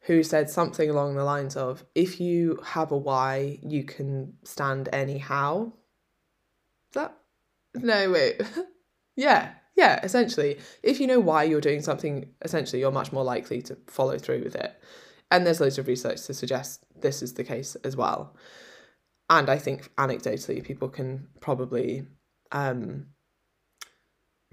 who 0.00 0.22
said 0.22 0.50
something 0.50 0.90
along 0.90 1.14
the 1.14 1.24
lines 1.24 1.56
of 1.56 1.84
if 1.94 2.20
you 2.20 2.60
have 2.64 2.92
a 2.92 2.96
why, 2.96 3.58
you 3.62 3.84
can 3.84 4.34
stand 4.44 4.88
anyhow. 4.92 5.72
Is 6.90 6.94
that? 6.94 7.16
No, 7.74 8.10
wait. 8.10 8.42
yeah, 9.16 9.52
yeah, 9.74 10.00
essentially, 10.02 10.58
if 10.82 11.00
you 11.00 11.06
know 11.06 11.20
why 11.20 11.44
you're 11.44 11.60
doing 11.60 11.80
something, 11.80 12.28
essentially, 12.42 12.80
you're 12.80 12.92
much 12.92 13.12
more 13.12 13.24
likely 13.24 13.62
to 13.62 13.76
follow 13.86 14.18
through 14.18 14.44
with 14.44 14.54
it. 14.54 14.78
And 15.30 15.46
there's 15.46 15.60
loads 15.60 15.78
of 15.78 15.88
research 15.88 16.22
to 16.26 16.34
suggest 16.34 16.84
this 17.00 17.22
is 17.22 17.34
the 17.34 17.44
case 17.44 17.74
as 17.76 17.96
well. 17.96 18.36
And 19.30 19.48
I 19.48 19.58
think 19.58 19.90
anecdotally, 19.96 20.62
people 20.62 20.88
can 20.88 21.28
probably 21.40 22.06
um, 22.52 23.06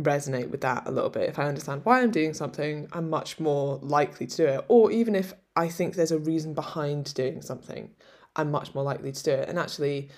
resonate 0.02 0.50
with 0.50 0.62
that 0.62 0.88
a 0.88 0.92
little 0.92 1.10
bit. 1.10 1.30
If 1.30 1.40
I 1.40 1.46
understand 1.46 1.82
why 1.84 2.02
I'm 2.02 2.12
doing 2.12 2.34
something, 2.34 2.88
I'm 2.92 3.10
much 3.10 3.40
more 3.40 3.80
likely 3.82 4.28
to 4.28 4.38
do 4.38 4.46
it. 4.46 4.66
Or 4.68 4.92
even 4.92 5.16
if 5.16 5.34
I 5.56 5.68
think 5.68 5.96
there's 5.96 6.12
a 6.12 6.20
reason 6.20 6.54
behind 6.54 7.14
doing 7.14 7.42
something, 7.42 7.92
I'm 8.36 8.52
much 8.52 8.74
more 8.74 8.84
likely 8.84 9.12
to 9.12 9.24
do 9.24 9.32
it. 9.32 9.50
And 9.50 9.60
actually, 9.60 10.10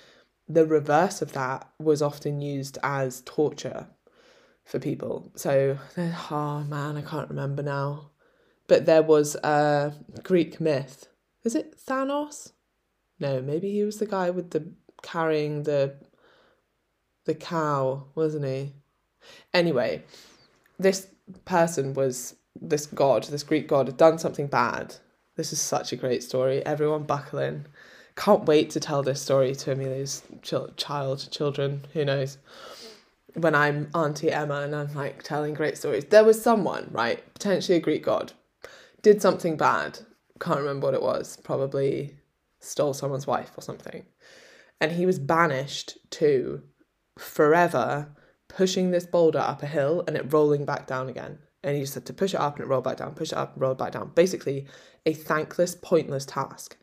the 0.48 0.66
reverse 0.66 1.22
of 1.22 1.32
that 1.32 1.68
was 1.78 2.02
often 2.02 2.40
used 2.40 2.78
as 2.82 3.22
torture 3.24 3.88
for 4.64 4.78
people. 4.78 5.32
So, 5.34 5.78
oh 6.30 6.64
man, 6.68 6.96
I 6.96 7.02
can't 7.02 7.28
remember 7.28 7.62
now. 7.62 8.10
But 8.66 8.86
there 8.86 9.02
was 9.02 9.34
a 9.36 9.94
Greek 10.22 10.60
myth. 10.60 11.08
Is 11.44 11.54
it 11.54 11.76
Thanos? 11.76 12.52
No, 13.20 13.40
maybe 13.42 13.70
he 13.70 13.84
was 13.84 13.98
the 13.98 14.06
guy 14.06 14.30
with 14.30 14.50
the 14.50 14.72
carrying 15.02 15.64
the 15.64 15.94
the 17.26 17.34
cow, 17.34 18.04
wasn't 18.14 18.44
he? 18.44 18.72
Anyway, 19.52 20.02
this 20.78 21.08
person 21.44 21.94
was 21.94 22.36
this 22.60 22.86
god, 22.86 23.24
this 23.24 23.42
Greek 23.42 23.68
god, 23.68 23.86
had 23.86 23.96
done 23.96 24.18
something 24.18 24.46
bad. 24.46 24.96
This 25.36 25.52
is 25.52 25.60
such 25.60 25.92
a 25.92 25.96
great 25.96 26.22
story. 26.22 26.64
Everyone 26.64 27.04
buckle 27.04 27.40
in. 27.40 27.66
Can't 28.16 28.46
wait 28.46 28.70
to 28.70 28.80
tell 28.80 29.02
this 29.02 29.20
story 29.20 29.54
to 29.56 29.72
Amelia's 29.72 30.22
ch- 30.42 30.76
child, 30.76 31.28
children, 31.30 31.86
who 31.92 32.04
knows 32.04 32.38
when 33.34 33.54
I'm 33.54 33.90
Auntie 33.94 34.30
Emma 34.30 34.60
and 34.60 34.74
I'm 34.74 34.94
like 34.94 35.22
telling 35.22 35.54
great 35.54 35.76
stories. 35.76 36.04
There 36.06 36.24
was 36.24 36.40
someone, 36.40 36.88
right, 36.92 37.22
potentially 37.34 37.78
a 37.78 37.80
Greek 37.80 38.04
god, 38.04 38.32
did 39.04 39.22
something 39.22 39.56
bad. 39.56 40.00
Can't 40.40 40.58
remember 40.58 40.88
what 40.88 40.94
it 40.94 41.02
was. 41.02 41.36
Probably 41.44 42.16
stole 42.58 42.94
someone's 42.94 43.26
wife 43.26 43.52
or 43.56 43.60
something. 43.60 44.06
And 44.80 44.90
he 44.90 45.06
was 45.06 45.20
banished 45.20 45.98
to 46.12 46.62
forever 47.16 48.08
pushing 48.48 48.90
this 48.90 49.06
boulder 49.06 49.38
up 49.38 49.62
a 49.62 49.66
hill 49.66 50.02
and 50.08 50.16
it 50.16 50.32
rolling 50.32 50.64
back 50.64 50.86
down 50.86 51.08
again. 51.08 51.38
And 51.62 51.76
he 51.76 51.82
just 51.82 51.94
had 51.94 52.06
to 52.06 52.12
push 52.12 52.34
it 52.34 52.40
up 52.40 52.56
and 52.56 52.64
it 52.64 52.68
roll 52.68 52.80
back 52.80 52.96
down, 52.96 53.14
push 53.14 53.30
it 53.30 53.38
up 53.38 53.52
and 53.52 53.62
roll 53.62 53.74
back 53.74 53.92
down. 53.92 54.10
Basically, 54.14 54.66
a 55.06 55.12
thankless, 55.12 55.74
pointless 55.74 56.26
task. 56.26 56.76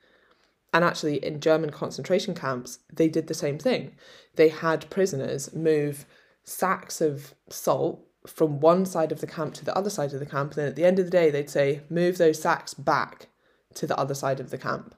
And 0.74 0.86
actually, 0.86 1.24
in 1.24 1.42
German 1.42 1.72
concentration 1.72 2.34
camps, 2.34 2.80
they 2.94 3.10
did 3.10 3.28
the 3.28 3.34
same 3.34 3.58
thing. 3.58 3.96
They 4.36 4.50
had 4.50 4.90
prisoners 4.90 5.54
move 5.54 6.06
sacks 6.44 7.02
of 7.02 7.34
salt 7.50 8.06
from 8.28 8.60
one 8.60 8.86
side 8.86 9.12
of 9.12 9.22
the 9.22 9.28
camp 9.28 9.54
to 9.56 9.66
the 9.66 9.76
other 9.76 9.90
side 9.90 10.14
of 10.14 10.20
the 10.20 10.26
camp. 10.26 10.52
And 10.52 10.60
then 10.60 10.68
at 10.68 10.76
the 10.76 10.86
end 10.86 11.00
of 11.00 11.06
the 11.06 11.12
day, 11.12 11.30
they'd 11.30 11.50
say, 11.50 11.82
move 11.90 12.18
those 12.18 12.42
sacks 12.42 12.74
back 12.74 13.28
to 13.76 13.88
the 13.88 13.98
other 13.98 14.14
side 14.14 14.40
of 14.40 14.50
the 14.50 14.58
camp. 14.58 14.96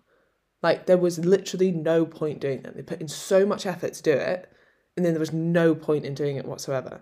Like 0.62 0.86
there 0.86 0.98
was 0.98 1.20
literally 1.20 1.72
no 1.72 2.06
point 2.06 2.40
doing 2.40 2.62
that. 2.62 2.76
They 2.76 2.82
put 2.82 3.02
in 3.02 3.10
so 3.10 3.46
much 3.46 3.66
effort 3.66 3.94
to 3.94 4.04
do 4.04 4.14
it, 4.14 4.50
and 4.96 5.06
then 5.06 5.14
there 5.14 5.20
was 5.20 5.34
no 5.34 5.76
point 5.76 6.06
in 6.06 6.14
doing 6.14 6.38
it 6.38 6.46
whatsoever. 6.46 7.02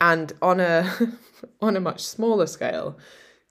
And 0.00 0.32
on 0.40 0.58
a 0.58 0.90
on 1.60 1.76
a 1.76 1.80
much 1.80 2.02
smaller 2.02 2.46
scale, 2.46 2.98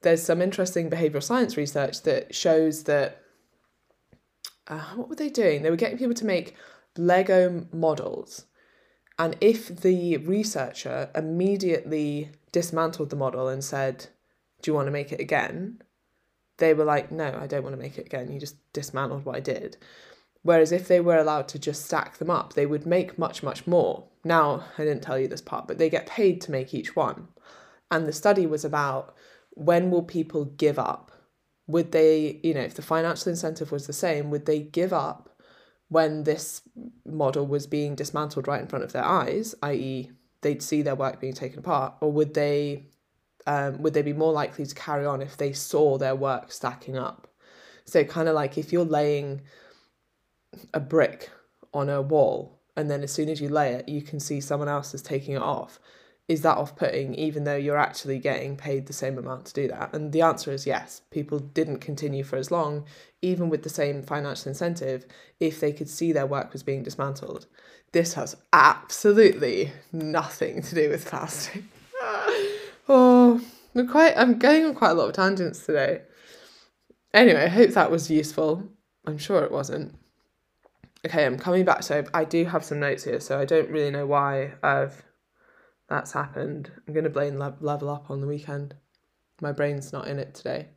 there's 0.02 0.24
some 0.24 0.42
interesting 0.42 0.90
behavioral 0.90 1.24
science 1.24 1.56
research 1.56 2.02
that 2.02 2.34
shows 2.34 2.84
that 2.86 3.22
uh, 4.68 4.80
what 4.96 5.08
were 5.08 5.16
they 5.16 5.30
doing? 5.30 5.62
They 5.62 5.70
were 5.70 5.76
getting 5.76 6.00
people 6.00 6.16
to 6.16 6.26
make 6.26 6.56
Lego 6.98 7.68
models 7.72 8.46
and 9.22 9.38
if 9.40 9.68
the 9.68 10.18
researcher 10.18 11.12
immediately 11.14 12.32
dismantled 12.52 13.12
the 13.12 13.16
model 13.16 13.50
and 13.50 13.64
said, 13.64 14.08
Do 14.64 14.72
you 14.72 14.74
want 14.74 14.88
to 14.88 14.92
make 14.92 15.12
it 15.12 15.20
again? 15.20 15.84
They 16.58 16.74
were 16.74 16.86
like, 16.86 17.12
No, 17.12 17.38
I 17.40 17.46
don't 17.46 17.62
want 17.62 17.76
to 17.76 17.82
make 17.82 18.00
it 18.00 18.08
again. 18.08 18.32
You 18.32 18.40
just 18.40 18.56
dismantled 18.74 19.24
what 19.24 19.36
I 19.36 19.40
did. 19.40 19.78
Whereas 20.42 20.72
if 20.72 20.88
they 20.88 21.00
were 21.00 21.20
allowed 21.20 21.48
to 21.50 21.60
just 21.60 21.86
stack 21.86 22.18
them 22.18 22.32
up, 22.32 22.54
they 22.54 22.66
would 22.66 22.88
make 22.88 23.20
much, 23.20 23.44
much 23.44 23.68
more 23.68 24.08
Now, 24.24 24.66
I 24.80 24.86
didn't 24.86 25.04
tell 25.04 25.20
you 25.20 25.28
this 25.28 25.40
part, 25.40 25.68
but 25.68 25.78
they 25.78 25.88
get 25.92 26.08
paid 26.08 26.42
to 26.42 26.52
make 26.52 26.74
each 26.74 26.96
one. 26.96 27.28
And 27.92 28.08
the 28.08 28.14
study 28.14 28.48
was 28.48 28.66
about 28.66 29.16
when 29.52 29.92
will 29.92 30.02
people 30.02 30.46
give 30.46 30.80
up? 30.80 31.12
Would 31.68 31.92
they, 31.92 32.40
you 32.42 32.56
know, 32.56 32.62
if 32.62 32.74
the 32.74 32.82
financial 32.82 33.30
incentive 33.30 33.72
was 33.72 33.86
the 33.86 33.94
same, 33.94 34.32
would 34.32 34.48
they 34.48 34.62
give 34.62 34.92
up 34.94 35.30
when 35.92 36.24
this 36.24 36.62
model 37.06 37.46
was 37.46 37.68
being 37.68 37.96
dismantled 37.96 38.48
right 38.48 38.62
in 38.62 38.68
front 38.68 38.86
of 38.86 38.94
their 38.94 39.04
eyes, 39.04 39.54
i.e., 39.62 40.10
they'd 40.40 40.62
see 40.62 40.82
their 40.82 40.96
work 40.96 41.20
being 41.20 41.34
taken 41.34 41.60
apart, 41.60 41.96
or 42.00 42.10
would 42.10 42.34
they 42.34 42.86
um, 43.46 43.82
would 43.82 43.94
they 43.94 44.02
be 44.02 44.14
more 44.14 44.32
likely 44.32 44.66
to 44.66 44.74
carry 44.74 45.06
on 45.06 45.22
if 45.22 45.36
they 45.36 45.52
saw 45.52 45.98
their 45.98 46.16
work 46.16 46.50
stacking 46.50 46.98
up? 46.98 47.28
So 47.84 48.06
kind 48.06 48.30
of 48.30 48.36
like 48.36 48.58
if 48.58 48.72
you're 48.72 48.86
laying 48.86 49.42
a 50.74 50.80
brick 50.80 51.30
on 51.74 51.90
a 51.90 52.02
wall 52.02 52.62
and 52.78 52.90
then 52.90 53.04
as 53.04 53.12
soon 53.12 53.28
as 53.28 53.42
you 53.42 53.50
lay 53.50 53.74
it, 53.74 53.90
you 53.90 54.02
can 54.02 54.22
see 54.22 54.40
someone 54.40 54.70
else 54.70 54.94
is 54.94 55.02
taking 55.02 55.34
it 55.34 55.42
off. 55.42 55.78
Is 56.32 56.44
that 56.44 56.58
off 56.58 56.78
putting, 56.78 57.14
even 57.16 57.44
though 57.44 57.58
you're 57.58 57.76
actually 57.76 58.18
getting 58.18 58.56
paid 58.56 58.86
the 58.86 58.94
same 58.94 59.18
amount 59.18 59.48
to 59.48 59.54
do 59.54 59.68
that? 59.68 59.94
And 59.94 60.14
the 60.14 60.22
answer 60.22 60.50
is 60.54 60.66
yes. 60.66 61.02
People 61.12 61.40
didn't 61.40 61.80
continue 61.80 62.24
for 62.24 62.38
as 62.38 62.50
long, 62.50 62.86
even 63.22 63.50
with 63.50 63.64
the 63.64 63.70
same 63.70 64.02
financial 64.02 64.48
incentive, 64.48 65.06
if 65.42 65.60
they 65.60 65.74
could 65.74 65.90
see 65.90 66.14
their 66.14 66.26
work 66.26 66.54
was 66.54 66.64
being 66.64 66.84
dismantled. 66.84 67.48
This 67.92 68.14
has 68.14 68.38
absolutely 68.54 69.74
nothing 69.92 70.62
to 70.62 70.74
do 70.74 70.90
with 70.90 71.06
fasting. 71.06 71.68
oh, 72.88 73.42
we're 73.74 73.86
quite, 73.86 74.14
I'm 74.16 74.40
going 74.40 74.64
on 74.64 74.74
quite 74.74 74.92
a 74.92 74.94
lot 74.94 75.10
of 75.10 75.14
tangents 75.14 75.66
today. 75.66 76.04
Anyway, 77.14 77.44
I 77.44 77.50
hope 77.50 77.72
that 77.72 77.92
was 77.92 78.10
useful. 78.10 78.70
I'm 79.06 79.18
sure 79.18 79.44
it 79.44 79.52
wasn't. 79.52 79.96
Okay, 81.06 81.26
I'm 81.26 81.38
coming 81.38 81.66
back. 81.66 81.84
So 81.84 82.06
I 82.14 82.24
do 82.24 82.46
have 82.46 82.64
some 82.64 82.80
notes 82.80 83.04
here, 83.04 83.20
so 83.20 83.38
I 83.38 83.44
don't 83.44 83.70
really 83.70 83.92
know 83.92 84.06
why 84.06 84.54
I've 84.64 85.04
that's 85.92 86.14
happened. 86.14 86.72
I'm 86.88 86.94
going 86.94 87.04
to 87.04 87.10
blame 87.10 87.38
level 87.38 87.90
up 87.90 88.10
on 88.10 88.22
the 88.22 88.28
weekend. 88.28 88.74
My 89.42 89.52
brain's 89.52 89.92
not 89.92 90.08
in 90.08 90.20
it 90.20 90.34
today. 90.34 90.70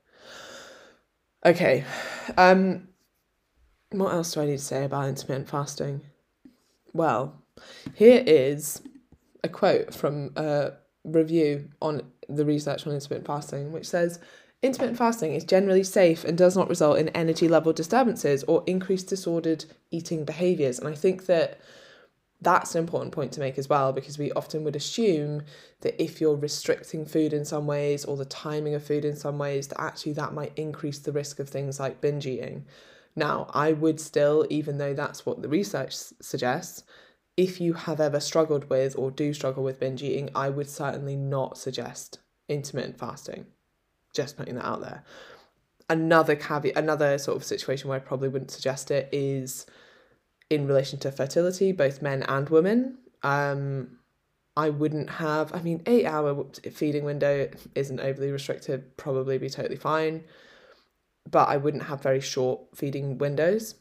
Okay. 1.47 1.85
Um 2.37 2.89
what 3.91 4.12
else 4.12 4.33
do 4.33 4.41
I 4.41 4.47
need 4.47 4.59
to 4.59 4.65
say 4.65 4.85
about 4.85 5.09
intermittent 5.09 5.49
fasting? 5.49 6.01
Well, 6.93 7.41
here 7.95 8.25
is 8.27 8.83
a 9.45 9.49
quote 9.49 9.95
from 9.95 10.33
a 10.35 10.73
review 11.05 11.69
on 11.81 12.03
the 12.29 12.45
research 12.45 12.87
on 12.87 12.93
intermittent 12.93 13.27
fasting, 13.27 13.71
which 13.71 13.87
says 13.87 14.19
Intermittent 14.65 14.97
fasting 14.97 15.35
is 15.35 15.45
generally 15.45 15.85
safe 15.85 16.25
and 16.25 16.39
does 16.39 16.57
not 16.57 16.71
result 16.71 16.97
in 16.97 17.11
energy 17.11 17.49
level 17.49 17.75
disturbances 17.75 18.43
or 18.45 18.65
increased 18.67 19.09
disordered 19.09 19.67
eating 19.91 20.25
behaviors. 20.25 20.79
And 20.79 20.89
I 20.89 20.95
think 20.95 21.27
that 21.27 21.59
that's 22.45 22.74
an 22.74 22.80
important 22.80 23.12
point 23.12 23.32
to 23.32 23.40
make 23.40 23.59
as 23.59 23.68
well 23.68 23.92
because 23.92 24.18
we 24.18 24.30
often 24.32 24.62
would 24.64 24.76
assume 24.76 25.42
that 25.80 26.01
if 26.03 26.20
you're 26.20 26.36
restricting 26.36 27.05
food 27.07 27.32
in 27.32 27.45
some 27.45 27.66
ways 27.66 28.05
or 28.05 28.16
the 28.16 28.24
timing 28.24 28.74
of 28.74 28.84
food 28.84 29.05
in 29.05 29.16
some 29.16 29.38
ways, 29.38 29.68
that 29.68 29.80
actually 29.80 30.12
that 30.12 30.34
might 30.34 30.53
increase 30.57 30.99
the 30.99 31.12
risk 31.12 31.40
of 31.40 31.49
things 31.49 31.80
like 31.80 32.01
binge 32.01 32.26
eating. 32.26 32.66
Now, 33.16 33.49
I 33.55 33.72
would 33.72 34.01
still, 34.01 34.47
even 34.51 34.78
though 34.78 34.95
that's 34.95 35.24
what 35.24 35.42
the 35.42 35.49
research 35.49 35.95
suggests, 35.95 36.84
if 37.36 37.61
you 37.61 37.72
have 37.72 38.01
ever 38.01 38.20
struggled 38.20 38.68
with 38.70 38.97
or 38.97 39.11
do 39.11 39.32
struggle 39.32 39.64
with 39.64 39.80
binge 39.80 40.03
eating, 40.03 40.30
I 40.34 40.51
would 40.51 40.68
certainly 40.68 41.16
not 41.16 41.59
suggest 41.59 42.20
intermittent 42.49 42.99
fasting. 42.99 43.47
Just 44.12 44.36
putting 44.36 44.55
that 44.57 44.66
out 44.66 44.80
there. 44.80 45.05
Another 45.88 46.36
caveat, 46.36 46.76
another 46.76 47.18
sort 47.18 47.36
of 47.36 47.45
situation 47.45 47.88
where 47.88 47.97
I 47.97 48.01
probably 48.01 48.28
wouldn't 48.28 48.51
suggest 48.51 48.90
it 48.90 49.09
is 49.12 49.66
in 50.55 50.66
relation 50.66 50.98
to 51.00 51.12
fertility, 51.12 51.72
both 51.72 52.02
men 52.02 52.22
and 52.22 52.48
women. 52.48 52.98
Um, 53.22 53.98
I 54.57 54.70
wouldn't 54.70 55.11
have, 55.11 55.52
I 55.52 55.61
mean, 55.62 55.82
eight 55.86 56.07
hour 56.07 56.46
feeding 56.72 57.05
window 57.05 57.48
isn't 57.74 58.00
overly 58.00 58.30
restricted, 58.30 58.96
probably 58.96 59.38
be 59.38 59.50
totally 59.50 59.76
fine. 59.76 60.24
But 61.28 61.48
I 61.48 61.57
wouldn't 61.57 61.84
have 61.84 62.02
very 62.02 62.20
short 62.20 62.61
feeding 62.74 63.18
windows. 63.18 63.74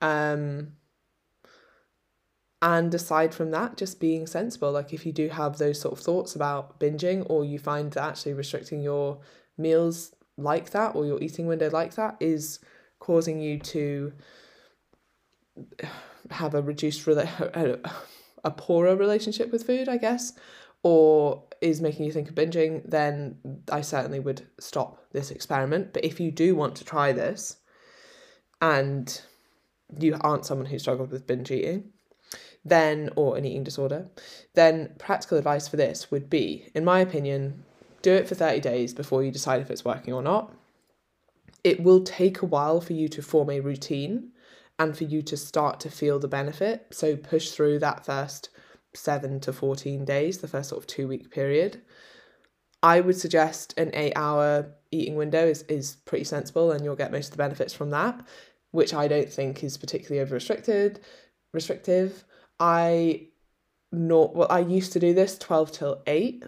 Um, 0.00 0.72
and 2.62 2.94
aside 2.94 3.34
from 3.34 3.50
that, 3.50 3.76
just 3.76 4.00
being 4.00 4.26
sensible. 4.26 4.72
Like 4.72 4.94
if 4.94 5.04
you 5.04 5.12
do 5.12 5.28
have 5.28 5.58
those 5.58 5.80
sort 5.80 5.92
of 5.92 6.00
thoughts 6.02 6.34
about 6.34 6.80
binging, 6.80 7.26
or 7.28 7.44
you 7.44 7.58
find 7.58 7.92
that 7.92 8.08
actually 8.08 8.32
restricting 8.32 8.80
your 8.80 9.18
meals 9.58 10.14
like 10.36 10.70
that 10.70 10.94
or 10.96 11.04
your 11.06 11.22
eating 11.22 11.46
window 11.46 11.70
like 11.70 11.94
that 11.94 12.16
is 12.20 12.58
causing 12.98 13.40
you 13.40 13.58
to 13.58 14.12
have 16.30 16.54
a 16.54 16.62
reduced 16.62 17.04
rela- 17.06 17.90
a 18.44 18.50
poorer 18.50 18.96
relationship 18.96 19.50
with 19.50 19.66
food, 19.66 19.88
I 19.88 19.96
guess, 19.96 20.32
or 20.82 21.44
is 21.60 21.80
making 21.80 22.04
you 22.04 22.12
think 22.12 22.28
of 22.28 22.34
binging, 22.34 22.82
then 22.84 23.38
I 23.72 23.80
certainly 23.80 24.20
would 24.20 24.46
stop 24.58 25.02
this 25.12 25.30
experiment. 25.30 25.94
But 25.94 26.04
if 26.04 26.20
you 26.20 26.30
do 26.30 26.54
want 26.54 26.76
to 26.76 26.84
try 26.84 27.12
this 27.12 27.56
and 28.60 29.20
you 29.98 30.16
aren't 30.20 30.44
someone 30.44 30.66
who 30.66 30.78
struggled 30.78 31.10
with 31.10 31.26
binge 31.26 31.50
eating, 31.50 31.90
then, 32.64 33.10
or 33.16 33.36
an 33.36 33.44
eating 33.44 33.64
disorder, 33.64 34.08
then 34.54 34.94
practical 34.98 35.38
advice 35.38 35.68
for 35.68 35.76
this 35.76 36.10
would 36.10 36.28
be, 36.30 36.68
in 36.74 36.84
my 36.84 37.00
opinion, 37.00 37.64
do 38.02 38.12
it 38.12 38.28
for 38.28 38.34
30 38.34 38.60
days 38.60 38.92
before 38.92 39.22
you 39.22 39.30
decide 39.30 39.60
if 39.60 39.70
it's 39.70 39.84
working 39.84 40.12
or 40.12 40.22
not. 40.22 40.52
It 41.62 41.82
will 41.82 42.02
take 42.02 42.42
a 42.42 42.46
while 42.46 42.80
for 42.80 42.92
you 42.92 43.08
to 43.08 43.22
form 43.22 43.50
a 43.50 43.60
routine 43.60 44.32
and 44.78 44.96
for 44.96 45.04
you 45.04 45.22
to 45.22 45.36
start 45.36 45.80
to 45.80 45.90
feel 45.90 46.18
the 46.18 46.28
benefit. 46.28 46.86
So 46.90 47.16
push 47.16 47.50
through 47.50 47.78
that 47.80 48.04
first 48.04 48.50
seven 48.94 49.40
to 49.40 49.52
14 49.52 50.04
days, 50.04 50.38
the 50.38 50.48
first 50.48 50.70
sort 50.70 50.82
of 50.82 50.86
two 50.86 51.08
week 51.08 51.30
period. 51.30 51.82
I 52.82 53.00
would 53.00 53.16
suggest 53.16 53.74
an 53.78 53.90
eight 53.94 54.12
hour 54.14 54.66
eating 54.90 55.16
window 55.16 55.46
is, 55.46 55.62
is 55.62 55.96
pretty 56.04 56.24
sensible 56.24 56.70
and 56.70 56.84
you'll 56.84 56.96
get 56.96 57.12
most 57.12 57.26
of 57.26 57.30
the 57.32 57.38
benefits 57.38 57.72
from 57.72 57.90
that, 57.90 58.20
which 58.72 58.92
I 58.92 59.08
don't 59.08 59.32
think 59.32 59.64
is 59.64 59.76
particularly 59.76 60.20
over 60.20 60.34
restricted 60.34 61.00
restrictive. 61.52 62.24
I 62.60 63.28
not 63.90 64.34
well, 64.34 64.48
I 64.50 64.60
used 64.60 64.92
to 64.92 65.00
do 65.00 65.14
this 65.14 65.38
12 65.38 65.72
till 65.72 66.02
8. 66.06 66.44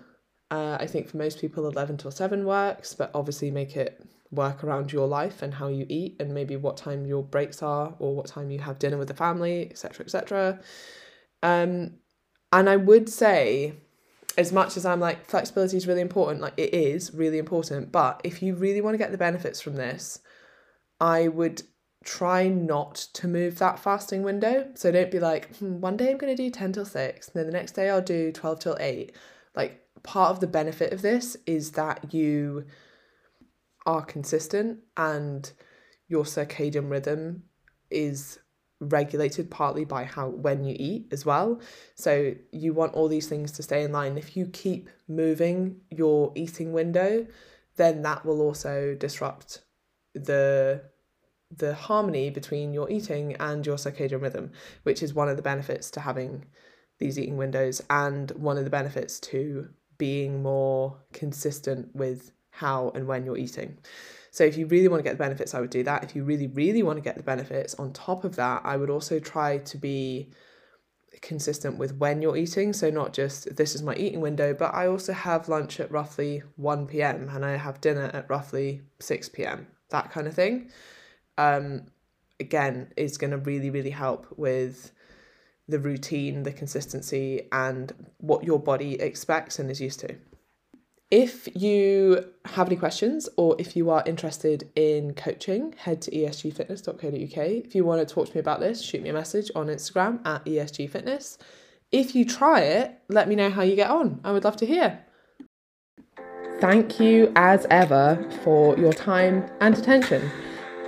Uh, 0.51 0.77
I 0.79 0.87
think 0.87 1.09
for 1.09 1.16
most 1.16 1.41
people 1.41 1.66
11 1.66 1.97
till 1.97 2.11
7 2.11 2.45
works, 2.45 2.95
but 2.95 3.11
obviously 3.14 3.51
make 3.51 3.77
it 3.77 4.05
work 4.31 4.64
around 4.64 4.93
your 4.93 5.07
life 5.07 5.43
and 5.43 5.55
how 5.55 5.68
you 5.68 5.87
eat 5.89 6.16
and 6.20 6.35
maybe 6.35 6.57
what 6.57 6.77
time 6.77 7.07
your 7.07 7.22
breaks 7.22 7.62
are 7.62 7.95
or 7.99 8.14
what 8.14 8.27
time 8.27 8.51
you 8.51 8.59
have 8.59 8.79
dinner 8.79 8.97
with 8.99 9.09
the 9.09 9.14
family, 9.14 9.68
etc., 9.70 10.05
etc. 10.05 10.61
Um, 11.43 11.95
and 12.53 12.68
I 12.68 12.77
would 12.77 13.09
say, 13.09 13.74
as 14.37 14.53
much 14.53 14.77
as 14.77 14.85
I'm 14.85 15.01
like 15.01 15.27
flexibility 15.27 15.77
is 15.77 15.87
really 15.87 16.01
important, 16.01 16.41
like 16.41 16.55
it 16.57 16.74
is 16.74 17.14
really 17.14 17.39
important, 17.39 17.93
but 17.93 18.20
if 18.24 18.43
you 18.43 18.55
really 18.55 18.81
want 18.81 18.95
to 18.95 18.99
get 18.99 19.12
the 19.12 19.18
benefits 19.18 19.61
from 19.61 19.77
this, 19.77 20.20
I 21.01 21.29
would 21.29 21.62
try 22.05 22.49
not 22.49 22.95
to 22.95 23.29
move 23.29 23.59
that 23.59 23.79
fasting 23.79 24.22
window. 24.22 24.68
So 24.74 24.91
don't 24.91 25.11
be 25.11 25.20
like, 25.20 25.55
hmm, 25.57 25.81
one 25.81 25.97
day 25.97 26.11
I'm 26.11 26.18
going 26.18 26.35
to 26.35 26.43
do 26.43 26.51
10 26.51 26.72
till 26.72 26.85
6, 26.85 27.29
and 27.29 27.35
then 27.35 27.47
the 27.47 27.53
next 27.53 27.72
day 27.72 27.91
I'll 27.91 28.01
do 28.01 28.33
12 28.33 28.59
till 28.61 28.77
8. 28.79 29.12
Like, 29.55 29.83
part 30.03 30.31
of 30.31 30.41
the 30.41 30.47
benefit 30.47 30.93
of 30.93 31.03
this 31.03 31.37
is 31.47 31.72
that 31.72 32.14
you 32.14 32.64
are 33.87 34.05
consistent 34.05 34.80
and 34.97 35.53
your 36.09 36.24
circadian 36.24 36.91
rhythm 36.91 37.45
is 37.91 38.39
regulated 38.80 39.51
partly 39.51 39.84
by 39.84 40.05
how 40.05 40.28
when 40.28 40.62
you 40.64 40.76
eat 40.78 41.07
as 41.11 41.24
well. 41.24 41.61
So 41.95 42.34
you 42.53 42.74
want 42.74 42.93
all 42.93 43.09
these 43.09 43.28
things 43.28 43.53
to 43.53 43.62
stay 43.62 43.84
in 43.84 43.93
line. 43.93 44.18
If 44.18 44.37
you 44.37 44.47
keep 44.47 44.91
moving 45.09 45.80
your 45.91 46.32
eating 46.34 46.72
window 46.72 47.26
then 47.76 48.03
that 48.03 48.24
will 48.24 48.41
also 48.41 48.95
disrupt 48.95 49.62
the 50.14 50.82
the 51.57 51.74
harmony 51.74 52.28
between 52.28 52.74
your 52.74 52.91
eating 52.91 53.37
and 53.39 53.64
your 53.64 53.76
circadian 53.76 54.20
rhythm, 54.20 54.51
which 54.82 55.01
is 55.03 55.14
one 55.14 55.28
of 55.28 55.37
the 55.37 55.43
benefits 55.43 55.91
to 55.93 56.01
having 56.01 56.45
these 56.99 57.18
eating 57.18 57.37
windows 57.37 57.80
and 57.89 58.32
one 58.32 58.59
of 58.59 58.64
the 58.64 58.70
benefits 58.70 59.20
to 59.20 59.68
being 59.97 60.43
more 60.43 60.99
consistent 61.12 61.95
with 61.95 62.32
how 62.57 62.91
and 62.95 63.07
when 63.07 63.25
you're 63.25 63.37
eating. 63.37 63.79
So 64.31 64.45
if 64.45 64.57
you 64.59 64.67
really 64.67 64.89
want 64.89 65.01
to 65.01 65.05
get 65.05 65.13
the 65.13 65.25
benefits, 65.25 65.55
I 65.55 65.61
would 65.61 65.71
do 65.71 65.83
that. 65.85 66.05
If 66.05 66.15
you 66.15 66.25
really, 66.25 66.47
really 66.47 66.83
want 66.83 66.99
to 66.99 67.03
get 67.03 67.17
the 67.17 67.23
benefits, 67.23 67.75
on 67.77 67.93
top 67.93 68.25
of 68.25 68.37
that, 68.37 68.63
I 68.65 68.77
would 68.77 68.91
also 68.91 69.19
try 69.19 69.59
to 69.59 69.79
be 69.79 70.31
consistent 71.23 71.79
with 71.79 71.97
when 71.97 72.21
you're 72.21 72.37
eating. 72.37 72.73
So 72.73 72.91
not 72.91 73.15
just 73.15 73.57
this 73.57 73.75
is 73.75 73.83
my 73.83 73.95
eating 73.95 74.21
window, 74.21 74.53
but 74.53 74.75
I 74.75 74.87
also 74.87 75.13
have 75.13 75.49
lunch 75.49 75.81
at 75.81 75.91
roughly 75.91 76.43
1 76.57 76.87
p.m. 76.87 77.31
and 77.33 77.45
I 77.45 77.57
have 77.57 77.81
dinner 77.81 78.11
at 78.13 78.29
roughly 78.29 78.83
6 79.01 79.31
p.m. 79.31 79.69
That 79.91 80.11
kind 80.11 80.27
of 80.27 80.35
thing 80.35 80.71
um, 81.39 81.87
again, 82.41 82.93
is 82.97 83.19
going 83.19 83.31
to 83.31 83.39
really, 83.39 83.71
really 83.71 83.91
help 83.91 84.27
with 84.37 84.93
the 85.69 85.79
routine, 85.79 86.43
the 86.43 86.53
consistency, 86.53 87.49
and 87.53 87.93
what 88.19 88.45
your 88.45 88.59
body 88.59 89.01
expects 89.01 89.59
and 89.59 89.71
is 89.71 89.81
used 89.81 90.01
to. 90.01 90.15
If 91.11 91.49
you 91.55 92.25
have 92.47 92.67
any 92.67 92.75
questions 92.75 93.29
or 93.37 93.55
if 93.61 93.77
you 93.77 93.91
are 93.91 94.03
interested 94.07 94.69
in 94.75 95.15
coaching, 95.15 95.73
head 95.79 96.03
to 96.03 96.11
esgfitness.co.uk. 96.11 97.47
If 97.47 97.77
you 97.77 97.85
want 97.85 98.07
to 98.07 98.13
talk 98.13 98.29
to 98.29 98.35
me 98.35 98.41
about 98.41 98.59
this, 98.59 98.83
shoot 98.83 99.03
me 99.03 99.11
a 99.11 99.13
message 99.13 99.49
on 99.55 99.69
Instagram 99.69 100.27
at 100.27 100.45
esgfitness. 100.45 101.39
If 101.93 102.17
you 102.17 102.25
try 102.25 102.63
it, 102.63 102.99
let 103.09 103.29
me 103.29 103.37
know 103.37 103.51
how 103.51 103.63
you 103.63 103.77
get 103.77 103.89
on. 103.89 104.21
I 104.25 104.33
would 104.33 104.43
love 104.43 104.57
to 104.57 104.67
hear. 104.67 105.05
Thank 106.61 106.99
you, 106.99 107.33
as 107.37 107.69
ever, 107.71 108.29
for 108.43 108.77
your 108.77 108.93
time 108.93 109.49
and 109.61 109.79
attention. 109.79 110.29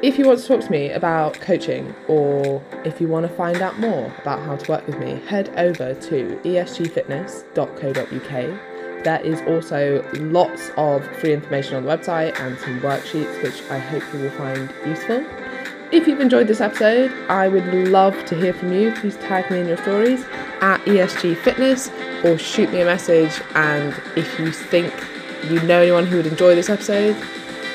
If 0.02 0.18
you 0.18 0.26
want 0.26 0.40
to 0.40 0.48
talk 0.48 0.62
to 0.62 0.70
me 0.70 0.90
about 0.90 1.34
coaching 1.34 1.94
or 2.08 2.60
if 2.84 3.00
you 3.00 3.06
want 3.06 3.28
to 3.28 3.34
find 3.36 3.62
out 3.62 3.78
more 3.78 4.12
about 4.20 4.40
how 4.40 4.56
to 4.56 4.68
work 4.70 4.84
with 4.86 4.98
me, 4.98 5.20
head 5.26 5.50
over 5.56 5.94
to 5.94 6.40
esgfitness.co.uk. 6.44 8.77
There 9.04 9.20
is 9.20 9.40
also 9.42 10.04
lots 10.14 10.70
of 10.76 11.06
free 11.16 11.32
information 11.32 11.76
on 11.76 11.84
the 11.84 11.96
website 11.96 12.38
and 12.40 12.58
some 12.58 12.80
worksheets 12.80 13.42
which 13.42 13.62
I 13.70 13.78
hope 13.78 14.02
you 14.12 14.20
will 14.20 14.30
find 14.30 14.72
useful. 14.86 15.24
If 15.90 16.06
you've 16.06 16.20
enjoyed 16.20 16.48
this 16.48 16.60
episode, 16.60 17.10
I 17.30 17.48
would 17.48 17.64
love 17.88 18.24
to 18.26 18.34
hear 18.34 18.52
from 18.52 18.72
you. 18.72 18.92
Please 18.92 19.16
tag 19.16 19.50
me 19.50 19.60
in 19.60 19.68
your 19.68 19.78
stories 19.78 20.24
at 20.60 20.80
ESG 20.80 21.36
Fitness 21.38 21.90
or 22.24 22.36
shoot 22.36 22.70
me 22.70 22.82
a 22.82 22.84
message. 22.84 23.40
And 23.54 23.94
if 24.16 24.38
you 24.38 24.52
think 24.52 24.92
you 25.48 25.62
know 25.62 25.80
anyone 25.80 26.06
who 26.06 26.16
would 26.18 26.26
enjoy 26.26 26.54
this 26.54 26.68
episode, 26.68 27.16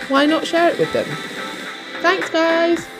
why 0.09 0.25
not 0.25 0.45
share 0.45 0.69
it 0.69 0.77
with 0.77 0.93
them? 0.93 1.05
Thanks, 2.01 2.29
guys. 2.29 2.92